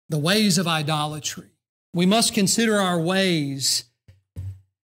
The 0.09 0.17
ways 0.17 0.57
of 0.57 0.67
idolatry. 0.67 1.49
We 1.93 2.05
must 2.05 2.33
consider 2.33 2.77
our 2.79 2.99
ways 2.99 3.85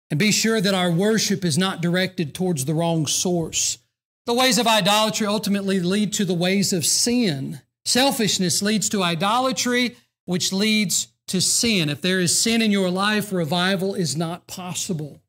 and 0.10 0.20
be 0.20 0.32
sure 0.32 0.62
that 0.62 0.74
our 0.74 0.92
worship 0.92 1.44
is 1.44 1.58
not 1.58 1.82
directed 1.82 2.34
towards 2.34 2.66
the 2.66 2.74
wrong 2.74 3.08
source. 3.08 3.78
The 4.26 4.34
ways 4.34 4.58
of 4.58 4.68
idolatry 4.68 5.28
ultimately 5.28 5.80
lead 5.80 6.14
to 6.14 6.26
the 6.26 6.34
ways 6.34 6.74
of 6.74 6.86
sin. 6.86 7.62
Selfishness 7.86 8.62
leads 8.62 8.90
to 8.90 9.04
idolatry, 9.04 9.96
which 10.26 10.52
leads 10.52 11.08
to 11.28 11.42
sin. 11.42 11.90
If 11.90 12.02
there 12.02 12.20
is 12.20 12.40
sin 12.40 12.62
in 12.62 12.72
your 12.72 12.90
life, 12.90 13.32
revival 13.32 13.96
is 13.96 14.16
not 14.16 14.48
possible. 14.48 15.22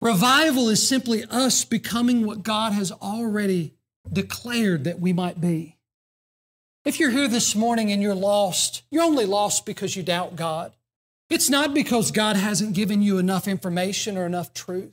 Revival 0.00 0.68
is 0.68 0.86
simply 0.86 1.24
us 1.30 1.64
becoming 1.64 2.26
what 2.26 2.42
God 2.42 2.72
has 2.72 2.90
already 2.90 3.74
declared 4.12 4.82
that 4.84 4.98
we 4.98 5.12
might 5.12 5.40
be. 5.40 5.78
If 6.84 6.98
you're 6.98 7.10
here 7.10 7.28
this 7.28 7.54
morning 7.54 7.92
and 7.92 8.02
you're 8.02 8.14
lost, 8.14 8.82
you're 8.90 9.04
only 9.04 9.26
lost 9.26 9.64
because 9.64 9.94
you 9.94 10.02
doubt 10.02 10.34
God. 10.34 10.72
It's 11.32 11.48
not 11.48 11.72
because 11.72 12.10
God 12.10 12.36
hasn't 12.36 12.74
given 12.74 13.00
you 13.00 13.16
enough 13.16 13.48
information 13.48 14.18
or 14.18 14.26
enough 14.26 14.52
truth. 14.52 14.92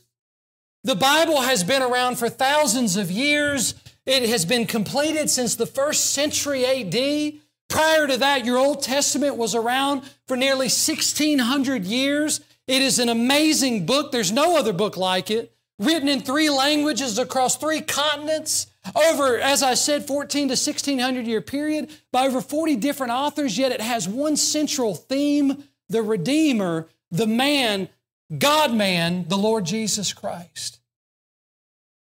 The 0.86 0.95
Bible 0.95 1.41
has 1.41 1.65
been 1.65 1.82
around 1.82 2.17
for 2.17 2.30
thousands 2.30 2.95
of 2.95 3.12
years. 3.12 3.73
It 4.06 4.30
has 4.30 4.45
been 4.45 4.65
completed 4.65 5.30
since 5.30 5.56
the 5.56 5.65
first 5.65 6.13
century 6.13 6.65
AD. 6.65 7.41
Prior 7.67 8.08
to 8.08 8.15
that, 8.15 8.45
your 8.45 8.58
Old 8.58 8.82
Testament 8.82 9.36
was 9.36 9.54
around 9.54 10.10
for 10.28 10.38
nearly 10.38 10.67
1,600 10.67 11.84
years. 11.84 12.39
It 12.67 12.82
is 12.82 12.99
an 12.99 13.10
amazing 13.10 13.86
book. 13.86 14.13
There's 14.13 14.32
no 14.32 14.58
other 14.58 14.71
book 14.71 14.95
like 14.95 15.30
it. 15.30 15.54
Written 15.78 16.08
in 16.08 16.21
three 16.21 16.49
languages 16.49 17.19
across 17.19 17.58
three 17.58 17.82
continents 17.82 18.67
over, 18.95 19.38
as 19.39 19.62
I 19.62 19.73
said, 19.73 20.08
14 20.08 20.47
to 20.47 20.52
1600 20.54 21.28
year 21.28 21.41
period 21.41 21.89
by 22.13 22.28
over 22.28 22.39
40 22.39 22.78
different 22.78 23.12
authors, 23.12 23.58
yet 23.58 23.73
it 23.73 23.82
has 23.82 24.08
one 24.08 24.38
central 24.38 24.95
theme 24.95 25.65
the 25.89 26.02
Redeemer, 26.02 26.88
the 27.12 27.28
man, 27.28 27.89
God 28.38 28.73
man, 28.73 29.28
the 29.28 29.38
Lord 29.38 29.65
Jesus 29.65 30.13
Christ. 30.13 30.80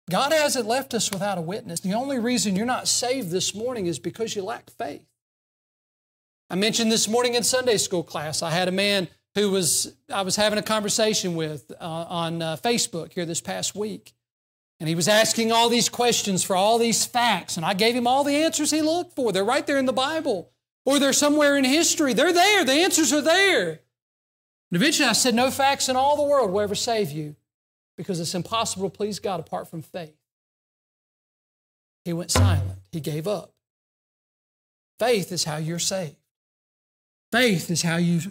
God 0.10 0.32
hasn't 0.32 0.68
left 0.68 0.94
us 0.94 1.12
without 1.12 1.38
a 1.38 1.42
witness. 1.42 1.80
The 1.80 1.94
only 1.94 2.20
reason 2.20 2.56
you're 2.56 2.66
not 2.66 2.88
saved 2.88 3.32
this 3.32 3.56
morning 3.56 3.88
is 3.88 4.00
because 4.00 4.36
you 4.36 4.44
lack 4.44 4.70
faith. 4.70 5.06
I 6.50 6.56
mentioned 6.56 6.92
this 6.92 7.08
morning 7.08 7.36
in 7.36 7.44
Sunday 7.44 7.78
school 7.78 8.04
class, 8.04 8.44
I 8.44 8.52
had 8.52 8.68
a 8.68 8.72
man 8.72 9.08
who 9.34 9.50
was, 9.50 9.96
I 10.12 10.22
was 10.22 10.36
having 10.36 10.60
a 10.60 10.64
conversation 10.64 11.36
with 11.36 11.72
uh, 11.80 11.84
on 11.84 12.42
uh, 12.42 12.58
Facebook 12.58 13.14
here 13.14 13.26
this 13.26 13.42
past 13.42 13.76
week. 13.76 14.14
And 14.80 14.90
he 14.90 14.96
was 14.96 15.08
asking 15.08 15.52
all 15.52 15.70
these 15.70 15.88
questions 15.88 16.44
for 16.44 16.56
all 16.56 16.78
these 16.78 17.06
facts, 17.06 17.56
and 17.56 17.66
I 17.66 17.74
gave 17.74 17.96
him 17.96 18.06
all 18.06 18.24
the 18.24 18.36
answers 18.36 18.70
he 18.70 18.82
looked 18.82 19.16
for. 19.16 19.32
They're 19.32 19.44
right 19.44 19.66
there 19.66 19.78
in 19.78 19.86
the 19.86 19.94
Bible, 19.94 20.52
or 20.86 21.00
they're 21.00 21.14
somewhere 21.14 21.58
in 21.58 21.64
history. 21.64 22.14
They're 22.14 22.34
there, 22.34 22.66
the 22.66 22.74
answers 22.74 23.14
are 23.14 23.22
there. 23.22 23.70
And 23.70 24.82
eventually 24.82 25.08
I 25.08 25.14
said, 25.14 25.36
No 25.36 25.52
facts 25.52 25.90
in 25.90 25.96
all 25.96 26.16
the 26.16 26.24
world 26.24 26.52
will 26.52 26.62
ever 26.62 26.76
save 26.76 27.12
you 27.12 27.36
because 27.98 28.20
it's 28.20 28.36
impossible 28.36 28.90
to 28.90 28.96
please 28.96 29.20
God 29.20 29.40
apart 29.40 29.70
from 29.70 29.82
faith. 29.82 30.16
He 32.06 32.14
went 32.14 32.32
silent, 32.32 32.80
he 32.92 33.00
gave 33.00 33.28
up. 33.28 33.54
Faith 35.00 35.32
is 35.32 35.44
how 35.44 35.58
you're 35.58 35.80
saved. 35.80 36.16
Faith 37.32 37.72
is 37.72 37.82
how 37.82 37.98
you 37.98 38.22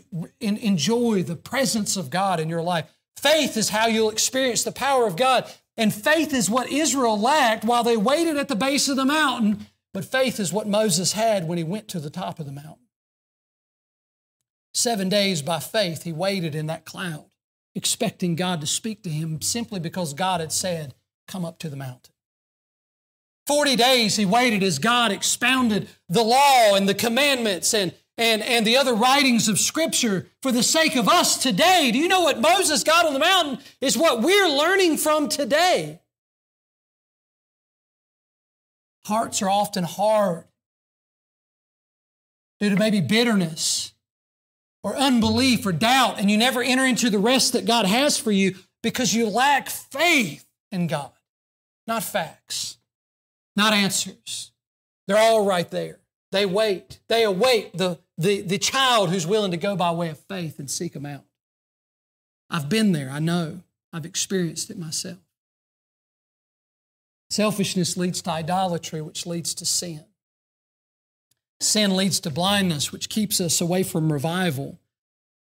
enjoy 0.41 1.23
the 1.23 1.35
presence 1.35 1.97
of 1.97 2.09
God 2.09 2.39
in 2.39 2.49
your 2.49 2.63
life. 2.63 2.89
Faith 3.17 3.57
is 3.57 3.71
how 3.71 3.87
you'll 3.87 4.11
experience 4.11 4.63
the 4.63 4.73
power 4.73 5.07
of 5.07 5.17
God. 5.17 5.51
And 5.77 5.93
faith 5.93 6.33
is 6.33 6.49
what 6.49 6.71
Israel 6.71 7.19
lacked 7.19 7.65
while 7.65 7.83
they 7.83 7.97
waited 7.97 8.37
at 8.37 8.49
the 8.49 8.57
base 8.57 8.89
of 8.89 8.97
the 8.97 9.05
mountain, 9.05 9.67
but 9.93 10.05
faith 10.05 10.41
is 10.41 10.53
what 10.53 10.67
Moses 10.67 11.13
had 11.13 11.47
when 11.47 11.59
he 11.59 11.65
went 11.65 11.89
to 11.89 12.01
the 12.01 12.11
top 12.11 12.41
of 12.41 12.47
the 12.47 12.53
mountain. 12.53 12.87
Seven 14.75 15.09
days 15.09 15.43
by 15.43 15.59
faith, 15.59 16.05
he 16.05 16.13
waited 16.13 16.55
in 16.55 16.67
that 16.67 16.85
cloud, 16.85 17.27
expecting 17.75 18.37
God 18.37 18.61
to 18.63 18.67
speak 18.67 19.03
to 19.03 19.11
him 19.11 19.43
simply 19.43 19.81
because 19.81 20.15
God 20.15 20.41
had 20.41 20.53
said, 20.53 20.95
Come 21.29 21.45
up 21.45 21.59
to 21.61 21.69
the 21.69 21.77
mountain. 21.77 22.13
Forty 23.47 23.77
days 23.77 24.17
he 24.17 24.25
waited 24.25 24.63
as 24.63 24.79
God 24.79 25.13
expounded 25.13 25.89
the 26.09 26.23
law 26.23 26.75
and 26.75 26.89
the 26.89 26.95
commandments 26.95 27.75
and 27.75 27.95
and, 28.19 28.43
and 28.43 28.67
the 28.67 28.77
other 28.77 28.95
writings 28.95 29.49
of 29.49 29.59
Scripture 29.59 30.27
for 30.43 30.53
the 30.53 30.63
sake 30.63 30.97
of 30.97 31.09
us 31.09 31.43
today. 31.43 31.91
Do 31.93 31.99
you 31.99 32.09
know 32.09 32.21
what 32.21 32.41
Moses 32.41 32.85
got 32.85 33.07
on 33.07 33.15
the 33.15 33.19
mountain 33.19 33.59
is 33.81 33.97
what 33.97 34.21
we're 34.21 34.49
learning 34.49 34.99
from 34.99 35.29
today? 35.29 36.02
Hearts 39.07 39.43
are 39.43 39.51
often 39.51 39.85
hard 39.85 40.45
due 42.61 42.71
to 42.71 42.77
maybe 42.77 43.01
bitterness 43.01 43.93
or 44.85 44.97
unbelief 44.97 45.67
or 45.67 45.73
doubt, 45.73 46.19
and 46.19 46.31
you 46.31 46.37
never 46.37 46.63
enter 46.63 46.85
into 46.85 47.11
the 47.11 47.19
rest 47.19 47.53
that 47.53 47.67
God 47.67 47.87
has 47.87 48.17
for 48.17 48.31
you 48.33 48.55
because 48.83 49.15
you 49.15 49.29
lack 49.29 49.69
faith 49.69 50.45
in 50.71 50.87
God, 50.87 51.13
not 51.87 52.03
facts, 52.03 52.79
not 53.57 53.73
answers. 53.73 54.53
They're 55.07 55.19
all 55.19 55.45
right 55.45 55.69
there. 55.71 55.99
They 56.31 56.47
wait. 56.47 57.01
They 57.09 57.25
await 57.25 57.77
the, 57.77 57.99
the, 58.17 58.41
the 58.41 58.59
child 58.59 59.11
who's 59.11 59.27
willing 59.27 59.51
to 59.51 59.57
go 59.57 59.77
by 59.77 59.91
way 59.93 60.09
of 60.09 60.19
faith 60.19 60.59
and 60.59 60.71
seek 60.71 60.95
them 60.95 61.07
out. 61.07 61.25
I've 62.49 62.69
been 62.69 62.93
there. 62.93 63.11
I 63.11 63.19
know. 63.19 63.61
I've 63.93 64.07
experienced 64.07 64.71
it 64.71 64.79
myself. 64.79 65.19
Selfishness 67.33 67.97
leads 67.97 68.21
to 68.21 68.31
idolatry, 68.31 69.01
which 69.01 69.25
leads 69.25 69.55
to 69.55 69.65
sin. 69.65 70.05
Sin 71.61 71.97
leads 71.97 72.21
to 72.21 72.31
blindness, 72.31 72.93
which 72.93 73.09
keeps 73.09 73.41
us 73.41 73.59
away 73.59 73.85
from 73.85 74.13
revival. 74.13 74.79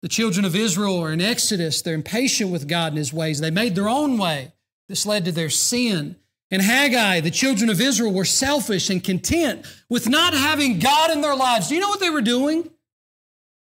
The 0.02 0.08
children 0.08 0.46
of 0.46 0.56
Israel 0.56 0.98
are 0.98 1.14
in 1.14 1.22
Exodus. 1.22 1.84
They're 1.84 1.94
impatient 1.94 2.50
with 2.50 2.68
God 2.68 2.94
and 2.94 2.98
His 2.98 3.14
ways. 3.14 3.40
They 3.40 3.52
made 3.52 3.76
their 3.76 3.88
own 3.88 4.18
way. 4.18 4.54
This 4.90 5.06
led 5.06 5.26
to 5.26 5.32
their 5.32 5.52
sin. 5.52 6.16
In 6.50 6.60
Haggai, 6.60 7.20
the 7.20 7.30
children 7.30 7.70
of 7.70 7.80
Israel 7.80 8.12
were 8.12 8.26
selfish 8.26 8.90
and 8.90 9.04
content 9.04 9.64
with 9.88 10.10
not 10.10 10.34
having 10.34 10.80
God 10.80 11.12
in 11.12 11.22
their 11.22 11.36
lives. 11.36 11.70
Do 11.70 11.76
you 11.76 11.82
know 11.82 11.90
what 11.90 12.00
they 12.00 12.10
were 12.10 12.22
doing? 12.22 12.68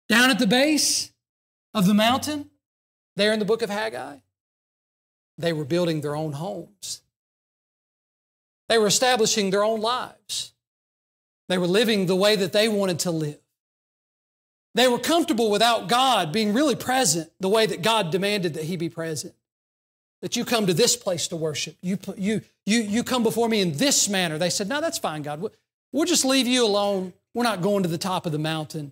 Down 0.10 0.30
at 0.30 0.40
the 0.40 0.48
base 0.48 1.10
of 1.74 1.88
the 1.88 1.94
mountain, 1.94 2.50
there 3.16 3.32
in 3.32 3.40
the 3.40 3.46
book 3.46 3.62
of 3.62 3.70
Haggai, 3.70 4.18
they 5.38 5.54
were 5.54 5.64
building 5.64 6.02
their 6.02 6.18
own 6.18 6.34
homes. 6.34 7.02
They 8.70 8.78
were 8.78 8.88
establishing 8.88 9.50
their 9.50 9.64
own 9.64 9.82
lives. 9.82 10.54
They 11.50 11.58
were 11.58 11.68
living 11.68 12.06
the 12.06 12.16
way 12.16 12.36
that 12.36 12.54
they 12.54 12.70
wanted 12.70 13.00
to 13.00 13.12
live. 13.12 13.40
They 14.76 14.88
were 14.88 15.00
comfortable 15.00 15.50
without 15.50 15.90
God 15.90 16.32
being 16.32 16.54
really 16.54 16.76
present 16.76 17.32
the 17.40 17.50
way 17.50 17.66
that 17.66 17.82
God 17.82 18.12
demanded 18.12 18.54
that 18.54 18.64
He 18.64 18.78
be 18.78 18.88
present 18.88 19.34
that 20.22 20.36
you 20.36 20.46
come 20.46 20.68
to 20.68 20.74
this 20.74 20.96
place 20.96 21.28
to 21.30 21.36
worship. 21.36 21.78
You, 21.82 21.98
you, 22.18 22.42
you, 22.66 22.82
you 22.82 23.04
come 23.04 23.24
before 23.24 23.48
me 23.48 23.62
in 23.62 23.78
this 23.78 24.10
manner. 24.10 24.38
They 24.38 24.50
said, 24.50 24.68
No, 24.68 24.82
that's 24.82 24.98
fine, 24.98 25.22
God. 25.22 25.44
We'll 25.92 26.06
just 26.06 26.26
leave 26.26 26.48
you 26.48 26.66
alone. 26.66 27.14
We're 27.34 27.44
not 27.44 27.62
going 27.62 27.84
to 27.84 27.90
the 27.90 27.98
top 27.98 28.26
of 28.26 28.32
the 28.32 28.40
mountain, 28.40 28.92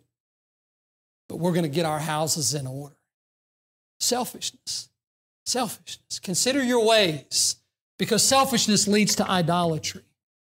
but 1.28 1.38
we're 1.38 1.52
going 1.52 1.64
to 1.64 1.70
get 1.70 1.86
our 1.86 2.00
houses 2.00 2.54
in 2.54 2.66
order. 2.66 2.96
Selfishness. 4.00 4.90
Selfishness. 5.46 6.20
Consider 6.20 6.64
your 6.64 6.86
ways 6.86 7.58
because 7.98 8.24
selfishness 8.24 8.88
leads 8.88 9.16
to 9.16 9.30
idolatry. 9.30 10.04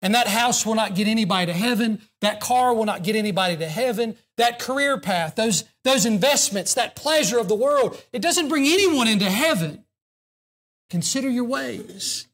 And 0.02 0.14
that 0.14 0.28
house 0.28 0.64
will 0.64 0.74
not 0.74 0.94
get 0.94 1.06
anybody 1.06 1.46
to 1.46 1.52
heaven. 1.52 2.00
That 2.20 2.40
car 2.40 2.72
will 2.74 2.86
not 2.86 3.02
get 3.02 3.16
anybody 3.16 3.56
to 3.58 3.68
heaven. 3.68 4.16
That 4.38 4.58
career 4.58 4.98
path, 4.98 5.36
those, 5.36 5.64
those 5.84 6.06
investments, 6.06 6.74
that 6.74 6.96
pleasure 6.96 7.38
of 7.38 7.48
the 7.48 7.54
world, 7.54 8.02
it 8.12 8.22
doesn't 8.22 8.48
bring 8.48 8.64
anyone 8.64 9.08
into 9.08 9.28
heaven. 9.28 9.84
Consider 10.88 11.28
your 11.28 11.44
ways. 11.44 12.28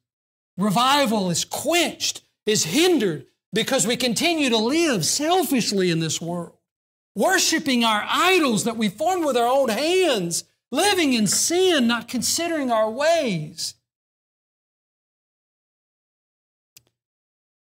Revival 0.56 1.28
is 1.28 1.44
quenched, 1.44 2.22
is 2.46 2.64
hindered 2.64 3.26
because 3.52 3.86
we 3.86 3.96
continue 3.96 4.48
to 4.48 4.56
live 4.56 5.04
selfishly 5.04 5.90
in 5.90 5.98
this 5.98 6.20
world, 6.20 6.56
worshiping 7.14 7.84
our 7.84 8.04
idols 8.08 8.64
that 8.64 8.76
we 8.76 8.88
formed 8.88 9.24
with 9.24 9.36
our 9.36 9.46
own 9.46 9.68
hands, 9.68 10.44
living 10.70 11.12
in 11.14 11.26
sin, 11.26 11.86
not 11.86 12.08
considering 12.08 12.70
our 12.70 12.90
ways. 12.90 13.74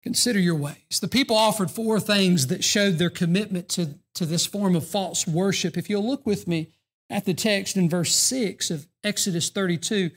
Consider 0.04 0.40
your 0.40 0.56
ways. 0.56 1.00
The 1.02 1.08
people 1.08 1.38
offered 1.38 1.72
four 1.72 1.98
things 2.00 2.48
that 2.48 2.64
showed 2.64 2.98
their 2.98 3.10
commitment 3.10 3.70
to, 3.70 3.96
to 4.16 4.26
this 4.26 4.46
form 4.46 4.76
of 4.76 4.86
false 4.86 5.26
worship. 5.26 5.78
If 5.78 5.90
you'll 5.90 6.06
look 6.06 6.26
with 6.26 6.46
me 6.46 6.72
at 7.10 7.24
the 7.24 7.34
text 7.34 7.78
in 7.78 7.90
verse 7.90 8.14
6 8.14 8.70
of 8.70 8.88
Exodus 9.04 9.50
32, 9.50 10.12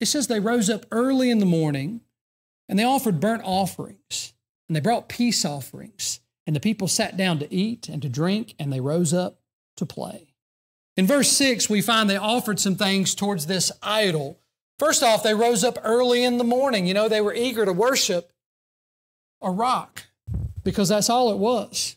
it 0.00 0.06
says 0.06 0.28
they 0.28 0.38
rose 0.38 0.70
up 0.70 0.86
early 0.92 1.28
in 1.28 1.40
the 1.40 1.46
morning 1.46 2.02
and 2.68 2.78
they 2.78 2.84
offered 2.84 3.18
burnt 3.18 3.42
offerings 3.44 4.32
and 4.68 4.76
they 4.76 4.80
brought 4.80 5.08
peace 5.08 5.44
offerings. 5.44 6.20
And 6.46 6.54
the 6.54 6.60
people 6.60 6.86
sat 6.86 7.16
down 7.16 7.40
to 7.40 7.52
eat 7.52 7.88
and 7.88 8.00
to 8.02 8.08
drink 8.08 8.54
and 8.60 8.72
they 8.72 8.80
rose 8.80 9.12
up 9.12 9.40
to 9.76 9.84
play. 9.86 10.34
In 10.96 11.04
verse 11.04 11.30
6, 11.32 11.68
we 11.68 11.82
find 11.82 12.08
they 12.08 12.16
offered 12.16 12.60
some 12.60 12.76
things 12.76 13.16
towards 13.16 13.46
this 13.46 13.72
idol. 13.82 14.38
First 14.78 15.02
off, 15.02 15.24
they 15.24 15.34
rose 15.34 15.64
up 15.64 15.78
early 15.82 16.22
in 16.22 16.38
the 16.38 16.44
morning. 16.44 16.86
You 16.86 16.94
know, 16.94 17.08
they 17.08 17.20
were 17.20 17.34
eager 17.34 17.64
to 17.64 17.72
worship 17.72 18.32
a 19.42 19.50
rock 19.50 20.04
because 20.64 20.88
that's 20.88 21.10
all 21.10 21.32
it 21.32 21.38
was. 21.38 21.96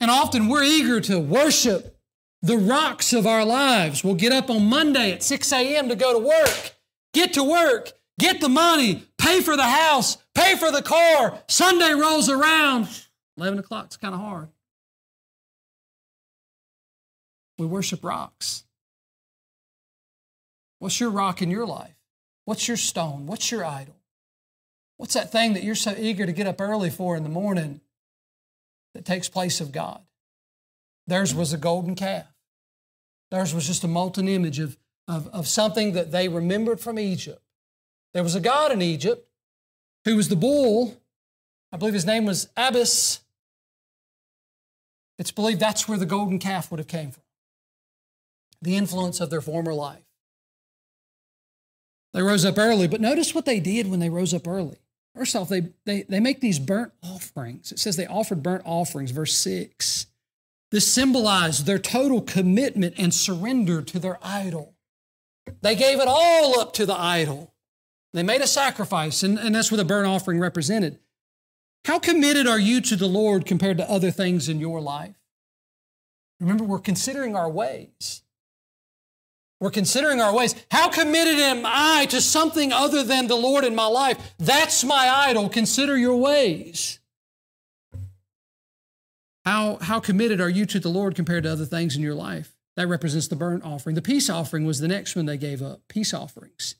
And 0.00 0.10
often 0.10 0.48
we're 0.48 0.64
eager 0.64 1.00
to 1.02 1.18
worship 1.18 1.98
the 2.42 2.56
rocks 2.56 3.12
of 3.12 3.26
our 3.26 3.44
lives. 3.44 4.02
We'll 4.02 4.14
get 4.14 4.32
up 4.32 4.48
on 4.50 4.66
Monday 4.66 5.12
at 5.12 5.22
6 5.22 5.52
a.m. 5.52 5.88
to 5.88 5.96
go 5.96 6.18
to 6.18 6.26
work 6.26 6.74
get 7.12 7.34
to 7.34 7.44
work, 7.44 7.92
get 8.18 8.40
the 8.40 8.48
money, 8.48 9.04
pay 9.18 9.40
for 9.40 9.56
the 9.56 9.64
house, 9.64 10.18
pay 10.34 10.56
for 10.56 10.70
the 10.70 10.82
car. 10.82 11.38
Sunday 11.48 11.92
rolls 11.92 12.28
around. 12.28 12.88
11 13.36 13.58
o'clock, 13.58 13.86
it's 13.86 13.96
kind 13.96 14.14
of 14.14 14.20
hard. 14.20 14.48
We 17.58 17.66
worship 17.66 18.02
rocks. 18.04 18.64
What's 20.78 20.98
your 20.98 21.10
rock 21.10 21.42
in 21.42 21.50
your 21.50 21.66
life? 21.66 21.94
What's 22.46 22.66
your 22.66 22.78
stone? 22.78 23.26
What's 23.26 23.50
your 23.50 23.64
idol? 23.64 23.96
What's 25.00 25.14
that 25.14 25.32
thing 25.32 25.54
that 25.54 25.62
you're 25.62 25.74
so 25.74 25.94
eager 25.96 26.26
to 26.26 26.32
get 26.32 26.46
up 26.46 26.60
early 26.60 26.90
for 26.90 27.16
in 27.16 27.22
the 27.22 27.30
morning 27.30 27.80
that 28.92 29.06
takes 29.06 29.30
place 29.30 29.58
of 29.58 29.72
God? 29.72 30.02
Theirs 31.06 31.34
was 31.34 31.54
a 31.54 31.56
golden 31.56 31.94
calf. 31.94 32.26
Theirs 33.30 33.54
was 33.54 33.66
just 33.66 33.82
a 33.82 33.88
molten 33.88 34.28
image 34.28 34.58
of 34.58 34.76
of, 35.08 35.26
of 35.28 35.48
something 35.48 35.94
that 35.94 36.12
they 36.12 36.28
remembered 36.28 36.80
from 36.80 36.98
Egypt. 36.98 37.40
There 38.12 38.22
was 38.22 38.34
a 38.34 38.40
god 38.40 38.72
in 38.72 38.82
Egypt 38.82 39.26
who 40.04 40.16
was 40.16 40.28
the 40.28 40.36
bull. 40.36 41.00
I 41.72 41.78
believe 41.78 41.94
his 41.94 42.04
name 42.04 42.26
was 42.26 42.50
Apis. 42.54 43.20
It's 45.18 45.30
believed 45.30 45.60
that's 45.60 45.88
where 45.88 45.96
the 45.96 46.04
golden 46.04 46.38
calf 46.38 46.70
would 46.70 46.78
have 46.78 46.88
came 46.88 47.10
from. 47.10 47.22
The 48.60 48.76
influence 48.76 49.18
of 49.18 49.30
their 49.30 49.40
former 49.40 49.72
life. 49.72 50.04
They 52.12 52.20
rose 52.20 52.44
up 52.44 52.58
early, 52.58 52.86
but 52.86 53.00
notice 53.00 53.34
what 53.34 53.46
they 53.46 53.60
did 53.60 53.90
when 53.90 54.00
they 54.00 54.10
rose 54.10 54.34
up 54.34 54.46
early. 54.46 54.76
First 55.14 55.36
off, 55.36 55.48
they, 55.48 55.68
they, 55.84 56.02
they 56.02 56.20
make 56.20 56.40
these 56.40 56.58
burnt 56.58 56.92
offerings. 57.02 57.72
It 57.72 57.78
says 57.78 57.96
they 57.96 58.06
offered 58.06 58.42
burnt 58.42 58.62
offerings, 58.64 59.10
verse 59.10 59.36
6. 59.36 60.06
This 60.70 60.92
symbolized 60.92 61.66
their 61.66 61.78
total 61.78 62.20
commitment 62.22 62.94
and 62.96 63.12
surrender 63.12 63.82
to 63.82 63.98
their 63.98 64.18
idol. 64.22 64.74
They 65.62 65.74
gave 65.74 65.98
it 65.98 66.06
all 66.06 66.60
up 66.60 66.72
to 66.74 66.86
the 66.86 66.98
idol. 66.98 67.54
They 68.12 68.22
made 68.22 68.40
a 68.40 68.46
sacrifice, 68.46 69.22
and, 69.22 69.38
and 69.38 69.54
that's 69.54 69.70
what 69.70 69.78
the 69.78 69.84
burnt 69.84 70.06
offering 70.06 70.38
represented. 70.38 70.98
How 71.86 71.98
committed 71.98 72.46
are 72.46 72.58
you 72.58 72.80
to 72.82 72.96
the 72.96 73.06
Lord 73.06 73.46
compared 73.46 73.78
to 73.78 73.90
other 73.90 74.10
things 74.10 74.48
in 74.48 74.60
your 74.60 74.80
life? 74.80 75.14
Remember, 76.38 76.64
we're 76.64 76.78
considering 76.78 77.34
our 77.34 77.50
ways. 77.50 78.22
We're 79.60 79.70
considering 79.70 80.20
our 80.20 80.34
ways. 80.34 80.54
How 80.70 80.88
committed 80.88 81.38
am 81.38 81.62
I 81.66 82.06
to 82.10 82.22
something 82.22 82.72
other 82.72 83.04
than 83.04 83.26
the 83.26 83.36
Lord 83.36 83.64
in 83.64 83.74
my 83.74 83.86
life? 83.86 84.34
That's 84.38 84.82
my 84.84 85.08
idol. 85.08 85.50
Consider 85.50 85.98
your 85.98 86.16
ways. 86.16 86.98
How, 89.44 89.76
how 89.76 90.00
committed 90.00 90.40
are 90.40 90.48
you 90.48 90.64
to 90.66 90.80
the 90.80 90.88
Lord 90.88 91.14
compared 91.14 91.44
to 91.44 91.52
other 91.52 91.66
things 91.66 91.94
in 91.94 92.02
your 92.02 92.14
life? 92.14 92.56
That 92.76 92.88
represents 92.88 93.28
the 93.28 93.36
burnt 93.36 93.64
offering. 93.64 93.96
The 93.96 94.02
peace 94.02 94.30
offering 94.30 94.64
was 94.64 94.80
the 94.80 94.88
next 94.88 95.14
one 95.14 95.26
they 95.26 95.36
gave 95.36 95.60
up 95.60 95.82
peace 95.88 96.14
offerings. 96.14 96.76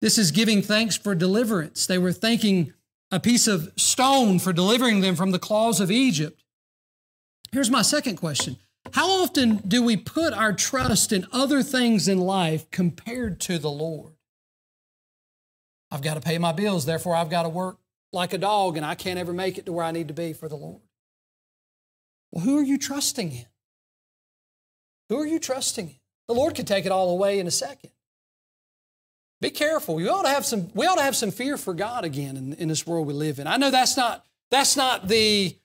This 0.00 0.16
is 0.16 0.30
giving 0.30 0.62
thanks 0.62 0.96
for 0.96 1.14
deliverance. 1.14 1.86
They 1.86 1.98
were 1.98 2.12
thanking 2.12 2.72
a 3.10 3.20
piece 3.20 3.46
of 3.46 3.72
stone 3.76 4.38
for 4.38 4.52
delivering 4.52 5.00
them 5.00 5.14
from 5.14 5.30
the 5.30 5.38
claws 5.38 5.80
of 5.80 5.90
Egypt. 5.90 6.42
Here's 7.52 7.70
my 7.70 7.82
second 7.82 8.16
question 8.16 8.56
How 8.92 9.22
often 9.22 9.56
do 9.58 9.82
we 9.82 9.96
put 9.96 10.32
our 10.32 10.52
trust 10.52 11.12
in 11.12 11.26
other 11.32 11.62
things 11.62 12.08
in 12.08 12.18
life 12.18 12.70
compared 12.70 13.40
to 13.40 13.58
the 13.58 13.70
Lord? 13.70 14.14
I've 15.90 16.02
got 16.02 16.14
to 16.14 16.20
pay 16.20 16.38
my 16.38 16.52
bills, 16.52 16.84
therefore, 16.84 17.14
I've 17.14 17.30
got 17.30 17.44
to 17.44 17.48
work 17.48 17.78
like 18.12 18.32
a 18.32 18.38
dog, 18.38 18.76
and 18.76 18.84
I 18.84 18.94
can't 18.94 19.18
ever 19.18 19.32
make 19.32 19.58
it 19.58 19.66
to 19.66 19.72
where 19.72 19.84
I 19.84 19.92
need 19.92 20.08
to 20.08 20.14
be 20.14 20.32
for 20.32 20.48
the 20.48 20.56
Lord. 20.56 20.82
Well, 22.32 22.44
who 22.44 22.58
are 22.58 22.62
you 22.62 22.78
trusting 22.78 23.32
in? 23.32 23.46
Who 25.08 25.20
are 25.20 25.26
you 25.26 25.38
trusting 25.38 25.88
in? 25.88 25.96
The 26.28 26.34
Lord 26.34 26.54
could 26.54 26.66
take 26.66 26.86
it 26.86 26.92
all 26.92 27.10
away 27.10 27.38
in 27.38 27.46
a 27.46 27.52
second. 27.52 27.90
Be 29.40 29.50
careful. 29.50 29.94
We 29.94 30.08
ought 30.08 30.22
to 30.22 30.28
have 30.28 30.44
some, 30.46 30.70
we 30.74 30.86
ought 30.86 30.96
to 30.96 31.02
have 31.02 31.14
some 31.14 31.30
fear 31.30 31.56
for 31.56 31.74
God 31.74 32.04
again 32.04 32.36
in, 32.36 32.52
in 32.54 32.68
this 32.68 32.86
world 32.86 33.06
we 33.06 33.12
live 33.14 33.38
in. 33.38 33.46
I 33.46 33.58
know 33.58 33.70
that's 33.70 33.96
not, 33.96 34.24
that's 34.50 34.76
not 34.76 35.08
the, 35.08 35.56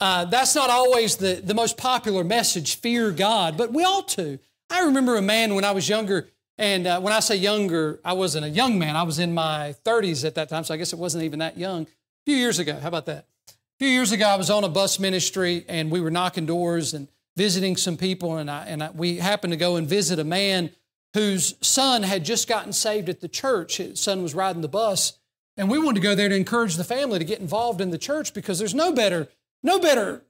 uh, 0.00 0.24
that's 0.26 0.54
not 0.54 0.70
always 0.70 1.16
the, 1.16 1.40
the 1.42 1.54
most 1.54 1.76
popular 1.76 2.22
message, 2.22 2.76
fear 2.76 3.10
God, 3.10 3.56
but 3.56 3.72
we 3.72 3.82
ought 3.82 4.08
to. 4.08 4.38
I 4.68 4.84
remember 4.84 5.16
a 5.16 5.22
man 5.22 5.54
when 5.54 5.64
I 5.64 5.70
was 5.70 5.88
younger, 5.88 6.28
and 6.58 6.86
uh, 6.86 7.00
when 7.00 7.12
I 7.12 7.20
say 7.20 7.36
younger, 7.36 8.00
I 8.04 8.12
wasn't 8.12 8.44
a 8.44 8.50
young 8.50 8.78
man. 8.78 8.96
I 8.96 9.04
was 9.04 9.18
in 9.18 9.32
my 9.32 9.74
30s 9.84 10.24
at 10.24 10.34
that 10.34 10.48
time, 10.48 10.64
so 10.64 10.74
I 10.74 10.76
guess 10.76 10.92
it 10.92 10.98
wasn't 10.98 11.24
even 11.24 11.38
that 11.38 11.56
young. 11.56 11.82
A 11.84 11.86
few 12.26 12.36
years 12.36 12.58
ago, 12.58 12.78
how 12.78 12.88
about 12.88 13.06
that? 13.06 13.26
A 13.48 13.52
few 13.78 13.88
years 13.88 14.12
ago, 14.12 14.26
I 14.26 14.36
was 14.36 14.50
on 14.50 14.64
a 14.64 14.68
bus 14.68 14.98
ministry, 14.98 15.64
and 15.68 15.90
we 15.90 16.00
were 16.00 16.10
knocking 16.10 16.46
doors 16.46 16.92
and 16.92 17.08
visiting 17.36 17.76
some 17.76 17.96
people, 17.96 18.36
and, 18.38 18.50
I, 18.50 18.64
and 18.66 18.82
I, 18.82 18.90
we 18.90 19.16
happened 19.16 19.52
to 19.52 19.58
go 19.58 19.76
and 19.76 19.88
visit 19.88 20.18
a 20.18 20.24
man 20.24 20.70
whose 21.14 21.54
son 21.60 22.02
had 22.02 22.24
just 22.24 22.48
gotten 22.48 22.72
saved 22.72 23.08
at 23.08 23.20
the 23.20 23.28
church. 23.28 23.78
His 23.78 24.00
son 24.00 24.22
was 24.22 24.34
riding 24.34 24.62
the 24.62 24.68
bus, 24.68 25.18
and 25.56 25.70
we 25.70 25.78
wanted 25.78 26.00
to 26.00 26.06
go 26.06 26.14
there 26.14 26.28
to 26.28 26.34
encourage 26.34 26.76
the 26.76 26.84
family 26.84 27.18
to 27.18 27.24
get 27.24 27.40
involved 27.40 27.80
in 27.80 27.90
the 27.90 27.98
church 27.98 28.34
because 28.34 28.58
there's 28.58 28.74
no 28.74 28.92
better, 28.92 29.28
no 29.62 29.78
better 29.78 30.22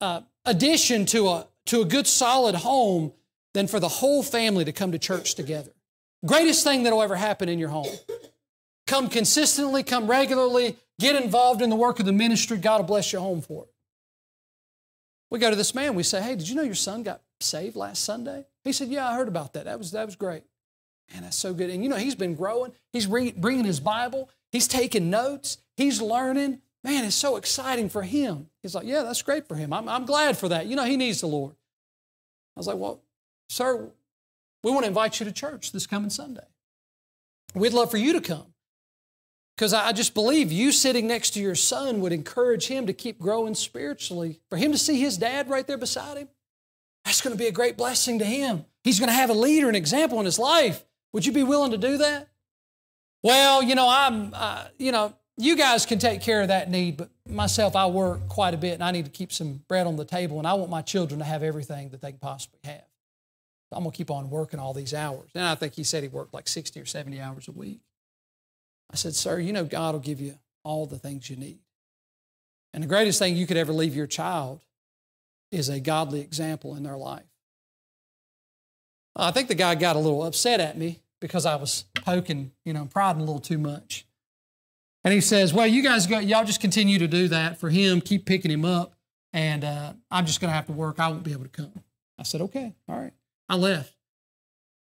uh, 0.00 0.22
addition 0.44 1.06
to 1.06 1.28
a 1.28 1.46
to 1.66 1.80
a 1.80 1.84
good 1.84 2.06
solid 2.06 2.54
home 2.54 3.12
than 3.54 3.66
for 3.66 3.80
the 3.80 3.88
whole 3.88 4.22
family 4.22 4.64
to 4.64 4.72
come 4.72 4.92
to 4.92 4.98
church 4.98 5.34
together. 5.34 5.72
Greatest 6.26 6.64
thing 6.64 6.82
that'll 6.82 7.02
ever 7.02 7.16
happen 7.16 7.48
in 7.48 7.58
your 7.58 7.68
home. 7.68 7.94
Come 8.86 9.08
consistently, 9.08 9.82
come 9.82 10.06
regularly, 10.06 10.76
get 10.98 11.22
involved 11.22 11.62
in 11.62 11.70
the 11.70 11.76
work 11.76 12.00
of 12.00 12.06
the 12.06 12.12
ministry. 12.12 12.58
God 12.58 12.80
will 12.80 12.86
bless 12.86 13.12
your 13.12 13.22
home 13.22 13.40
for 13.40 13.64
it. 13.64 13.70
We 15.30 15.38
go 15.38 15.50
to 15.50 15.56
this 15.56 15.74
man, 15.74 15.94
we 15.94 16.02
say, 16.02 16.22
Hey, 16.22 16.36
did 16.36 16.48
you 16.48 16.54
know 16.54 16.62
your 16.62 16.74
son 16.74 17.02
got 17.02 17.22
saved 17.40 17.76
last 17.76 18.04
Sunday? 18.04 18.44
He 18.62 18.72
said, 18.72 18.88
Yeah, 18.88 19.08
I 19.08 19.14
heard 19.16 19.28
about 19.28 19.54
that. 19.54 19.64
That 19.64 19.78
was, 19.78 19.92
that 19.92 20.06
was 20.06 20.16
great. 20.16 20.42
Man, 21.12 21.22
that's 21.22 21.36
so 21.36 21.52
good. 21.52 21.70
And 21.70 21.82
you 21.82 21.88
know, 21.88 21.96
he's 21.96 22.14
been 22.14 22.34
growing. 22.34 22.72
He's 22.92 23.06
bringing 23.06 23.64
his 23.64 23.80
Bible. 23.80 24.30
He's 24.52 24.68
taking 24.68 25.10
notes. 25.10 25.58
He's 25.76 26.00
learning. 26.00 26.60
Man, 26.84 27.04
it's 27.04 27.16
so 27.16 27.36
exciting 27.36 27.88
for 27.88 28.02
him. 28.02 28.48
He's 28.62 28.74
like, 28.74 28.86
Yeah, 28.86 29.02
that's 29.02 29.22
great 29.22 29.48
for 29.48 29.56
him. 29.56 29.72
I'm, 29.72 29.88
I'm 29.88 30.04
glad 30.04 30.36
for 30.36 30.48
that. 30.50 30.66
You 30.66 30.76
know, 30.76 30.84
he 30.84 30.96
needs 30.96 31.22
the 31.22 31.26
Lord. 31.26 31.54
I 32.56 32.60
was 32.60 32.66
like, 32.66 32.76
Well, 32.76 33.00
sir, 33.48 33.90
we 34.62 34.70
want 34.70 34.84
to 34.84 34.88
invite 34.88 35.18
you 35.18 35.26
to 35.26 35.32
church 35.32 35.72
this 35.72 35.86
coming 35.86 36.10
Sunday. 36.10 36.46
We'd 37.54 37.72
love 37.72 37.90
for 37.90 37.96
you 37.96 38.12
to 38.12 38.20
come. 38.20 38.46
Because 39.56 39.72
I 39.72 39.92
just 39.92 40.14
believe 40.14 40.50
you 40.50 40.72
sitting 40.72 41.06
next 41.06 41.30
to 41.30 41.40
your 41.40 41.54
son 41.54 42.00
would 42.00 42.12
encourage 42.12 42.66
him 42.66 42.86
to 42.86 42.92
keep 42.92 43.20
growing 43.20 43.54
spiritually. 43.54 44.40
For 44.50 44.56
him 44.58 44.72
to 44.72 44.78
see 44.78 45.00
his 45.00 45.16
dad 45.16 45.48
right 45.48 45.64
there 45.64 45.78
beside 45.78 46.16
him, 46.16 46.28
that's 47.04 47.20
going 47.20 47.36
to 47.36 47.42
be 47.42 47.46
a 47.46 47.52
great 47.52 47.76
blessing 47.76 48.18
to 48.18 48.24
him. 48.24 48.64
He's 48.82 48.98
going 48.98 49.10
to 49.10 49.14
have 49.14 49.30
a 49.30 49.34
leader, 49.34 49.68
an 49.68 49.76
example 49.76 50.18
in 50.18 50.24
his 50.24 50.40
life. 50.40 50.84
Would 51.12 51.24
you 51.24 51.32
be 51.32 51.44
willing 51.44 51.70
to 51.70 51.78
do 51.78 51.98
that? 51.98 52.28
Well, 53.22 53.62
you 53.62 53.76
know, 53.76 53.88
I'm, 53.88 54.34
uh, 54.34 54.64
you 54.76 54.90
know, 54.90 55.14
you 55.36 55.56
guys 55.56 55.84
can 55.84 55.98
take 55.98 56.20
care 56.20 56.42
of 56.42 56.48
that 56.48 56.70
need, 56.70 56.96
but 56.96 57.10
myself, 57.28 57.74
I 57.74 57.86
work 57.86 58.28
quite 58.28 58.54
a 58.54 58.56
bit 58.56 58.74
and 58.74 58.84
I 58.84 58.92
need 58.92 59.04
to 59.04 59.10
keep 59.10 59.32
some 59.32 59.62
bread 59.68 59.86
on 59.86 59.96
the 59.96 60.04
table 60.04 60.38
and 60.38 60.46
I 60.46 60.54
want 60.54 60.70
my 60.70 60.82
children 60.82 61.18
to 61.18 61.24
have 61.24 61.42
everything 61.42 61.90
that 61.90 62.00
they 62.00 62.10
can 62.10 62.20
possibly 62.20 62.60
have. 62.64 62.84
So 63.70 63.76
I'm 63.76 63.82
going 63.82 63.90
to 63.90 63.96
keep 63.96 64.10
on 64.10 64.30
working 64.30 64.60
all 64.60 64.72
these 64.72 64.94
hours. 64.94 65.30
And 65.34 65.44
I 65.44 65.54
think 65.56 65.74
he 65.74 65.82
said 65.82 66.02
he 66.02 66.08
worked 66.08 66.34
like 66.34 66.46
60 66.46 66.80
or 66.80 66.86
70 66.86 67.20
hours 67.20 67.48
a 67.48 67.52
week. 67.52 67.80
I 68.92 68.96
said, 68.96 69.14
Sir, 69.14 69.40
you 69.40 69.52
know, 69.52 69.64
God 69.64 69.94
will 69.94 70.00
give 70.00 70.20
you 70.20 70.38
all 70.62 70.86
the 70.86 70.98
things 70.98 71.28
you 71.28 71.36
need. 71.36 71.58
And 72.72 72.82
the 72.82 72.88
greatest 72.88 73.18
thing 73.18 73.36
you 73.36 73.46
could 73.46 73.56
ever 73.56 73.72
leave 73.72 73.94
your 73.94 74.06
child 74.06 74.60
is 75.50 75.68
a 75.68 75.80
godly 75.80 76.20
example 76.20 76.76
in 76.76 76.82
their 76.82 76.96
life. 76.96 77.24
I 79.16 79.30
think 79.30 79.48
the 79.48 79.54
guy 79.54 79.74
got 79.76 79.96
a 79.96 80.00
little 80.00 80.24
upset 80.24 80.60
at 80.60 80.76
me 80.76 81.00
because 81.20 81.46
I 81.46 81.56
was 81.56 81.84
poking, 81.94 82.50
you 82.64 82.72
know, 82.72 82.86
prodding 82.86 83.22
a 83.22 83.24
little 83.24 83.40
too 83.40 83.58
much. 83.58 84.06
And 85.04 85.12
he 85.12 85.20
says, 85.20 85.52
Well, 85.52 85.66
you 85.66 85.82
guys 85.82 86.06
go, 86.06 86.18
y'all 86.18 86.44
just 86.44 86.60
continue 86.60 86.98
to 86.98 87.06
do 87.06 87.28
that 87.28 87.58
for 87.58 87.70
him, 87.70 88.00
keep 88.00 88.24
picking 88.24 88.50
him 88.50 88.64
up, 88.64 88.94
and 89.32 89.64
uh, 89.64 89.92
I'm 90.10 90.26
just 90.26 90.40
going 90.40 90.50
to 90.50 90.54
have 90.54 90.66
to 90.66 90.72
work. 90.72 90.98
I 90.98 91.08
won't 91.08 91.22
be 91.22 91.32
able 91.32 91.44
to 91.44 91.50
come. 91.50 91.82
I 92.18 92.22
said, 92.22 92.40
Okay, 92.40 92.74
all 92.88 92.98
right. 92.98 93.12
I 93.48 93.56
left. 93.56 93.90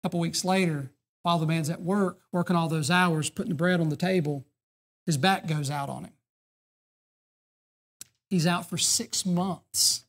A 0.02 0.08
couple 0.08 0.20
weeks 0.20 0.44
later, 0.44 0.90
while 1.22 1.38
the 1.38 1.46
man's 1.46 1.68
at 1.68 1.82
work, 1.82 2.20
working 2.32 2.56
all 2.56 2.68
those 2.68 2.90
hours, 2.90 3.28
putting 3.28 3.50
the 3.50 3.56
bread 3.56 3.80
on 3.80 3.90
the 3.90 3.96
table, 3.96 4.46
his 5.04 5.16
back 5.16 5.46
goes 5.46 5.70
out 5.70 5.88
on 5.88 6.04
him. 6.04 6.12
He's 8.30 8.46
out 8.46 8.68
for 8.68 8.78
six 8.78 9.26
months. 9.26 10.04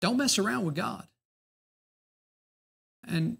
Don't 0.00 0.16
mess 0.16 0.38
around 0.38 0.64
with 0.64 0.74
God. 0.74 1.06
And 3.06 3.38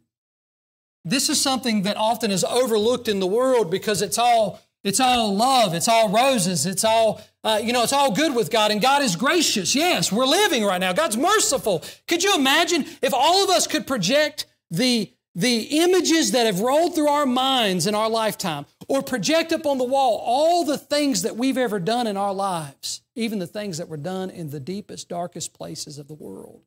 this 1.10 1.28
is 1.28 1.40
something 1.40 1.82
that 1.82 1.96
often 1.96 2.30
is 2.30 2.44
overlooked 2.44 3.08
in 3.08 3.20
the 3.20 3.26
world 3.26 3.70
because 3.70 4.02
it's 4.02 4.18
all 4.18 4.60
it's 4.84 5.00
all 5.00 5.34
love, 5.34 5.74
it's 5.74 5.88
all 5.88 6.08
roses, 6.08 6.64
it's 6.64 6.84
all 6.84 7.20
uh, 7.44 7.60
you 7.62 7.72
know, 7.72 7.82
it's 7.82 7.92
all 7.92 8.12
good 8.12 8.34
with 8.34 8.50
God, 8.50 8.70
and 8.70 8.80
God 8.80 9.02
is 9.02 9.16
gracious. 9.16 9.74
Yes, 9.74 10.12
we're 10.12 10.26
living 10.26 10.64
right 10.64 10.80
now. 10.80 10.92
God's 10.92 11.16
merciful. 11.16 11.82
Could 12.06 12.22
you 12.22 12.34
imagine 12.34 12.84
if 13.00 13.14
all 13.14 13.44
of 13.44 13.50
us 13.50 13.66
could 13.66 13.86
project 13.86 14.46
the 14.70 15.12
the 15.34 15.82
images 15.82 16.32
that 16.32 16.46
have 16.46 16.60
rolled 16.60 16.96
through 16.96 17.08
our 17.08 17.26
minds 17.26 17.86
in 17.86 17.94
our 17.94 18.10
lifetime, 18.10 18.66
or 18.88 19.02
project 19.02 19.52
up 19.52 19.66
on 19.66 19.78
the 19.78 19.84
wall 19.84 20.20
all 20.24 20.64
the 20.64 20.78
things 20.78 21.22
that 21.22 21.36
we've 21.36 21.58
ever 21.58 21.78
done 21.78 22.06
in 22.06 22.16
our 22.16 22.34
lives, 22.34 23.02
even 23.14 23.38
the 23.38 23.46
things 23.46 23.78
that 23.78 23.88
were 23.88 23.96
done 23.96 24.30
in 24.30 24.50
the 24.50 24.60
deepest, 24.60 25.08
darkest 25.08 25.54
places 25.54 25.98
of 25.98 26.08
the 26.08 26.14
world. 26.14 26.62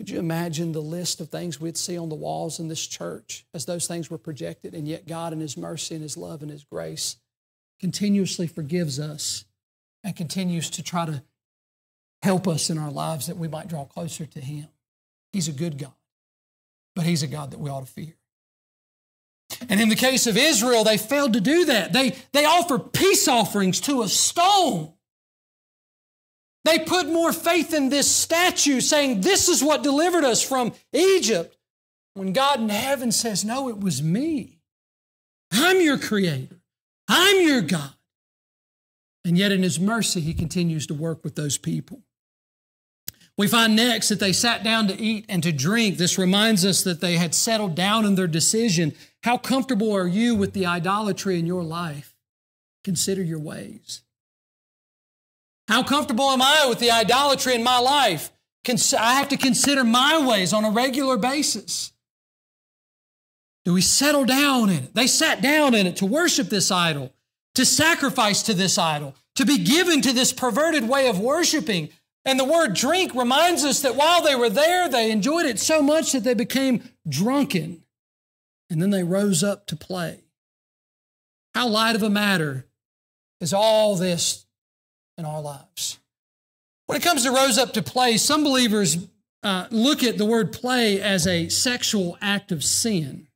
Could 0.00 0.08
you 0.08 0.18
imagine 0.18 0.72
the 0.72 0.80
list 0.80 1.20
of 1.20 1.28
things 1.28 1.60
we'd 1.60 1.76
see 1.76 1.98
on 1.98 2.08
the 2.08 2.14
walls 2.14 2.58
in 2.58 2.68
this 2.68 2.86
church 2.86 3.44
as 3.52 3.66
those 3.66 3.86
things 3.86 4.10
were 4.10 4.16
projected? 4.16 4.74
And 4.74 4.88
yet, 4.88 5.06
God, 5.06 5.34
in 5.34 5.40
His 5.40 5.58
mercy 5.58 5.94
and 5.94 6.02
His 6.02 6.16
love 6.16 6.40
and 6.40 6.50
His 6.50 6.64
grace, 6.64 7.16
continuously 7.80 8.46
forgives 8.46 8.98
us 8.98 9.44
and 10.02 10.16
continues 10.16 10.70
to 10.70 10.82
try 10.82 11.04
to 11.04 11.22
help 12.22 12.48
us 12.48 12.70
in 12.70 12.78
our 12.78 12.90
lives 12.90 13.26
that 13.26 13.36
we 13.36 13.46
might 13.46 13.68
draw 13.68 13.84
closer 13.84 14.24
to 14.24 14.40
Him. 14.40 14.68
He's 15.32 15.48
a 15.48 15.52
good 15.52 15.76
God 15.76 15.92
but 16.94 17.06
he's 17.06 17.22
a 17.22 17.26
God 17.26 17.52
that 17.52 17.60
we 17.60 17.70
ought 17.70 17.86
to 17.86 17.90
fear. 17.90 18.14
And 19.68 19.80
in 19.80 19.88
the 19.88 19.96
case 19.96 20.26
of 20.26 20.36
Israel, 20.36 20.84
they 20.84 20.96
failed 20.96 21.32
to 21.34 21.40
do 21.40 21.64
that. 21.66 21.92
They, 21.92 22.14
they 22.32 22.44
offered 22.44 22.92
peace 22.92 23.28
offerings 23.28 23.80
to 23.82 24.02
a 24.02 24.08
stone. 24.08 24.92
They 26.64 26.78
put 26.78 27.08
more 27.08 27.32
faith 27.32 27.72
in 27.72 27.88
this 27.88 28.10
statue, 28.10 28.80
saying, 28.80 29.22
This 29.22 29.48
is 29.48 29.62
what 29.62 29.82
delivered 29.82 30.24
us 30.24 30.42
from 30.42 30.72
Egypt. 30.92 31.56
When 32.14 32.32
God 32.32 32.60
in 32.60 32.68
heaven 32.68 33.12
says, 33.12 33.44
No, 33.44 33.68
it 33.68 33.80
was 33.80 34.02
me. 34.02 34.60
I'm 35.52 35.80
your 35.80 35.98
creator. 35.98 36.60
I'm 37.08 37.46
your 37.46 37.62
God. 37.62 37.94
And 39.24 39.36
yet, 39.36 39.52
in 39.52 39.62
His 39.62 39.80
mercy, 39.80 40.20
He 40.20 40.34
continues 40.34 40.86
to 40.88 40.94
work 40.94 41.24
with 41.24 41.34
those 41.34 41.58
people. 41.58 42.02
We 43.36 43.48
find 43.48 43.74
next 43.74 44.10
that 44.10 44.20
they 44.20 44.34
sat 44.34 44.62
down 44.62 44.86
to 44.88 45.00
eat 45.00 45.24
and 45.28 45.42
to 45.42 45.52
drink. 45.52 45.96
This 45.96 46.18
reminds 46.18 46.64
us 46.64 46.82
that 46.82 47.00
they 47.00 47.16
had 47.16 47.34
settled 47.34 47.74
down 47.74 48.04
in 48.04 48.14
their 48.14 48.26
decision. 48.26 48.92
How 49.24 49.38
comfortable 49.38 49.94
are 49.94 50.06
you 50.06 50.34
with 50.34 50.52
the 50.52 50.66
idolatry 50.66 51.38
in 51.38 51.46
your 51.46 51.62
life? 51.62 52.14
Consider 52.84 53.22
your 53.22 53.38
ways. 53.38 54.02
How 55.70 55.84
comfortable 55.84 56.32
am 56.32 56.42
I 56.42 56.66
with 56.68 56.80
the 56.80 56.90
idolatry 56.90 57.54
in 57.54 57.62
my 57.62 57.78
life? 57.78 58.32
I 58.68 59.14
have 59.14 59.28
to 59.28 59.36
consider 59.36 59.84
my 59.84 60.18
ways 60.18 60.52
on 60.52 60.64
a 60.64 60.70
regular 60.70 61.16
basis. 61.16 61.92
Do 63.64 63.74
we 63.74 63.80
settle 63.80 64.24
down 64.24 64.68
in 64.68 64.84
it? 64.84 64.94
They 64.94 65.06
sat 65.06 65.40
down 65.40 65.76
in 65.76 65.86
it 65.86 65.96
to 65.98 66.06
worship 66.06 66.48
this 66.48 66.72
idol, 66.72 67.12
to 67.54 67.64
sacrifice 67.64 68.42
to 68.42 68.54
this 68.54 68.78
idol, 68.78 69.14
to 69.36 69.46
be 69.46 69.58
given 69.58 70.02
to 70.02 70.12
this 70.12 70.32
perverted 70.32 70.88
way 70.88 71.08
of 71.08 71.20
worshiping. 71.20 71.90
And 72.24 72.38
the 72.38 72.44
word 72.44 72.74
drink 72.74 73.14
reminds 73.14 73.64
us 73.64 73.80
that 73.82 73.94
while 73.94 74.22
they 74.22 74.34
were 74.34 74.50
there, 74.50 74.88
they 74.88 75.12
enjoyed 75.12 75.46
it 75.46 75.60
so 75.60 75.80
much 75.82 76.10
that 76.12 76.24
they 76.24 76.34
became 76.34 76.82
drunken. 77.08 77.84
And 78.68 78.82
then 78.82 78.90
they 78.90 79.04
rose 79.04 79.44
up 79.44 79.66
to 79.68 79.76
play. 79.76 80.18
How 81.54 81.68
light 81.68 81.94
of 81.94 82.02
a 82.02 82.10
matter 82.10 82.66
is 83.40 83.54
all 83.54 83.94
this 83.94 84.46
in 85.18 85.24
our 85.24 85.40
lives? 85.40 85.98
When 86.86 86.96
it 86.96 87.02
comes 87.02 87.22
to 87.24 87.30
rose 87.30 87.58
up 87.58 87.72
to 87.74 87.82
play, 87.82 88.16
some 88.16 88.42
believers 88.42 89.06
uh, 89.42 89.66
look 89.70 90.02
at 90.02 90.18
the 90.18 90.24
word 90.24 90.52
play 90.52 91.00
as 91.00 91.26
a 91.26 91.48
sexual 91.48 92.18
act 92.20 92.52
of 92.52 92.64
sin. 92.64 93.28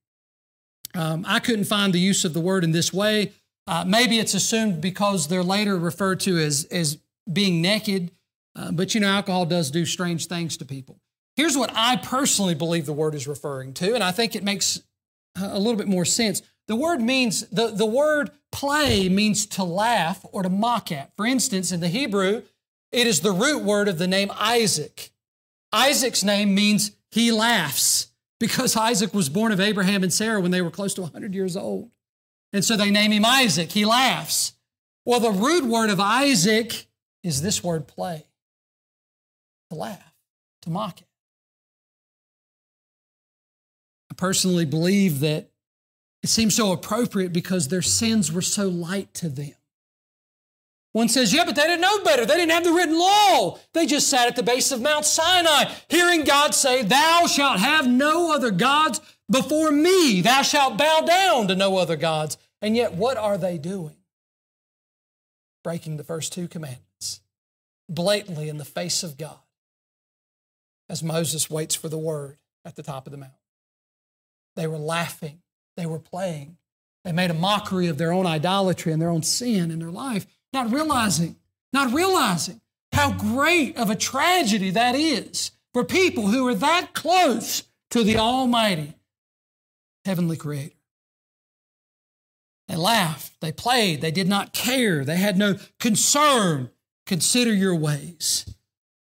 Um, 0.95 1.25
I 1.27 1.41
couldn't 1.41 1.64
find 1.64 1.93
the 1.93 2.01
use 2.01 2.25
of 2.25 2.35
the 2.35 2.41
word 2.41 2.64
in 2.64 2.72
this 2.72 2.93
way. 2.93 3.33
Uh, 3.66 3.85
maybe 3.87 4.18
it's 4.18 4.35
assumed 4.35 4.81
because 4.81 5.29
they're 5.29 5.43
later 5.43 5.79
referred 5.79 6.20
to 6.20 6.39
as, 6.39 6.64
as 6.66 6.99
being 7.33 7.62
naked, 7.62 8.11
uh, 8.57 8.70
but 8.70 8.95
you 8.95 9.01
know, 9.01 9.09
alcohol 9.09 9.47
does 9.47 9.70
do 9.70 9.87
strange 9.87 10.27
things 10.27 10.57
to 10.59 10.64
people. 10.64 11.01
Here's 11.37 11.57
what 11.57 11.70
I 11.75 11.97
personally 11.97 12.55
believe 12.55 12.87
the 12.87 12.93
word 12.93 13.14
is 13.14 13.27
referring 13.27 13.72
to, 13.75 13.95
and 13.95 14.05
I 14.05 14.12
think 14.12 14.37
it 14.37 14.45
makes 14.45 14.83
a 15.37 15.59
little 15.59 15.77
bit 15.77 15.89
more 15.89 16.05
sense. 16.05 16.43
The 16.67 16.77
word 16.77 17.01
means, 17.01 17.47
the, 17.49 17.69
the 17.69 17.87
word 17.87 18.31
play 18.51 19.09
means 19.09 19.47
to 19.47 19.65
laugh 19.65 20.25
or 20.33 20.43
to 20.43 20.49
mock 20.49 20.91
at. 20.91 21.12
For 21.17 21.27
instance, 21.27 21.73
in 21.73 21.81
the 21.81 21.89
Hebrew, 21.89 22.43
it 22.93 23.07
is 23.07 23.21
the 23.21 23.33
root 23.33 23.62
word 23.62 23.89
of 23.89 23.99
the 23.99 24.07
name 24.07 24.31
Isaac. 24.39 25.11
Isaac's 25.73 26.23
name 26.23 26.55
means 26.55 26.93
he 27.11 27.33
laughs 27.33 28.09
because 28.39 28.77
Isaac 28.77 29.12
was 29.12 29.29
born 29.29 29.53
of 29.53 29.61
Abraham 29.61 30.03
and 30.03 30.12
Sarah 30.12 30.41
when 30.41 30.53
they 30.53 30.62
were 30.62 30.71
close 30.71 30.95
to 30.95 31.03
100 31.03 31.35
years 31.35 31.57
old. 31.57 31.91
And 32.53 32.65
so 32.65 32.77
they 32.77 32.91
name 32.91 33.11
him 33.11 33.25
Isaac. 33.25 33.73
He 33.73 33.85
laughs. 33.85 34.53
Well, 35.05 35.21
the 35.21 35.33
root 35.33 35.65
word 35.65 35.91
of 35.91 36.01
Isaac 36.01 36.87
is 37.23 37.43
this 37.43 37.65
word 37.65 37.89
play 37.89 38.25
to 39.71 39.77
laugh, 39.77 40.15
to 40.62 40.71
mock 40.71 41.01
it. 41.01 41.09
I 44.11 44.15
personally 44.15 44.65
believe 44.65 45.21
that 45.21 45.51
it 46.25 46.31
seems 46.31 46.57
so 46.57 46.72
appropriate 46.72 47.35
because 47.35 47.68
their 47.68 47.83
sins 47.83 48.33
were 48.33 48.41
so 48.41 48.66
light 48.66 49.12
to 49.12 49.29
them. 49.29 49.53
One 50.93 51.11
says, 51.11 51.35
Yeah, 51.35 51.45
but 51.45 51.55
they 51.55 51.64
didn't 51.64 51.83
know 51.83 52.03
better. 52.03 52.25
They 52.25 52.37
didn't 52.37 52.53
have 52.53 52.64
the 52.64 52.72
written 52.72 52.99
law. 52.99 53.59
They 53.75 53.85
just 53.85 54.09
sat 54.09 54.27
at 54.27 54.35
the 54.35 54.43
base 54.43 54.72
of 54.72 54.81
Mount 54.81 55.05
Sinai, 55.05 55.70
hearing 55.87 56.25
God 56.25 56.55
say, 56.55 56.83
Thou 56.83 57.27
shalt 57.27 57.59
have 57.61 57.87
no 57.87 58.35
other 58.35 58.51
gods 58.51 59.03
before 59.31 59.70
me. 59.70 60.22
Thou 60.22 60.41
shalt 60.41 60.79
bow 60.79 61.03
down 61.03 61.49
to 61.49 61.55
no 61.57 61.77
other 61.77 61.97
gods. 61.97 62.39
And 62.62 62.75
yet, 62.75 62.95
what 62.95 63.18
are 63.18 63.37
they 63.37 63.59
doing? 63.59 63.97
Breaking 65.62 65.99
the 65.99 66.05
first 66.05 66.33
two 66.33 66.49
commandments 66.49 67.20
blatantly 67.87 68.49
in 68.49 68.57
the 68.57 68.64
face 68.64 69.03
of 69.03 69.18
God 69.18 69.41
as 70.89 71.03
Moses 71.03 71.51
waits 71.51 71.75
for 71.75 71.91
the 71.91 71.99
word 71.99 72.39
at 72.64 72.77
the 72.77 72.83
top 72.83 73.07
of 73.07 73.11
the 73.11 73.18
mountain. 73.18 73.37
They 74.57 74.66
were 74.66 74.79
laughing, 74.79 75.43
they 75.77 75.87
were 75.87 75.99
playing. 75.99 76.57
They 77.05 77.12
made 77.12 77.31
a 77.31 77.35
mockery 77.35 77.89
of 77.89 77.99
their 77.99 78.12
own 78.12 78.27
idolatry 78.27 78.93
and 78.93 79.01
their 79.01 79.11
own 79.11 79.22
sin 79.22 79.70
in 79.70 79.79
their 79.79 79.91
life 79.91 80.27
not 80.55 80.72
realizing, 80.72 81.37
not 81.72 81.93
realizing 81.93 82.62
how 82.93 83.12
great 83.12 83.77
of 83.77 83.91
a 83.91 83.97
tragedy 83.97 84.70
that 84.70 84.95
is 84.95 85.51
for 85.75 85.85
people 85.85 86.29
who 86.29 86.47
are 86.47 86.55
that 86.55 86.95
close 86.95 87.64
to 87.91 88.03
the 88.03 88.16
Almighty 88.16 88.95
Heavenly 90.07 90.37
Creator. 90.37 90.77
They 92.68 92.77
laughed, 92.77 93.41
they 93.41 93.53
played, 93.53 94.01
they 94.01 94.11
did 94.11 94.29
not 94.29 94.55
care, 94.55 95.05
they 95.05 95.16
had 95.16 95.37
no 95.37 95.57
concern. 95.79 96.70
Consider 97.05 97.53
your 97.53 97.75
ways. 97.75 98.47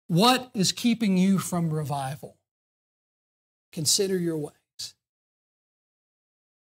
What 0.07 0.51
is 0.53 0.73
keeping 0.73 1.17
you 1.17 1.39
from 1.39 1.69
revival? 1.69 2.37
Consider 3.71 4.17
your 4.17 4.37
ways. 4.37 4.54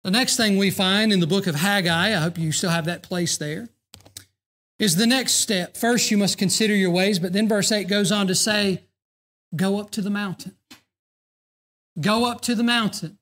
The 0.03 0.11
next 0.11 0.37
thing 0.37 0.57
we 0.57 0.71
find 0.71 1.13
in 1.13 1.21
the 1.21 1.27
book 1.27 1.47
of 1.47 1.57
Haggai, 1.57 2.09
I 2.17 2.21
hope 2.21 2.39
you 2.39 2.53
still 2.53 2.71
have 2.71 2.87
that 2.87 3.03
place 3.03 3.37
there 3.37 3.69
is 4.81 4.97
the 4.97 5.07
next 5.07 5.35
step. 5.35 5.77
First, 5.77 6.11
you 6.11 6.17
must 6.17 6.39
consider 6.39 6.75
your 6.75 6.91
ways, 6.91 7.19
but 7.19 7.35
then 7.35 7.47
verse 7.47 7.71
8 7.71 7.87
goes 7.87 8.11
on 8.11 8.27
to 8.27 8.35
say, 8.35 8.83
Go 9.55 9.79
up 9.79 9.91
to 9.93 10.01
the 10.01 10.11
mountain. 10.11 10.57
Go 12.01 12.25
up 12.25 12.41
to 12.43 12.55
the 12.55 12.63
mountain. 12.63 13.19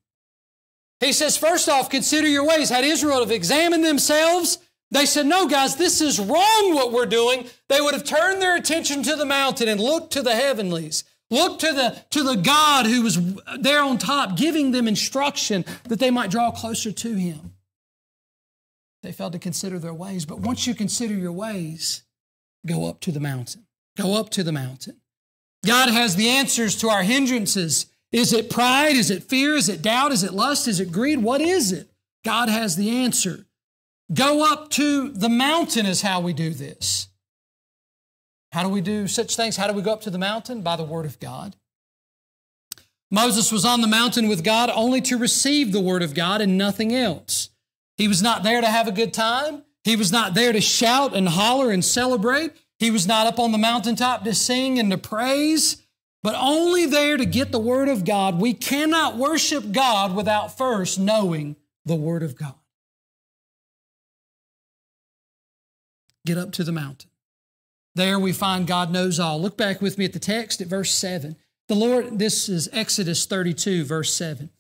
He 1.00 1.12
says, 1.12 1.36
First 1.36 1.68
off, 1.68 1.90
consider 1.90 2.28
your 2.28 2.46
ways. 2.46 2.70
Had 2.70 2.84
Israel 2.84 3.20
have 3.20 3.32
examined 3.32 3.84
themselves, 3.84 4.58
they 4.92 5.04
said, 5.04 5.26
No, 5.26 5.48
guys, 5.48 5.74
this 5.74 6.00
is 6.00 6.20
wrong 6.20 6.74
what 6.74 6.92
we're 6.92 7.06
doing. 7.06 7.46
They 7.68 7.80
would 7.80 7.94
have 7.94 8.04
turned 8.04 8.40
their 8.40 8.56
attention 8.56 9.02
to 9.02 9.16
the 9.16 9.26
mountain 9.26 9.68
and 9.68 9.80
looked 9.80 10.12
to 10.12 10.22
the 10.22 10.36
heavenlies. 10.36 11.02
Look 11.30 11.58
to 11.60 11.72
the, 11.72 12.02
to 12.10 12.22
the 12.22 12.36
God 12.36 12.86
who 12.86 13.02
was 13.02 13.18
there 13.60 13.82
on 13.82 13.98
top, 13.98 14.36
giving 14.36 14.70
them 14.70 14.88
instruction 14.88 15.64
that 15.84 15.98
they 15.98 16.10
might 16.10 16.30
draw 16.30 16.50
closer 16.50 16.90
to 16.90 17.14
Him. 17.14 17.54
They 19.02 19.12
failed 19.12 19.32
to 19.32 19.38
consider 19.38 19.78
their 19.78 19.94
ways. 19.94 20.24
But 20.24 20.40
once 20.40 20.66
you 20.66 20.74
consider 20.74 21.14
your 21.14 21.32
ways, 21.32 22.02
go 22.66 22.86
up 22.86 23.00
to 23.00 23.12
the 23.12 23.20
mountain. 23.20 23.66
Go 23.96 24.18
up 24.18 24.30
to 24.30 24.42
the 24.42 24.52
mountain. 24.52 25.00
God 25.66 25.90
has 25.90 26.16
the 26.16 26.28
answers 26.28 26.76
to 26.76 26.88
our 26.88 27.02
hindrances. 27.02 27.86
Is 28.10 28.32
it 28.32 28.48
pride? 28.48 28.96
Is 28.96 29.10
it 29.10 29.24
fear? 29.24 29.54
Is 29.54 29.68
it 29.68 29.82
doubt? 29.82 30.12
Is 30.12 30.24
it 30.24 30.32
lust? 30.32 30.66
Is 30.66 30.80
it 30.80 30.92
greed? 30.92 31.22
What 31.22 31.40
is 31.40 31.72
it? 31.72 31.90
God 32.24 32.48
has 32.48 32.76
the 32.76 32.90
answer. 32.90 33.46
Go 34.12 34.50
up 34.50 34.70
to 34.70 35.10
the 35.10 35.28
mountain 35.28 35.84
is 35.84 36.02
how 36.02 36.20
we 36.20 36.32
do 36.32 36.50
this. 36.50 37.08
How 38.52 38.62
do 38.62 38.68
we 38.68 38.80
do 38.80 39.06
such 39.06 39.36
things? 39.36 39.56
How 39.56 39.66
do 39.66 39.74
we 39.74 39.82
go 39.82 39.92
up 39.92 40.00
to 40.02 40.10
the 40.10 40.18
mountain? 40.18 40.62
By 40.62 40.76
the 40.76 40.84
Word 40.84 41.06
of 41.06 41.20
God. 41.20 41.56
Moses 43.10 43.50
was 43.50 43.64
on 43.64 43.80
the 43.80 43.86
mountain 43.86 44.28
with 44.28 44.44
God 44.44 44.70
only 44.72 45.00
to 45.02 45.16
receive 45.16 45.72
the 45.72 45.80
Word 45.80 46.02
of 46.02 46.14
God 46.14 46.40
and 46.40 46.58
nothing 46.58 46.94
else. 46.94 47.50
He 47.96 48.08
was 48.08 48.22
not 48.22 48.42
there 48.42 48.60
to 48.60 48.66
have 48.66 48.86
a 48.86 48.92
good 48.92 49.14
time. 49.14 49.64
He 49.84 49.96
was 49.96 50.12
not 50.12 50.34
there 50.34 50.52
to 50.52 50.60
shout 50.60 51.16
and 51.16 51.28
holler 51.28 51.70
and 51.70 51.84
celebrate. 51.84 52.52
He 52.78 52.90
was 52.90 53.06
not 53.06 53.26
up 53.26 53.38
on 53.38 53.52
the 53.52 53.58
mountaintop 53.58 54.24
to 54.24 54.34
sing 54.34 54.78
and 54.78 54.90
to 54.90 54.98
praise, 54.98 55.82
but 56.22 56.34
only 56.38 56.86
there 56.86 57.16
to 57.16 57.24
get 57.24 57.50
the 57.50 57.58
Word 57.58 57.88
of 57.88 58.04
God. 58.04 58.40
We 58.40 58.52
cannot 58.54 59.16
worship 59.16 59.72
God 59.72 60.14
without 60.14 60.56
first 60.56 60.98
knowing 60.98 61.56
the 61.86 61.96
Word 61.96 62.22
of 62.22 62.36
God. 62.36 62.54
Get 66.26 66.36
up 66.36 66.52
to 66.52 66.64
the 66.64 66.72
mountain. 66.72 67.10
There 67.98 68.20
we 68.20 68.32
find 68.32 68.64
God 68.64 68.92
knows 68.92 69.18
all. 69.18 69.40
Look 69.40 69.56
back 69.56 69.82
with 69.82 69.98
me 69.98 70.04
at 70.04 70.12
the 70.12 70.20
text 70.20 70.60
at 70.60 70.68
verse 70.68 70.92
7. 70.94 71.34
The 71.66 71.74
Lord, 71.74 72.20
this 72.20 72.48
is 72.48 72.68
Exodus 72.72 73.26
32, 73.26 73.84
verse 73.84 74.14
7. 74.14 74.50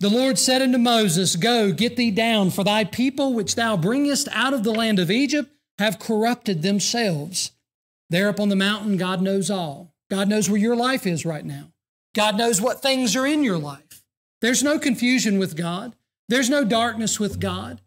The 0.00 0.10
Lord 0.10 0.36
said 0.36 0.62
unto 0.62 0.78
Moses, 0.78 1.36
Go, 1.36 1.70
get 1.70 1.96
thee 1.96 2.10
down, 2.10 2.50
for 2.50 2.64
thy 2.64 2.82
people 2.82 3.34
which 3.34 3.54
thou 3.54 3.76
bringest 3.76 4.26
out 4.32 4.52
of 4.52 4.64
the 4.64 4.72
land 4.72 4.98
of 4.98 5.12
Egypt 5.12 5.48
have 5.78 6.00
corrupted 6.00 6.62
themselves. 6.62 7.52
There 8.10 8.28
up 8.28 8.40
on 8.40 8.48
the 8.48 8.56
mountain, 8.56 8.96
God 8.96 9.22
knows 9.22 9.48
all. 9.48 9.94
God 10.10 10.28
knows 10.28 10.50
where 10.50 10.60
your 10.60 10.74
life 10.74 11.06
is 11.06 11.24
right 11.24 11.44
now. 11.44 11.70
God 12.16 12.36
knows 12.36 12.60
what 12.60 12.82
things 12.82 13.14
are 13.14 13.26
in 13.28 13.44
your 13.44 13.58
life. 13.58 14.02
There's 14.40 14.64
no 14.64 14.80
confusion 14.80 15.38
with 15.38 15.56
God. 15.56 15.94
There's 16.28 16.50
no 16.50 16.64
darkness 16.64 17.20
with 17.20 17.38
God. 17.38 17.80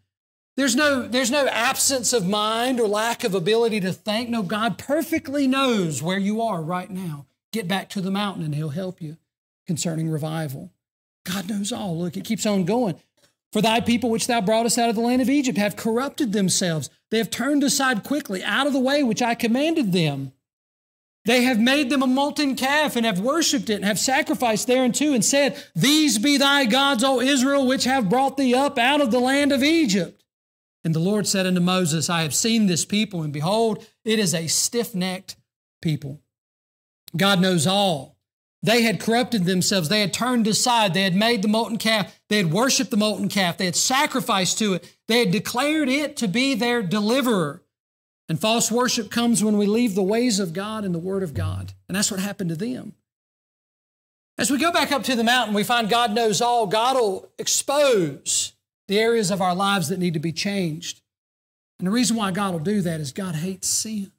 There's 0.56 0.74
no, 0.74 1.06
there's 1.06 1.30
no 1.30 1.46
absence 1.48 2.12
of 2.12 2.26
mind 2.26 2.80
or 2.80 2.88
lack 2.88 3.24
of 3.24 3.34
ability 3.34 3.80
to 3.80 3.92
think. 3.92 4.30
No, 4.30 4.42
God 4.42 4.78
perfectly 4.78 5.46
knows 5.46 6.02
where 6.02 6.18
you 6.18 6.40
are 6.40 6.62
right 6.62 6.90
now. 6.90 7.26
Get 7.52 7.68
back 7.68 7.90
to 7.90 8.00
the 8.00 8.10
mountain 8.10 8.42
and 8.42 8.54
He'll 8.54 8.70
help 8.70 9.02
you 9.02 9.18
concerning 9.66 10.08
revival. 10.08 10.72
God 11.26 11.48
knows 11.48 11.72
all. 11.72 11.98
Look, 11.98 12.16
it 12.16 12.24
keeps 12.24 12.46
on 12.46 12.64
going. 12.64 12.96
For 13.52 13.60
thy 13.60 13.80
people 13.80 14.10
which 14.10 14.26
thou 14.26 14.40
broughtest 14.40 14.78
out 14.78 14.88
of 14.88 14.96
the 14.96 15.02
land 15.02 15.22
of 15.22 15.30
Egypt 15.30 15.58
have 15.58 15.76
corrupted 15.76 16.32
themselves. 16.32 16.90
They 17.10 17.18
have 17.18 17.30
turned 17.30 17.62
aside 17.62 18.02
quickly 18.02 18.42
out 18.42 18.66
of 18.66 18.72
the 18.72 18.80
way 18.80 19.02
which 19.02 19.22
I 19.22 19.34
commanded 19.34 19.92
them. 19.92 20.32
They 21.26 21.42
have 21.42 21.58
made 21.58 21.90
them 21.90 22.02
a 22.02 22.06
molten 22.06 22.54
calf 22.54 22.94
and 22.96 23.04
have 23.04 23.18
worshipped 23.18 23.68
it 23.68 23.74
and 23.74 23.84
have 23.84 23.98
sacrificed 23.98 24.68
thereunto 24.68 25.12
and 25.12 25.24
said, 25.24 25.60
These 25.74 26.18
be 26.18 26.36
thy 26.36 26.66
gods, 26.66 27.02
O 27.02 27.20
Israel, 27.20 27.66
which 27.66 27.84
have 27.84 28.08
brought 28.08 28.36
thee 28.36 28.54
up 28.54 28.78
out 28.78 29.00
of 29.00 29.10
the 29.10 29.18
land 29.18 29.50
of 29.50 29.64
Egypt. 29.64 30.15
And 30.86 30.94
the 30.94 31.00
Lord 31.00 31.26
said 31.26 31.46
unto 31.46 31.60
Moses, 31.60 32.08
I 32.08 32.22
have 32.22 32.32
seen 32.32 32.68
this 32.68 32.84
people, 32.84 33.24
and 33.24 33.32
behold, 33.32 33.84
it 34.04 34.20
is 34.20 34.32
a 34.32 34.46
stiff 34.46 34.94
necked 34.94 35.34
people. 35.82 36.20
God 37.16 37.40
knows 37.40 37.66
all. 37.66 38.16
They 38.62 38.82
had 38.82 39.00
corrupted 39.00 39.46
themselves. 39.46 39.88
They 39.88 40.00
had 40.00 40.12
turned 40.12 40.46
aside. 40.46 40.94
They 40.94 41.02
had 41.02 41.16
made 41.16 41.42
the 41.42 41.48
molten 41.48 41.78
calf. 41.78 42.16
They 42.28 42.36
had 42.36 42.52
worshiped 42.52 42.92
the 42.92 42.96
molten 42.96 43.28
calf. 43.28 43.56
They 43.56 43.64
had 43.64 43.74
sacrificed 43.74 44.60
to 44.60 44.74
it. 44.74 44.96
They 45.08 45.18
had 45.18 45.32
declared 45.32 45.88
it 45.88 46.16
to 46.18 46.28
be 46.28 46.54
their 46.54 46.84
deliverer. 46.84 47.64
And 48.28 48.40
false 48.40 48.70
worship 48.70 49.10
comes 49.10 49.42
when 49.42 49.58
we 49.58 49.66
leave 49.66 49.96
the 49.96 50.04
ways 50.04 50.38
of 50.38 50.52
God 50.52 50.84
and 50.84 50.94
the 50.94 51.00
Word 51.00 51.24
of 51.24 51.34
God. 51.34 51.72
And 51.88 51.96
that's 51.96 52.12
what 52.12 52.20
happened 52.20 52.50
to 52.50 52.56
them. 52.56 52.94
As 54.38 54.52
we 54.52 54.58
go 54.58 54.70
back 54.70 54.92
up 54.92 55.02
to 55.02 55.16
the 55.16 55.24
mountain, 55.24 55.52
we 55.52 55.64
find 55.64 55.90
God 55.90 56.12
knows 56.12 56.40
all. 56.40 56.68
God 56.68 56.94
will 56.94 57.28
expose 57.40 58.52
the 58.88 58.98
areas 58.98 59.30
of 59.30 59.40
our 59.40 59.54
lives 59.54 59.88
that 59.88 59.98
need 59.98 60.14
to 60.14 60.20
be 60.20 60.32
changed. 60.32 61.00
And 61.78 61.86
the 61.86 61.92
reason 61.92 62.16
why 62.16 62.30
God 62.30 62.52
will 62.52 62.60
do 62.60 62.80
that 62.82 63.00
is 63.00 63.12
God 63.12 63.34
hates 63.34 63.68
sin. 63.68 64.12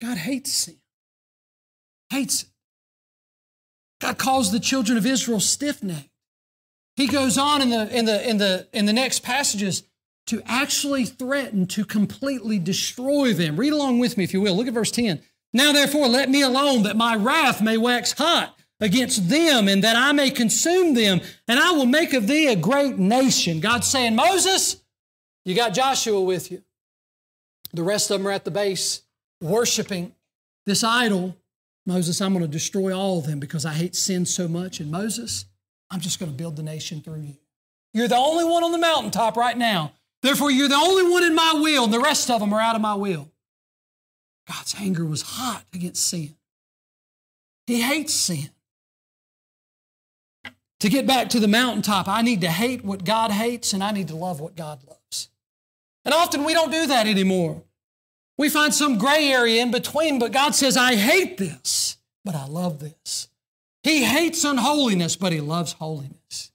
God 0.00 0.18
hates 0.18 0.52
sin. 0.52 0.76
Hates 2.10 2.44
it. 2.44 2.48
God 4.00 4.18
calls 4.18 4.52
the 4.52 4.60
children 4.60 4.98
of 4.98 5.06
Israel 5.06 5.40
stiff-necked. 5.40 6.08
He 6.96 7.06
goes 7.06 7.38
on 7.38 7.62
in 7.62 7.70
the, 7.70 7.96
in 7.96 8.04
the, 8.04 8.28
in 8.28 8.38
the, 8.38 8.68
in 8.72 8.86
the 8.86 8.92
next 8.92 9.20
passages 9.20 9.84
to 10.26 10.42
actually 10.44 11.04
threaten 11.04 11.66
to 11.68 11.84
completely 11.84 12.58
destroy 12.58 13.32
them. 13.32 13.56
Read 13.56 13.72
along 13.72 13.98
with 13.98 14.16
me, 14.16 14.24
if 14.24 14.32
you 14.32 14.40
will. 14.40 14.56
Look 14.56 14.68
at 14.68 14.74
verse 14.74 14.90
10. 14.90 15.20
Now, 15.52 15.72
therefore, 15.72 16.08
let 16.08 16.28
me 16.30 16.42
alone 16.42 16.82
that 16.82 16.96
my 16.96 17.14
wrath 17.14 17.62
may 17.62 17.76
wax 17.76 18.12
hot 18.12 18.58
against 18.82 19.28
them 19.28 19.68
and 19.68 19.82
that 19.84 19.96
I 19.96 20.12
may 20.12 20.30
consume 20.30 20.92
them, 20.92 21.20
and 21.48 21.58
I 21.58 21.70
will 21.70 21.86
make 21.86 22.12
of 22.12 22.26
thee 22.26 22.48
a 22.48 22.56
great 22.56 22.98
nation. 22.98 23.60
God's 23.60 23.86
saying, 23.86 24.16
Moses, 24.16 24.82
you 25.44 25.54
got 25.54 25.72
Joshua 25.72 26.20
with 26.20 26.50
you. 26.50 26.62
The 27.72 27.84
rest 27.84 28.10
of 28.10 28.18
them 28.18 28.26
are 28.26 28.32
at 28.32 28.44
the 28.44 28.50
base 28.50 29.02
worshiping 29.40 30.12
this 30.66 30.84
idol. 30.84 31.36
Moses, 31.86 32.20
I'm 32.20 32.32
going 32.32 32.44
to 32.44 32.50
destroy 32.50 32.94
all 32.96 33.18
of 33.18 33.26
them 33.26 33.40
because 33.40 33.64
I 33.64 33.72
hate 33.72 33.96
sin 33.96 34.26
so 34.26 34.48
much. 34.48 34.80
And 34.80 34.90
Moses, 34.90 35.46
I'm 35.90 36.00
just 36.00 36.18
going 36.18 36.30
to 36.30 36.36
build 36.36 36.56
the 36.56 36.62
nation 36.62 37.00
through 37.00 37.20
you. 37.20 37.36
You're 37.94 38.08
the 38.08 38.16
only 38.16 38.44
one 38.44 38.64
on 38.64 38.72
the 38.72 38.78
mountaintop 38.78 39.36
right 39.36 39.56
now. 39.56 39.92
Therefore, 40.22 40.50
you're 40.50 40.68
the 40.68 40.74
only 40.74 41.10
one 41.10 41.24
in 41.24 41.34
my 41.34 41.52
will, 41.54 41.84
and 41.84 41.92
the 41.92 42.00
rest 42.00 42.30
of 42.30 42.40
them 42.40 42.52
are 42.52 42.60
out 42.60 42.76
of 42.76 42.82
my 42.82 42.94
will. 42.94 43.30
God's 44.48 44.74
anger 44.78 45.04
was 45.04 45.22
hot 45.22 45.64
against 45.72 46.04
sin. 46.04 46.34
He 47.66 47.80
hates 47.80 48.14
sin. 48.14 48.50
To 50.82 50.88
get 50.88 51.06
back 51.06 51.28
to 51.28 51.38
the 51.38 51.46
mountaintop, 51.46 52.08
I 52.08 52.22
need 52.22 52.40
to 52.40 52.50
hate 52.50 52.84
what 52.84 53.04
God 53.04 53.30
hates 53.30 53.72
and 53.72 53.84
I 53.84 53.92
need 53.92 54.08
to 54.08 54.16
love 54.16 54.40
what 54.40 54.56
God 54.56 54.80
loves. 54.84 55.28
And 56.04 56.12
often 56.12 56.42
we 56.42 56.54
don't 56.54 56.72
do 56.72 56.88
that 56.88 57.06
anymore. 57.06 57.62
We 58.36 58.48
find 58.48 58.74
some 58.74 58.98
gray 58.98 59.28
area 59.28 59.62
in 59.62 59.70
between, 59.70 60.18
but 60.18 60.32
God 60.32 60.56
says, 60.56 60.76
I 60.76 60.96
hate 60.96 61.38
this, 61.38 61.98
but 62.24 62.34
I 62.34 62.46
love 62.46 62.80
this. 62.80 63.28
He 63.84 64.02
hates 64.02 64.42
unholiness, 64.42 65.14
but 65.14 65.30
He 65.30 65.40
loves 65.40 65.74
holiness. 65.74 66.50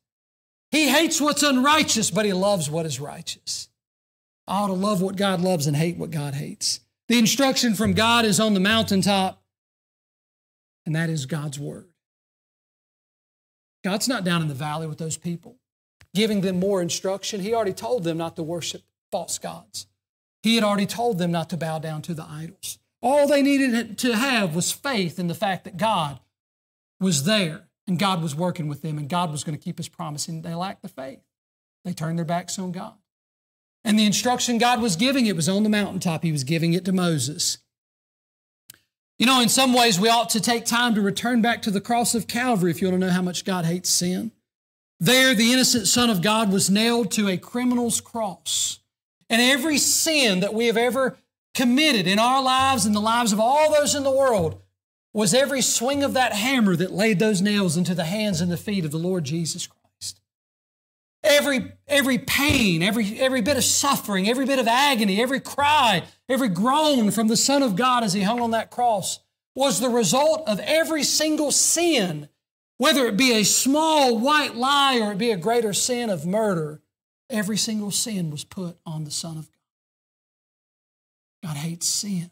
He 0.72 0.90
hates 0.90 1.22
what's 1.22 1.42
unrighteous, 1.42 2.12
but 2.12 2.26
He 2.26 2.34
loves 2.34 2.70
what 2.70 2.86
is 2.86 3.00
righteous. 3.00 3.70
I 4.46 4.60
ought 4.60 4.68
to 4.68 4.74
love 4.74 5.02
what 5.02 5.16
God 5.16 5.40
loves 5.40 5.68
and 5.68 5.78
hate 5.78 5.96
what 5.96 6.12
God 6.12 6.34
hates. 6.34 6.82
The 7.08 7.18
instruction 7.18 7.76
from 7.76 7.94
God 7.94 8.26
is 8.26 8.42
on 8.42 8.54
the 8.54 8.60
mountaintop, 8.60 9.42
and 10.86 10.94
that 10.98 11.10
is 11.10 11.26
God's 11.26 11.58
Word. 11.58 11.88
God's 13.88 14.10
not 14.10 14.26
down 14.26 14.42
in 14.42 14.50
the 14.50 14.54
valley 14.54 14.86
with 14.86 14.98
those 14.98 15.16
people, 15.16 15.56
giving 16.14 16.42
them 16.42 16.60
more 16.60 16.82
instruction. 16.82 17.40
He 17.40 17.54
already 17.54 17.72
told 17.72 18.04
them 18.04 18.18
not 18.18 18.36
to 18.36 18.44
worship 18.44 18.82
false 19.14 19.40
gods, 19.40 19.88
He 20.44 20.56
had 20.56 20.64
already 20.66 20.86
told 20.86 21.20
them 21.20 21.32
not 21.32 21.50
to 21.52 21.58
bow 21.58 21.80
down 21.80 22.02
to 22.02 22.14
the 22.14 22.26
idols. 22.30 22.80
All 23.02 23.30
they 23.30 23.42
needed 23.42 23.98
to 24.00 24.18
have 24.18 24.54
was 24.54 24.74
faith 24.74 25.20
in 25.20 25.28
the 25.28 25.34
fact 25.34 25.64
that 25.64 25.78
God 25.78 26.20
was 27.00 27.24
there 27.24 27.70
and 27.88 27.98
God 27.98 28.22
was 28.22 28.36
working 28.36 28.68
with 28.68 28.82
them 28.82 28.98
and 28.98 29.08
God 29.08 29.32
was 29.32 29.46
going 29.46 29.58
to 29.58 29.64
keep 29.64 29.78
His 29.78 29.88
promise. 29.88 30.28
And 30.28 30.44
they 30.44 30.54
lacked 30.54 30.82
the 30.82 30.90
faith. 30.90 31.22
They 31.86 31.94
turned 31.94 32.18
their 32.18 32.26
backs 32.26 32.60
on 32.60 32.74
God. 32.74 32.96
And 33.86 33.98
the 33.98 34.06
instruction 34.06 34.58
God 34.58 34.82
was 34.82 34.98
giving, 34.98 35.28
it 35.28 35.36
was 35.38 35.48
on 35.48 35.64
the 35.64 35.70
mountaintop. 35.70 36.24
He 36.24 36.34
was 36.34 36.44
giving 36.44 36.74
it 36.74 36.84
to 36.84 36.92
Moses. 36.92 37.60
You 39.20 39.26
know, 39.26 39.42
in 39.42 39.50
some 39.50 39.74
ways, 39.74 40.00
we 40.00 40.10
ought 40.10 40.30
to 40.32 40.42
take 40.42 40.66
time 40.66 40.94
to 40.96 41.02
return 41.02 41.42
back 41.42 41.64
to 41.64 41.72
the 41.72 41.82
cross 41.82 42.14
of 42.14 42.28
Calvary 42.28 42.70
if 42.70 42.82
you 42.82 42.90
want 42.90 43.02
to 43.02 43.08
know 43.08 43.14
how 43.14 43.22
much 43.22 43.46
God 43.46 43.66
hates 43.66 43.90
sin. 43.90 44.32
There, 45.00 45.34
the 45.34 45.54
innocent 45.54 45.88
Son 45.88 46.10
of 46.10 46.22
God 46.22 46.52
was 46.52 46.70
nailed 46.70 47.12
to 47.12 47.28
a 47.28 47.38
criminal's 47.38 48.00
cross. 48.00 48.80
And 49.30 49.42
every 49.42 49.78
sin 49.78 50.40
that 50.42 50.54
we 50.54 50.68
have 50.68 50.78
ever 50.78 51.18
committed 51.54 52.08
in 52.08 52.20
our 52.20 52.42
lives 52.42 52.86
and 52.86 52.96
the 52.96 53.00
lives 53.00 53.34
of 53.34 53.40
all 53.40 53.72
those 53.72 53.96
in 53.96 54.04
the 54.04 54.12
world 54.12 54.62
was 55.14 55.34
every 55.34 55.62
swing 55.62 56.04
of 56.04 56.14
that 56.14 56.34
hammer 56.34 56.76
that 56.76 56.92
laid 56.92 57.18
those 57.18 57.42
nails 57.42 57.76
into 57.76 57.96
the 57.96 58.04
hands 58.04 58.40
and 58.40 58.52
the 58.52 58.58
feet 58.58 58.86
of 58.86 58.92
the 58.92 59.00
Lord 59.00 59.24
Jesus 59.24 59.66
Christ. 59.66 59.77
Every, 61.30 61.74
every 61.88 62.20
pain, 62.20 62.82
every, 62.82 63.20
every 63.20 63.42
bit 63.42 63.58
of 63.58 63.64
suffering, 63.64 64.30
every 64.30 64.46
bit 64.46 64.60
of 64.60 64.68
agony, 64.68 65.22
every 65.22 65.42
cry, 65.42 66.04
every 66.30 66.48
groan 66.48 67.12
from 67.12 67.28
the 67.28 67.36
Son 67.36 67.64
of 67.64 67.76
God 67.76 68.04
as 68.04 68.14
He 68.14 68.22
hung 68.22 68.40
on 68.40 68.52
that 68.52 68.72
cross 68.72 69.20
was 69.54 69.80
the 69.80 69.90
result 69.90 70.48
of 70.48 70.60
every 70.62 71.04
single 71.04 71.52
sin, 71.52 72.30
whether 72.78 73.08
it 73.08 73.18
be 73.18 73.34
a 73.34 73.44
small 73.44 74.18
white 74.20 74.56
lie 74.56 75.00
or 75.00 75.12
it 75.12 75.18
be 75.18 75.32
a 75.32 75.38
greater 75.38 75.74
sin 75.74 76.10
of 76.10 76.26
murder. 76.26 76.82
Every 77.30 77.58
single 77.58 77.92
sin 77.92 78.30
was 78.30 78.46
put 78.46 78.78
on 78.86 79.04
the 79.04 79.12
Son 79.12 79.38
of 79.38 79.50
God. 81.44 81.50
God 81.50 81.58
hates 81.58 81.88
sin, 81.88 82.32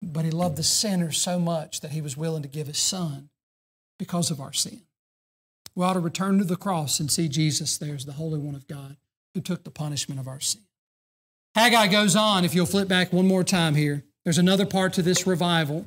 but 0.00 0.24
He 0.24 0.30
loved 0.30 0.56
the 0.56 0.62
sinner 0.62 1.12
so 1.12 1.38
much 1.38 1.80
that 1.80 1.90
He 1.90 2.00
was 2.00 2.16
willing 2.16 2.42
to 2.42 2.48
give 2.48 2.68
His 2.68 2.78
Son 2.78 3.28
because 3.98 4.30
of 4.30 4.40
our 4.40 4.52
sin. 4.52 4.82
We 5.74 5.84
ought 5.84 5.94
to 5.94 6.00
return 6.00 6.38
to 6.38 6.44
the 6.44 6.56
cross 6.56 7.00
and 7.00 7.10
see 7.10 7.28
Jesus 7.28 7.78
there 7.78 7.94
as 7.94 8.04
the 8.04 8.12
Holy 8.12 8.38
One 8.38 8.54
of 8.54 8.68
God 8.68 8.96
who 9.34 9.40
took 9.40 9.64
the 9.64 9.70
punishment 9.70 10.20
of 10.20 10.28
our 10.28 10.40
sin. 10.40 10.62
Haggai 11.54 11.88
goes 11.88 12.16
on, 12.16 12.44
if 12.44 12.54
you'll 12.54 12.66
flip 12.66 12.88
back 12.88 13.12
one 13.12 13.26
more 13.26 13.44
time 13.44 13.74
here. 13.74 14.04
There's 14.24 14.38
another 14.38 14.66
part 14.66 14.92
to 14.94 15.02
this 15.02 15.26
revival. 15.26 15.86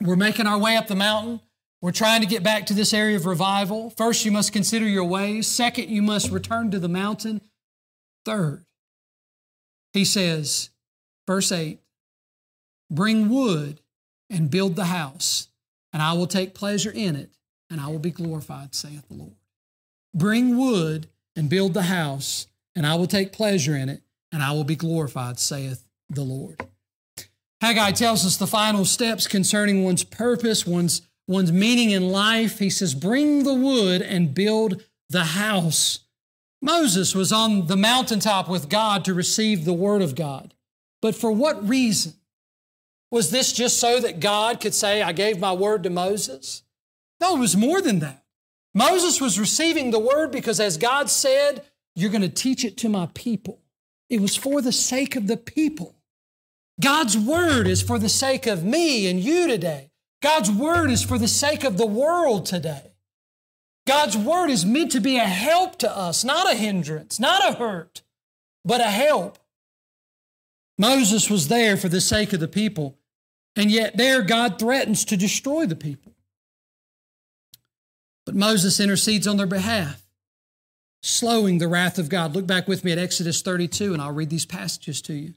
We're 0.00 0.16
making 0.16 0.46
our 0.46 0.58
way 0.58 0.76
up 0.76 0.86
the 0.86 0.96
mountain. 0.96 1.40
We're 1.82 1.92
trying 1.92 2.20
to 2.20 2.26
get 2.26 2.42
back 2.42 2.66
to 2.66 2.74
this 2.74 2.92
area 2.92 3.16
of 3.16 3.26
revival. 3.26 3.90
First, 3.90 4.24
you 4.24 4.30
must 4.30 4.52
consider 4.52 4.86
your 4.86 5.04
ways. 5.04 5.46
Second, 5.46 5.88
you 5.88 6.02
must 6.02 6.30
return 6.30 6.70
to 6.72 6.78
the 6.78 6.88
mountain. 6.88 7.40
Third, 8.24 8.66
he 9.92 10.04
says, 10.04 10.70
verse 11.26 11.50
8, 11.50 11.80
bring 12.90 13.30
wood 13.30 13.80
and 14.28 14.50
build 14.50 14.76
the 14.76 14.84
house, 14.84 15.48
and 15.92 16.02
I 16.02 16.12
will 16.12 16.26
take 16.26 16.54
pleasure 16.54 16.90
in 16.90 17.16
it 17.16 17.30
and 17.70 17.80
I 17.80 17.88
will 17.88 17.98
be 17.98 18.10
glorified, 18.10 18.74
saith 18.74 19.06
the 19.08 19.14
Lord. 19.14 19.36
Bring 20.14 20.58
wood 20.58 21.08
and 21.36 21.48
build 21.48 21.74
the 21.74 21.82
house, 21.82 22.48
and 22.74 22.86
I 22.86 22.96
will 22.96 23.06
take 23.06 23.32
pleasure 23.32 23.76
in 23.76 23.88
it, 23.88 24.02
and 24.32 24.42
I 24.42 24.52
will 24.52 24.64
be 24.64 24.76
glorified, 24.76 25.38
saith 25.38 25.84
the 26.08 26.22
Lord. 26.22 26.60
Haggai 27.60 27.92
tells 27.92 28.26
us 28.26 28.36
the 28.36 28.46
final 28.46 28.84
steps 28.84 29.26
concerning 29.26 29.84
one's 29.84 30.02
purpose, 30.02 30.66
one's, 30.66 31.02
one's 31.28 31.52
meaning 31.52 31.90
in 31.90 32.08
life. 32.08 32.58
He 32.58 32.70
says, 32.70 32.94
Bring 32.94 33.44
the 33.44 33.54
wood 33.54 34.02
and 34.02 34.34
build 34.34 34.82
the 35.08 35.24
house. 35.24 36.00
Moses 36.62 37.14
was 37.14 37.32
on 37.32 37.66
the 37.66 37.76
mountaintop 37.76 38.48
with 38.48 38.68
God 38.68 39.04
to 39.04 39.14
receive 39.14 39.64
the 39.64 39.72
word 39.72 40.02
of 40.02 40.14
God. 40.14 40.54
But 41.00 41.14
for 41.14 41.30
what 41.30 41.66
reason? 41.68 42.14
Was 43.10 43.30
this 43.30 43.52
just 43.52 43.78
so 43.78 44.00
that 44.00 44.20
God 44.20 44.60
could 44.60 44.74
say, 44.74 45.02
I 45.02 45.12
gave 45.12 45.40
my 45.40 45.52
word 45.52 45.82
to 45.82 45.90
Moses? 45.90 46.62
No, 47.20 47.36
it 47.36 47.40
was 47.40 47.56
more 47.56 47.80
than 47.80 47.98
that. 48.00 48.24
Moses 48.74 49.20
was 49.20 49.38
receiving 49.38 49.90
the 49.90 49.98
word 49.98 50.30
because, 50.30 50.60
as 50.60 50.76
God 50.76 51.10
said, 51.10 51.64
You're 51.94 52.10
going 52.10 52.22
to 52.22 52.28
teach 52.28 52.64
it 52.64 52.76
to 52.78 52.88
my 52.88 53.08
people. 53.14 53.60
It 54.08 54.20
was 54.20 54.36
for 54.36 54.60
the 54.60 54.72
sake 54.72 55.16
of 55.16 55.26
the 55.26 55.36
people. 55.36 55.96
God's 56.80 57.16
word 57.18 57.66
is 57.66 57.82
for 57.82 57.98
the 57.98 58.08
sake 58.08 58.46
of 58.46 58.64
me 58.64 59.08
and 59.08 59.20
you 59.20 59.46
today. 59.46 59.90
God's 60.22 60.50
word 60.50 60.90
is 60.90 61.02
for 61.02 61.18
the 61.18 61.28
sake 61.28 61.64
of 61.64 61.76
the 61.76 61.86
world 61.86 62.46
today. 62.46 62.94
God's 63.86 64.16
word 64.16 64.50
is 64.50 64.64
meant 64.64 64.92
to 64.92 65.00
be 65.00 65.16
a 65.16 65.24
help 65.24 65.78
to 65.78 65.96
us, 65.96 66.24
not 66.24 66.50
a 66.50 66.54
hindrance, 66.54 67.18
not 67.18 67.48
a 67.48 67.56
hurt, 67.56 68.02
but 68.64 68.80
a 68.80 68.84
help. 68.84 69.38
Moses 70.78 71.28
was 71.28 71.48
there 71.48 71.76
for 71.76 71.88
the 71.88 72.00
sake 72.00 72.32
of 72.32 72.40
the 72.40 72.48
people, 72.48 72.98
and 73.56 73.70
yet 73.70 73.96
there 73.96 74.22
God 74.22 74.58
threatens 74.58 75.04
to 75.06 75.16
destroy 75.16 75.66
the 75.66 75.76
people. 75.76 76.12
But 78.30 78.36
Moses 78.36 78.78
intercedes 78.78 79.26
on 79.26 79.38
their 79.38 79.46
behalf, 79.48 80.06
slowing 81.02 81.58
the 81.58 81.66
wrath 81.66 81.98
of 81.98 82.08
God. 82.08 82.32
Look 82.32 82.46
back 82.46 82.68
with 82.68 82.84
me 82.84 82.92
at 82.92 82.98
Exodus 82.98 83.42
32, 83.42 83.92
and 83.92 84.00
I'll 84.00 84.12
read 84.12 84.30
these 84.30 84.46
passages 84.46 85.02
to 85.02 85.14
you. 85.14 85.34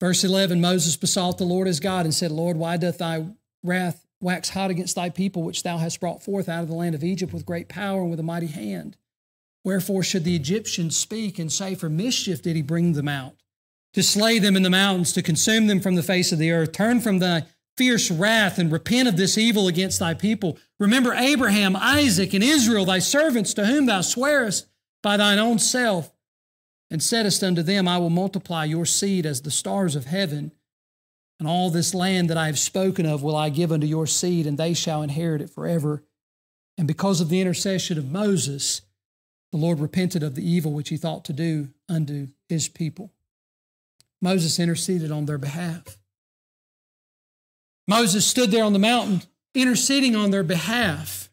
Verse 0.00 0.24
11 0.24 0.60
Moses 0.60 0.96
besought 0.96 1.38
the 1.38 1.44
Lord 1.44 1.68
his 1.68 1.78
God 1.78 2.04
and 2.04 2.12
said, 2.12 2.32
Lord, 2.32 2.56
why 2.56 2.76
doth 2.76 2.98
thy 2.98 3.26
wrath 3.62 4.04
wax 4.20 4.48
hot 4.48 4.68
against 4.68 4.96
thy 4.96 5.10
people, 5.10 5.44
which 5.44 5.62
thou 5.62 5.78
hast 5.78 6.00
brought 6.00 6.24
forth 6.24 6.48
out 6.48 6.64
of 6.64 6.68
the 6.68 6.74
land 6.74 6.96
of 6.96 7.04
Egypt 7.04 7.32
with 7.32 7.46
great 7.46 7.68
power 7.68 8.00
and 8.00 8.10
with 8.10 8.18
a 8.18 8.24
mighty 8.24 8.48
hand? 8.48 8.96
Wherefore 9.62 10.02
should 10.02 10.24
the 10.24 10.34
Egyptians 10.34 10.96
speak 10.96 11.38
and 11.38 11.52
say, 11.52 11.76
For 11.76 11.88
mischief 11.88 12.42
did 12.42 12.56
he 12.56 12.62
bring 12.62 12.94
them 12.94 13.06
out, 13.06 13.36
to 13.94 14.02
slay 14.02 14.40
them 14.40 14.56
in 14.56 14.64
the 14.64 14.70
mountains, 14.70 15.12
to 15.12 15.22
consume 15.22 15.68
them 15.68 15.78
from 15.78 15.94
the 15.94 16.02
face 16.02 16.32
of 16.32 16.40
the 16.40 16.50
earth? 16.50 16.72
Turn 16.72 17.00
from 17.00 17.20
thy 17.20 17.44
fierce 17.76 18.10
wrath 18.10 18.58
and 18.58 18.70
repent 18.70 19.08
of 19.08 19.16
this 19.16 19.38
evil 19.38 19.68
against 19.68 19.98
thy 19.98 20.14
people. 20.14 20.58
Remember 20.78 21.14
Abraham, 21.14 21.74
Isaac, 21.76 22.34
and 22.34 22.44
Israel, 22.44 22.84
thy 22.84 22.98
servants, 22.98 23.54
to 23.54 23.66
whom 23.66 23.86
thou 23.86 24.00
swearest 24.00 24.66
by 25.02 25.16
thine 25.16 25.38
own 25.38 25.58
self, 25.58 26.12
and 26.90 27.02
saidst 27.02 27.42
unto 27.42 27.62
them, 27.62 27.88
I 27.88 27.98
will 27.98 28.10
multiply 28.10 28.64
your 28.64 28.84
seed 28.84 29.24
as 29.24 29.42
the 29.42 29.50
stars 29.50 29.96
of 29.96 30.04
heaven, 30.04 30.52
And 31.42 31.48
all 31.48 31.70
this 31.70 31.92
land 31.92 32.30
that 32.30 32.36
I 32.36 32.46
have 32.46 32.58
spoken 32.58 33.04
of 33.04 33.24
will 33.24 33.34
I 33.34 33.48
give 33.48 33.72
unto 33.72 33.84
your 33.84 34.06
seed, 34.06 34.46
and 34.46 34.56
they 34.56 34.74
shall 34.74 35.02
inherit 35.02 35.40
it 35.40 35.50
forever. 35.50 36.04
And 36.78 36.86
because 36.86 37.20
of 37.20 37.30
the 37.30 37.40
intercession 37.40 37.98
of 37.98 38.12
Moses, 38.12 38.82
the 39.50 39.56
Lord 39.56 39.80
repented 39.80 40.22
of 40.22 40.36
the 40.36 40.48
evil 40.48 40.72
which 40.72 40.90
he 40.90 40.96
thought 40.96 41.24
to 41.24 41.32
do 41.32 41.70
unto 41.88 42.28
his 42.48 42.68
people. 42.68 43.10
Moses 44.20 44.60
interceded 44.60 45.10
on 45.10 45.26
their 45.26 45.36
behalf. 45.36 45.98
Moses 47.88 48.26
stood 48.26 48.50
there 48.50 48.64
on 48.64 48.72
the 48.72 48.78
mountain 48.78 49.22
interceding 49.54 50.16
on 50.16 50.30
their 50.30 50.42
behalf. 50.42 51.30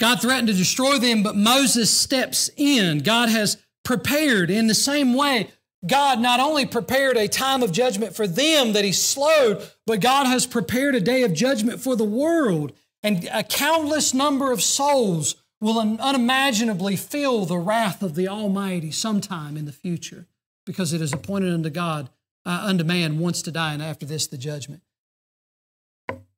God 0.00 0.20
threatened 0.20 0.48
to 0.48 0.54
destroy 0.54 0.98
them, 0.98 1.22
but 1.22 1.36
Moses 1.36 1.90
steps 1.90 2.50
in. 2.56 2.98
God 3.00 3.28
has 3.28 3.58
prepared 3.84 4.50
in 4.50 4.66
the 4.66 4.74
same 4.74 5.14
way 5.14 5.50
God 5.86 6.20
not 6.20 6.40
only 6.40 6.64
prepared 6.64 7.16
a 7.16 7.28
time 7.28 7.62
of 7.62 7.72
judgment 7.72 8.16
for 8.16 8.26
them 8.26 8.72
that 8.72 8.84
He 8.84 8.92
slowed, 8.92 9.68
but 9.86 10.00
God 10.00 10.26
has 10.26 10.46
prepared 10.46 10.94
a 10.94 11.00
day 11.00 11.22
of 11.22 11.34
judgment 11.34 11.80
for 11.80 11.94
the 11.94 12.04
world. 12.04 12.72
And 13.02 13.28
a 13.32 13.42
countless 13.42 14.14
number 14.14 14.50
of 14.50 14.62
souls 14.62 15.36
will 15.60 15.78
unimaginably 15.78 16.96
feel 16.96 17.44
the 17.44 17.58
wrath 17.58 18.02
of 18.02 18.14
the 18.14 18.28
Almighty 18.28 18.90
sometime 18.90 19.56
in 19.56 19.66
the 19.66 19.72
future 19.72 20.26
because 20.64 20.92
it 20.92 21.02
is 21.02 21.12
appointed 21.12 21.52
unto 21.52 21.68
God, 21.68 22.08
uh, 22.46 22.62
unto 22.64 22.84
man 22.84 23.18
once 23.18 23.42
to 23.42 23.50
die, 23.50 23.72
and 23.72 23.82
after 23.82 24.06
this, 24.06 24.26
the 24.26 24.38
judgment. 24.38 24.82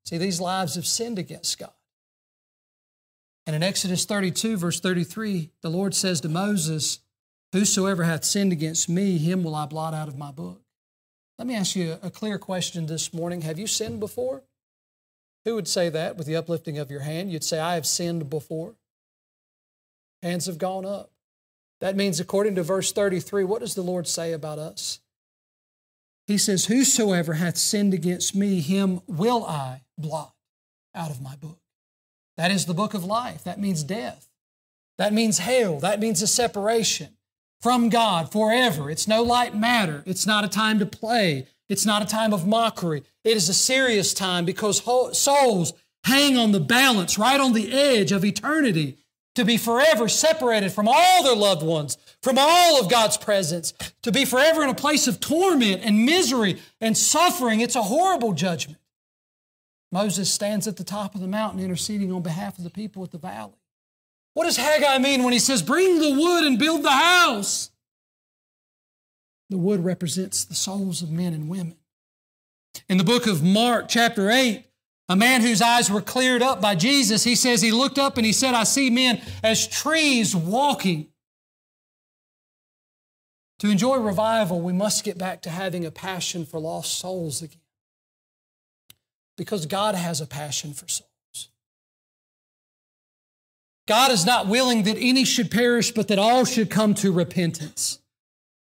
See, 0.04 0.18
these 0.18 0.40
lives 0.40 0.76
have 0.76 0.86
sinned 0.86 1.18
against 1.18 1.58
God. 1.58 1.72
And 3.46 3.54
in 3.54 3.62
Exodus 3.62 4.04
32, 4.04 4.56
verse 4.56 4.80
33, 4.80 5.50
the 5.62 5.70
Lord 5.70 5.94
says 5.94 6.20
to 6.20 6.28
Moses, 6.28 7.00
Whosoever 7.52 8.04
hath 8.04 8.24
sinned 8.24 8.52
against 8.52 8.88
me, 8.88 9.18
him 9.18 9.42
will 9.42 9.54
I 9.54 9.66
blot 9.66 9.94
out 9.94 10.08
of 10.08 10.18
my 10.18 10.30
book. 10.30 10.62
Let 11.38 11.46
me 11.46 11.54
ask 11.54 11.76
you 11.76 11.96
a 12.02 12.10
clear 12.10 12.38
question 12.38 12.86
this 12.86 13.12
morning. 13.12 13.42
Have 13.42 13.58
you 13.58 13.66
sinned 13.66 14.00
before? 14.00 14.42
Who 15.44 15.54
would 15.54 15.68
say 15.68 15.88
that 15.90 16.16
with 16.16 16.26
the 16.26 16.36
uplifting 16.36 16.78
of 16.78 16.90
your 16.90 17.00
hand? 17.00 17.30
You'd 17.30 17.44
say, 17.44 17.60
I 17.60 17.74
have 17.74 17.86
sinned 17.86 18.28
before. 18.28 18.74
Hands 20.22 20.44
have 20.46 20.58
gone 20.58 20.84
up. 20.84 21.12
That 21.80 21.94
means, 21.94 22.18
according 22.18 22.54
to 22.56 22.62
verse 22.62 22.90
33, 22.90 23.44
what 23.44 23.60
does 23.60 23.74
the 23.74 23.82
Lord 23.82 24.08
say 24.08 24.32
about 24.32 24.58
us? 24.58 25.00
He 26.26 26.38
says, 26.38 26.66
Whosoever 26.66 27.34
hath 27.34 27.56
sinned 27.56 27.94
against 27.94 28.34
me, 28.34 28.60
him 28.60 29.00
will 29.06 29.44
I 29.44 29.82
blot 29.96 30.34
out 30.94 31.10
of 31.10 31.22
my 31.22 31.36
book. 31.36 31.60
That 32.36 32.50
is 32.50 32.66
the 32.66 32.74
book 32.74 32.94
of 32.94 33.04
life. 33.04 33.44
That 33.44 33.60
means 33.60 33.82
death. 33.84 34.28
That 34.98 35.12
means 35.12 35.38
hell. 35.38 35.78
That 35.80 36.00
means 36.00 36.22
a 36.22 36.26
separation 36.26 37.16
from 37.60 37.88
God 37.88 38.32
forever. 38.32 38.90
It's 38.90 39.08
no 39.08 39.22
light 39.22 39.54
matter. 39.54 40.02
It's 40.06 40.26
not 40.26 40.44
a 40.44 40.48
time 40.48 40.78
to 40.78 40.86
play. 40.86 41.46
It's 41.68 41.86
not 41.86 42.02
a 42.02 42.06
time 42.06 42.32
of 42.32 42.46
mockery. 42.46 43.02
It 43.24 43.36
is 43.36 43.48
a 43.48 43.54
serious 43.54 44.14
time 44.14 44.44
because 44.44 44.82
souls 45.18 45.72
hang 46.04 46.36
on 46.36 46.52
the 46.52 46.60
balance, 46.60 47.18
right 47.18 47.40
on 47.40 47.52
the 47.52 47.72
edge 47.72 48.12
of 48.12 48.24
eternity, 48.24 48.98
to 49.36 49.44
be 49.44 49.56
forever 49.56 50.08
separated 50.08 50.72
from 50.72 50.88
all 50.88 51.22
their 51.22 51.36
loved 51.36 51.62
ones, 51.62 51.96
from 52.22 52.36
all 52.38 52.80
of 52.80 52.90
God's 52.90 53.16
presence, 53.16 53.72
to 54.02 54.10
be 54.10 54.24
forever 54.24 54.62
in 54.64 54.70
a 54.70 54.74
place 54.74 55.06
of 55.06 55.20
torment 55.20 55.82
and 55.84 56.04
misery 56.04 56.58
and 56.80 56.96
suffering. 56.96 57.60
It's 57.60 57.76
a 57.76 57.82
horrible 57.82 58.32
judgment. 58.32 58.80
Moses 59.92 60.32
stands 60.32 60.66
at 60.66 60.76
the 60.76 60.84
top 60.84 61.14
of 61.14 61.20
the 61.20 61.28
mountain 61.28 61.60
interceding 61.60 62.12
on 62.12 62.22
behalf 62.22 62.58
of 62.58 62.64
the 62.64 62.70
people 62.70 63.04
at 63.04 63.12
the 63.12 63.18
valley. 63.18 63.52
What 64.34 64.44
does 64.44 64.56
Haggai 64.56 64.98
mean 64.98 65.22
when 65.22 65.32
he 65.32 65.38
says, 65.38 65.62
Bring 65.62 66.00
the 66.00 66.10
wood 66.10 66.44
and 66.44 66.58
build 66.58 66.82
the 66.82 66.90
house? 66.90 67.70
The 69.48 69.58
wood 69.58 69.84
represents 69.84 70.44
the 70.44 70.54
souls 70.54 71.02
of 71.02 71.10
men 71.10 71.32
and 71.32 71.48
women. 71.48 71.76
In 72.88 72.98
the 72.98 73.04
book 73.04 73.26
of 73.26 73.42
Mark, 73.42 73.86
chapter 73.88 74.30
8, 74.30 74.64
a 75.08 75.16
man 75.16 75.40
whose 75.40 75.62
eyes 75.62 75.90
were 75.90 76.00
cleared 76.00 76.42
up 76.42 76.60
by 76.60 76.74
Jesus, 76.74 77.22
he 77.22 77.36
says 77.36 77.62
he 77.62 77.70
looked 77.70 77.98
up 77.98 78.16
and 78.16 78.26
he 78.26 78.32
said, 78.32 78.54
I 78.54 78.64
see 78.64 78.90
men 78.90 79.20
as 79.42 79.66
trees 79.66 80.34
walking. 80.34 81.08
To 83.60 83.70
enjoy 83.70 83.98
revival, 83.98 84.60
we 84.60 84.72
must 84.72 85.04
get 85.04 85.16
back 85.16 85.42
to 85.42 85.50
having 85.50 85.86
a 85.86 85.90
passion 85.90 86.44
for 86.44 86.58
lost 86.60 86.98
souls 86.98 87.40
again. 87.40 87.60
Because 89.36 89.66
God 89.66 89.94
has 89.94 90.20
a 90.20 90.26
passion 90.26 90.72
for 90.72 90.88
souls. 90.88 91.50
God 93.86 94.10
is 94.10 94.26
not 94.26 94.48
willing 94.48 94.82
that 94.82 94.96
any 94.98 95.24
should 95.24 95.50
perish, 95.50 95.92
but 95.92 96.08
that 96.08 96.18
all 96.18 96.44
should 96.44 96.70
come 96.70 96.94
to 96.94 97.12
repentance. 97.12 98.00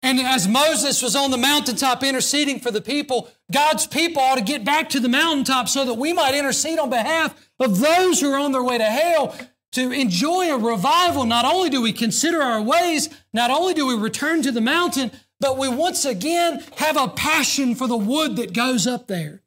And 0.03 0.21
as 0.21 0.47
Moses 0.47 1.03
was 1.03 1.17
on 1.17 1.31
the 1.31 1.37
mountaintop 1.37 2.03
interceding 2.05 2.61
for 2.61 2.71
the 2.71 2.81
people, 2.81 3.29
God's 3.51 3.87
people 3.87 4.23
ought 4.23 4.37
to 4.37 4.45
get 4.45 4.65
back 4.65 4.89
to 4.91 5.01
the 5.01 5.09
mountaintop 5.09 5.69
so 5.69 5.85
that 5.85 5.95
we 5.95 6.13
might 6.13 6.35
intercede 6.35 6.79
on 6.79 6.91
behalf 6.91 7.35
of 7.59 7.81
those 7.81 8.21
who 8.21 8.33
are 8.33 8.39
on 8.39 8.53
their 8.53 8.63
way 8.63 8.79
to 8.79 8.85
hell 8.85 9.35
to 9.73 9.93
enjoy 9.93 10.51
a 10.51 10.59
revival. 10.59 11.25
Not 11.25 11.45
only 11.45 11.71
do 11.71 11.83
we 11.83 11.93
consider 11.93 12.41
our 12.43 12.63
ways, 12.63 13.09
not 13.33 13.51
only 13.51 13.75
do 13.75 13.87
we 13.87 13.95
return 13.95 14.43
to 14.43 14.53
the 14.53 14.61
mountain, 14.61 15.11
but 15.41 15.59
we 15.59 15.69
once 15.69 16.05
again 16.05 16.65
have 16.77 16.97
a 16.97 17.09
passion 17.09 17.75
for 17.75 17.87
the 17.87 17.97
wood 17.97 18.37
that 18.37 18.55
goes 18.55 18.87
up 18.87 19.07
there, 19.07 19.43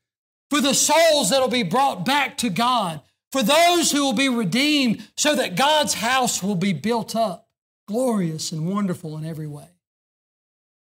for 0.49 0.61
the 0.61 0.73
souls 0.73 1.29
that 1.29 1.41
will 1.41 1.47
be 1.47 1.63
brought 1.63 2.05
back 2.05 2.37
to 2.39 2.49
God, 2.49 3.01
for 3.31 3.41
those 3.41 3.91
who 3.91 4.03
will 4.03 4.13
be 4.13 4.29
redeemed, 4.29 5.07
so 5.17 5.35
that 5.35 5.55
God's 5.55 5.95
house 5.95 6.43
will 6.43 6.55
be 6.55 6.73
built 6.73 7.15
up, 7.15 7.49
glorious 7.87 8.51
and 8.51 8.67
wonderful 8.67 9.17
in 9.17 9.25
every 9.25 9.47
way. 9.47 9.69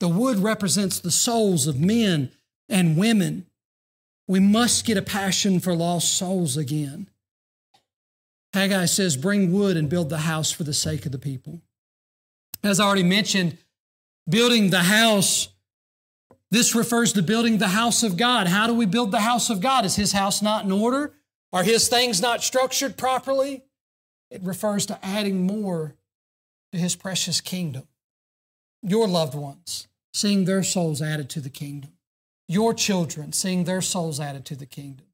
The 0.01 0.09
wood 0.09 0.39
represents 0.39 0.99
the 0.99 1.11
souls 1.11 1.67
of 1.67 1.79
men 1.79 2.31
and 2.67 2.97
women. 2.97 3.45
We 4.27 4.39
must 4.39 4.83
get 4.83 4.97
a 4.97 5.03
passion 5.03 5.59
for 5.59 5.75
lost 5.75 6.17
souls 6.17 6.57
again. 6.57 7.07
Haggai 8.51 8.85
says, 8.85 9.15
Bring 9.15 9.51
wood 9.51 9.77
and 9.77 9.87
build 9.87 10.09
the 10.09 10.17
house 10.17 10.49
for 10.49 10.63
the 10.63 10.73
sake 10.73 11.05
of 11.05 11.11
the 11.11 11.19
people. 11.19 11.61
As 12.63 12.79
I 12.79 12.85
already 12.85 13.03
mentioned, 13.03 13.59
building 14.27 14.71
the 14.71 14.79
house, 14.79 15.49
this 16.49 16.73
refers 16.73 17.13
to 17.13 17.21
building 17.21 17.59
the 17.59 17.67
house 17.67 18.01
of 18.01 18.17
God. 18.17 18.47
How 18.47 18.65
do 18.65 18.73
we 18.73 18.87
build 18.87 19.11
the 19.11 19.21
house 19.21 19.51
of 19.51 19.61
God? 19.61 19.85
Is 19.85 19.97
His 19.97 20.13
house 20.13 20.41
not 20.41 20.65
in 20.65 20.71
order? 20.71 21.13
Are 21.53 21.63
his 21.63 21.89
things 21.89 22.21
not 22.21 22.41
structured 22.41 22.97
properly? 22.97 23.65
It 24.31 24.41
refers 24.41 24.87
to 24.87 25.05
adding 25.05 25.45
more 25.45 25.95
to 26.71 26.79
his 26.79 26.95
precious 26.95 27.39
kingdom. 27.39 27.87
Your 28.81 29.07
loved 29.07 29.35
ones, 29.35 29.87
seeing 30.13 30.45
their 30.45 30.63
souls 30.63 31.01
added 31.01 31.29
to 31.31 31.39
the 31.39 31.49
kingdom. 31.49 31.91
Your 32.47 32.73
children, 32.73 33.31
seeing 33.33 33.63
their 33.63 33.81
souls 33.81 34.19
added 34.19 34.45
to 34.45 34.55
the 34.55 34.65
kingdom. 34.65 35.05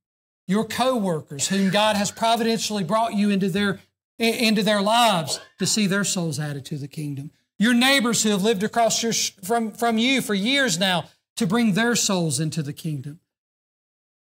Your 0.48 0.66
co-workers, 0.66 1.50
whom 1.50 1.70
God 1.70 1.95
has 1.95 2.10
providentially 2.10 2.84
brought 2.84 3.14
you 3.14 3.30
into 3.30 3.50
their, 3.50 3.80
into 4.18 4.64
their 4.64 4.82
lives 4.82 5.39
to 5.60 5.66
see 5.66 5.88
their 5.88 6.04
souls 6.04 6.39
added 6.39 6.66
to 6.66 6.78
the 6.78 6.88
kingdom. 6.88 7.32
Your 7.60 7.74
neighbors 7.74 8.24
who 8.24 8.30
have 8.30 8.43
lived 8.43 8.64
across 8.64 9.04
your, 9.04 9.14
from, 9.14 9.72
from 9.72 9.98
you 9.98 10.22
for 10.22 10.34
years 10.34 10.80
now 10.80 11.06
to 11.36 11.45
bring 11.45 11.74
their 11.74 11.95
souls 11.95 12.39
into 12.39 12.64
the 12.64 12.74
kingdom 12.74 13.20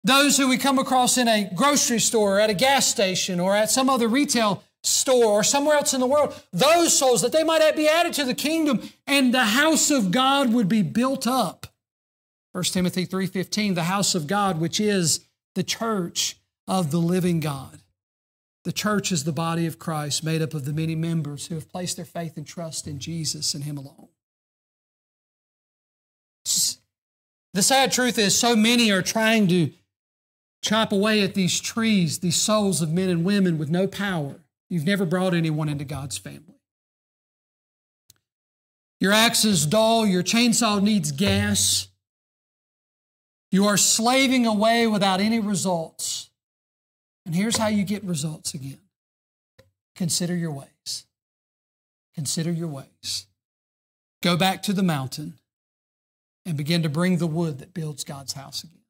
those 0.06 0.38
who 0.38 0.48
we 0.48 0.58
come 0.58 0.78
across 0.78 1.18
in 1.18 1.28
a 1.28 1.50
grocery 1.56 2.00
store 2.00 2.38
or 2.38 2.40
at 2.40 2.52
a 2.52 2.54
gas 2.54 2.86
station 2.86 3.40
or 3.40 3.56
at 3.56 3.72
some 3.72 3.90
other 3.90 4.08
retail 4.08 4.64
store 4.86 5.26
or 5.26 5.44
somewhere 5.44 5.78
else 5.78 5.94
in 5.94 6.00
the 6.00 6.08
world, 6.08 6.40
those 6.54 6.98
souls 6.98 7.22
that 7.22 7.32
they 7.32 7.44
might 7.44 7.76
be 7.76 7.88
added 7.88 8.14
to 8.14 8.24
the 8.24 8.36
kingdom 8.36 8.90
and 9.08 9.34
the 9.34 9.46
house 9.46 9.90
of 9.92 10.12
God 10.12 10.54
would 10.54 10.70
be 10.70 10.82
built 10.82 11.26
up. 11.28 11.68
1 12.52 12.64
Timothy 12.74 13.06
3:15, 13.06 13.74
the 13.74 13.84
house 13.84 14.16
of 14.16 14.28
God 14.28 14.60
which 14.60 14.80
is 14.80 15.22
the 15.56 15.64
church 15.64 16.38
of 16.68 16.92
the 16.92 17.00
living 17.00 17.40
God. 17.40 17.82
The 18.64 18.72
church 18.72 19.12
is 19.12 19.24
the 19.24 19.32
body 19.32 19.66
of 19.68 19.78
Christ 19.78 20.24
made 20.24 20.42
up 20.42 20.54
of 20.54 20.66
the 20.66 20.74
many 20.74 20.96
members 20.96 21.48
who 21.48 21.56
have 21.56 21.70
placed 21.70 21.98
their 21.98 22.06
faith 22.06 22.38
and 22.38 22.48
trust 22.48 22.88
in 22.88 23.00
Jesus 23.00 23.54
and 23.54 23.64
him 23.64 23.78
alone. 23.78 24.10
The 27.54 27.62
sad 27.62 27.92
truth 27.92 28.18
is 28.18 28.38
so 28.38 28.56
many 28.56 28.92
are 28.92 29.02
trying 29.02 29.48
to 29.48 29.72
chop 30.62 30.92
away 30.92 31.22
at 31.22 31.36
these 31.36 31.60
trees, 31.62 32.20
these 32.20 32.36
souls 32.36 32.82
of 32.82 32.92
men 32.92 33.10
and 33.10 33.24
women 33.24 33.58
with 33.58 33.70
no 33.70 33.88
power. 33.88 34.45
You've 34.70 34.86
never 34.86 35.05
brought 35.05 35.34
anyone 35.34 35.70
into 35.70 35.86
God's 35.86 36.18
family. 36.18 36.59
Your 38.99 39.11
axe 39.11 39.45
is 39.45 39.66
dull, 39.66 40.05
your 40.05 40.24
chainsaw 40.24 40.82
needs 40.82 41.11
gas. 41.11 41.88
You 43.51 43.66
are 43.68 43.78
slaving 43.78 44.45
away 44.45 44.88
without 44.88 45.20
any 45.20 45.39
results. 45.39 46.30
And 47.26 47.36
here's 47.36 47.57
how 47.57 47.68
you 47.68 47.84
get 47.84 48.03
results 48.03 48.53
again 48.53 48.80
consider 49.95 50.36
your 50.36 50.51
ways. 50.51 51.05
Consider 52.16 52.51
your 52.51 52.68
ways. 52.68 53.28
Go 54.22 54.38
back 54.38 54.63
to 54.63 54.74
the 54.74 54.84
mountain 54.84 55.39
and 56.45 56.57
begin 56.57 56.84
to 56.84 56.89
bring 56.89 57.18
the 57.18 57.28
wood 57.28 57.59
that 57.59 57.74
builds 57.74 58.03
God's 58.03 58.34
house 58.34 58.63
again. 58.63 58.85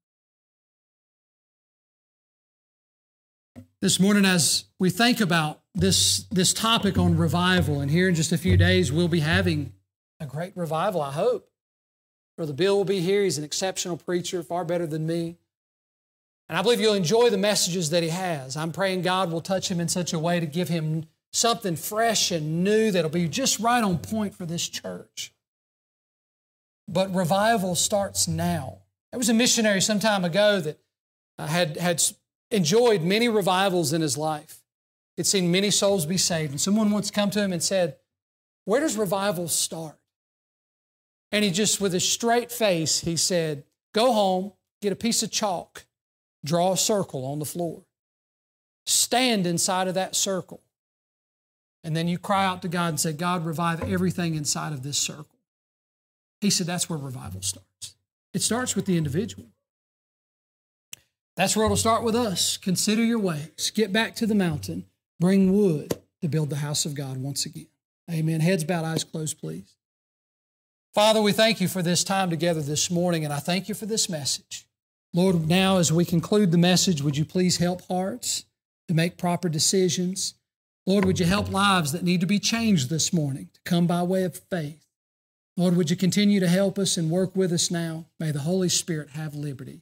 This 3.81 3.99
morning 3.99 4.25
as 4.25 4.65
we 4.79 4.89
think 4.89 5.21
about 5.21 5.61
this, 5.75 6.25
this 6.31 6.53
topic 6.53 6.97
on 6.97 7.17
revival. 7.17 7.81
And 7.81 7.91
here 7.91 8.09
in 8.09 8.15
just 8.15 8.31
a 8.31 8.37
few 8.37 8.57
days, 8.57 8.91
we'll 8.91 9.07
be 9.07 9.19
having 9.19 9.73
a 10.19 10.25
great 10.25 10.55
revival, 10.55 11.01
I 11.01 11.11
hope. 11.11 11.49
Brother 12.37 12.53
Bill 12.53 12.77
will 12.77 12.85
be 12.85 12.99
here. 12.99 13.23
He's 13.23 13.37
an 13.37 13.43
exceptional 13.43 13.97
preacher, 13.97 14.43
far 14.43 14.65
better 14.65 14.87
than 14.87 15.05
me. 15.05 15.37
And 16.49 16.57
I 16.57 16.61
believe 16.61 16.79
you'll 16.79 16.93
enjoy 16.93 17.29
the 17.29 17.37
messages 17.37 17.89
that 17.91 18.03
he 18.03 18.09
has. 18.09 18.57
I'm 18.57 18.71
praying 18.71 19.01
God 19.01 19.31
will 19.31 19.41
touch 19.41 19.69
him 19.69 19.79
in 19.79 19.87
such 19.87 20.13
a 20.13 20.19
way 20.19 20.39
to 20.39 20.45
give 20.45 20.67
him 20.67 21.05
something 21.31 21.75
fresh 21.75 22.31
and 22.31 22.63
new 22.63 22.91
that'll 22.91 23.09
be 23.09 23.27
just 23.27 23.59
right 23.59 23.83
on 23.83 23.97
point 23.97 24.35
for 24.35 24.45
this 24.45 24.67
church. 24.67 25.33
But 26.87 27.13
revival 27.13 27.75
starts 27.75 28.27
now. 28.27 28.79
There 29.11 29.17
was 29.17 29.29
a 29.29 29.33
missionary 29.33 29.81
some 29.81 29.99
time 29.99 30.23
ago 30.23 30.59
that 30.59 30.79
had, 31.39 31.77
had 31.77 32.01
enjoyed 32.51 33.01
many 33.01 33.29
revivals 33.29 33.93
in 33.93 34.01
his 34.01 34.17
life. 34.17 34.61
He'd 35.17 35.25
seen 35.25 35.51
many 35.51 35.71
souls 35.71 36.05
be 36.05 36.17
saved. 36.17 36.51
And 36.51 36.61
someone 36.61 36.91
once 36.91 37.11
come 37.11 37.29
to 37.31 37.41
him 37.41 37.53
and 37.53 37.63
said, 37.63 37.97
Where 38.65 38.81
does 38.81 38.97
revival 38.97 39.47
start? 39.47 39.97
And 41.31 41.43
he 41.43 41.51
just, 41.51 41.81
with 41.81 41.95
a 41.95 41.99
straight 41.99 42.51
face, 42.51 43.01
he 43.01 43.17
said, 43.17 43.63
Go 43.93 44.11
home, 44.11 44.53
get 44.81 44.93
a 44.93 44.95
piece 44.95 45.23
of 45.23 45.31
chalk, 45.31 45.85
draw 46.43 46.73
a 46.73 46.77
circle 46.77 47.25
on 47.25 47.39
the 47.39 47.45
floor, 47.45 47.83
stand 48.85 49.47
inside 49.47 49.87
of 49.87 49.95
that 49.95 50.15
circle, 50.15 50.61
and 51.85 51.95
then 51.95 52.07
you 52.07 52.17
cry 52.17 52.45
out 52.45 52.63
to 52.63 52.67
God 52.67 52.89
and 52.89 52.99
say, 52.99 53.13
God, 53.13 53.45
revive 53.45 53.81
everything 53.83 54.33
inside 54.33 54.73
of 54.73 54.81
this 54.81 54.97
circle. 54.97 55.37
He 56.41 56.49
said, 56.49 56.67
That's 56.67 56.89
where 56.89 56.97
revival 56.97 57.41
starts. 57.41 57.95
It 58.33 58.41
starts 58.41 58.75
with 58.75 58.85
the 58.85 58.97
individual. 58.97 59.45
That's 61.35 61.55
where 61.55 61.65
it'll 61.65 61.77
start 61.77 62.03
with 62.03 62.15
us. 62.15 62.57
Consider 62.57 63.03
your 63.03 63.19
ways. 63.19 63.71
Get 63.75 63.91
back 63.91 64.15
to 64.15 64.25
the 64.25 64.35
mountain. 64.35 64.85
Bring 65.19 65.51
wood 65.51 65.97
to 66.21 66.27
build 66.27 66.49
the 66.49 66.57
house 66.57 66.85
of 66.85 66.95
God 66.95 67.17
once 67.17 67.45
again. 67.45 67.67
Amen. 68.09 68.39
Heads 68.39 68.63
bowed, 68.63 68.85
eyes 68.85 69.03
closed, 69.03 69.39
please. 69.39 69.75
Father, 70.93 71.21
we 71.21 71.33
thank 71.33 71.59
you 71.59 71.67
for 71.67 71.81
this 71.81 72.05
time 72.05 72.29
together 72.29 72.61
this 72.61 72.89
morning, 72.89 73.25
and 73.25 73.33
I 73.33 73.39
thank 73.39 73.67
you 73.67 73.75
for 73.75 73.85
this 73.85 74.07
message. 74.07 74.65
Lord, 75.13 75.47
now 75.47 75.77
as 75.77 75.91
we 75.91 76.05
conclude 76.05 76.51
the 76.51 76.57
message, 76.57 77.01
would 77.01 77.17
you 77.17 77.25
please 77.25 77.57
help 77.57 77.81
hearts 77.87 78.45
to 78.87 78.93
make 78.93 79.17
proper 79.17 79.49
decisions? 79.49 80.35
Lord, 80.85 81.03
would 81.03 81.19
you 81.19 81.25
help 81.25 81.51
lives 81.51 81.91
that 81.91 82.03
need 82.03 82.21
to 82.21 82.25
be 82.25 82.39
changed 82.39 82.89
this 82.89 83.11
morning 83.11 83.49
to 83.53 83.59
come 83.65 83.87
by 83.87 84.03
way 84.03 84.23
of 84.23 84.39
faith? 84.49 84.85
Lord, 85.57 85.75
would 85.75 85.89
you 85.89 85.95
continue 85.95 86.39
to 86.39 86.47
help 86.47 86.77
us 86.77 86.95
and 86.95 87.09
work 87.09 87.35
with 87.35 87.51
us 87.51 87.71
now? 87.71 88.05
May 88.19 88.31
the 88.31 88.39
Holy 88.39 88.69
Spirit 88.69 89.11
have 89.11 89.33
liberty. 89.33 89.81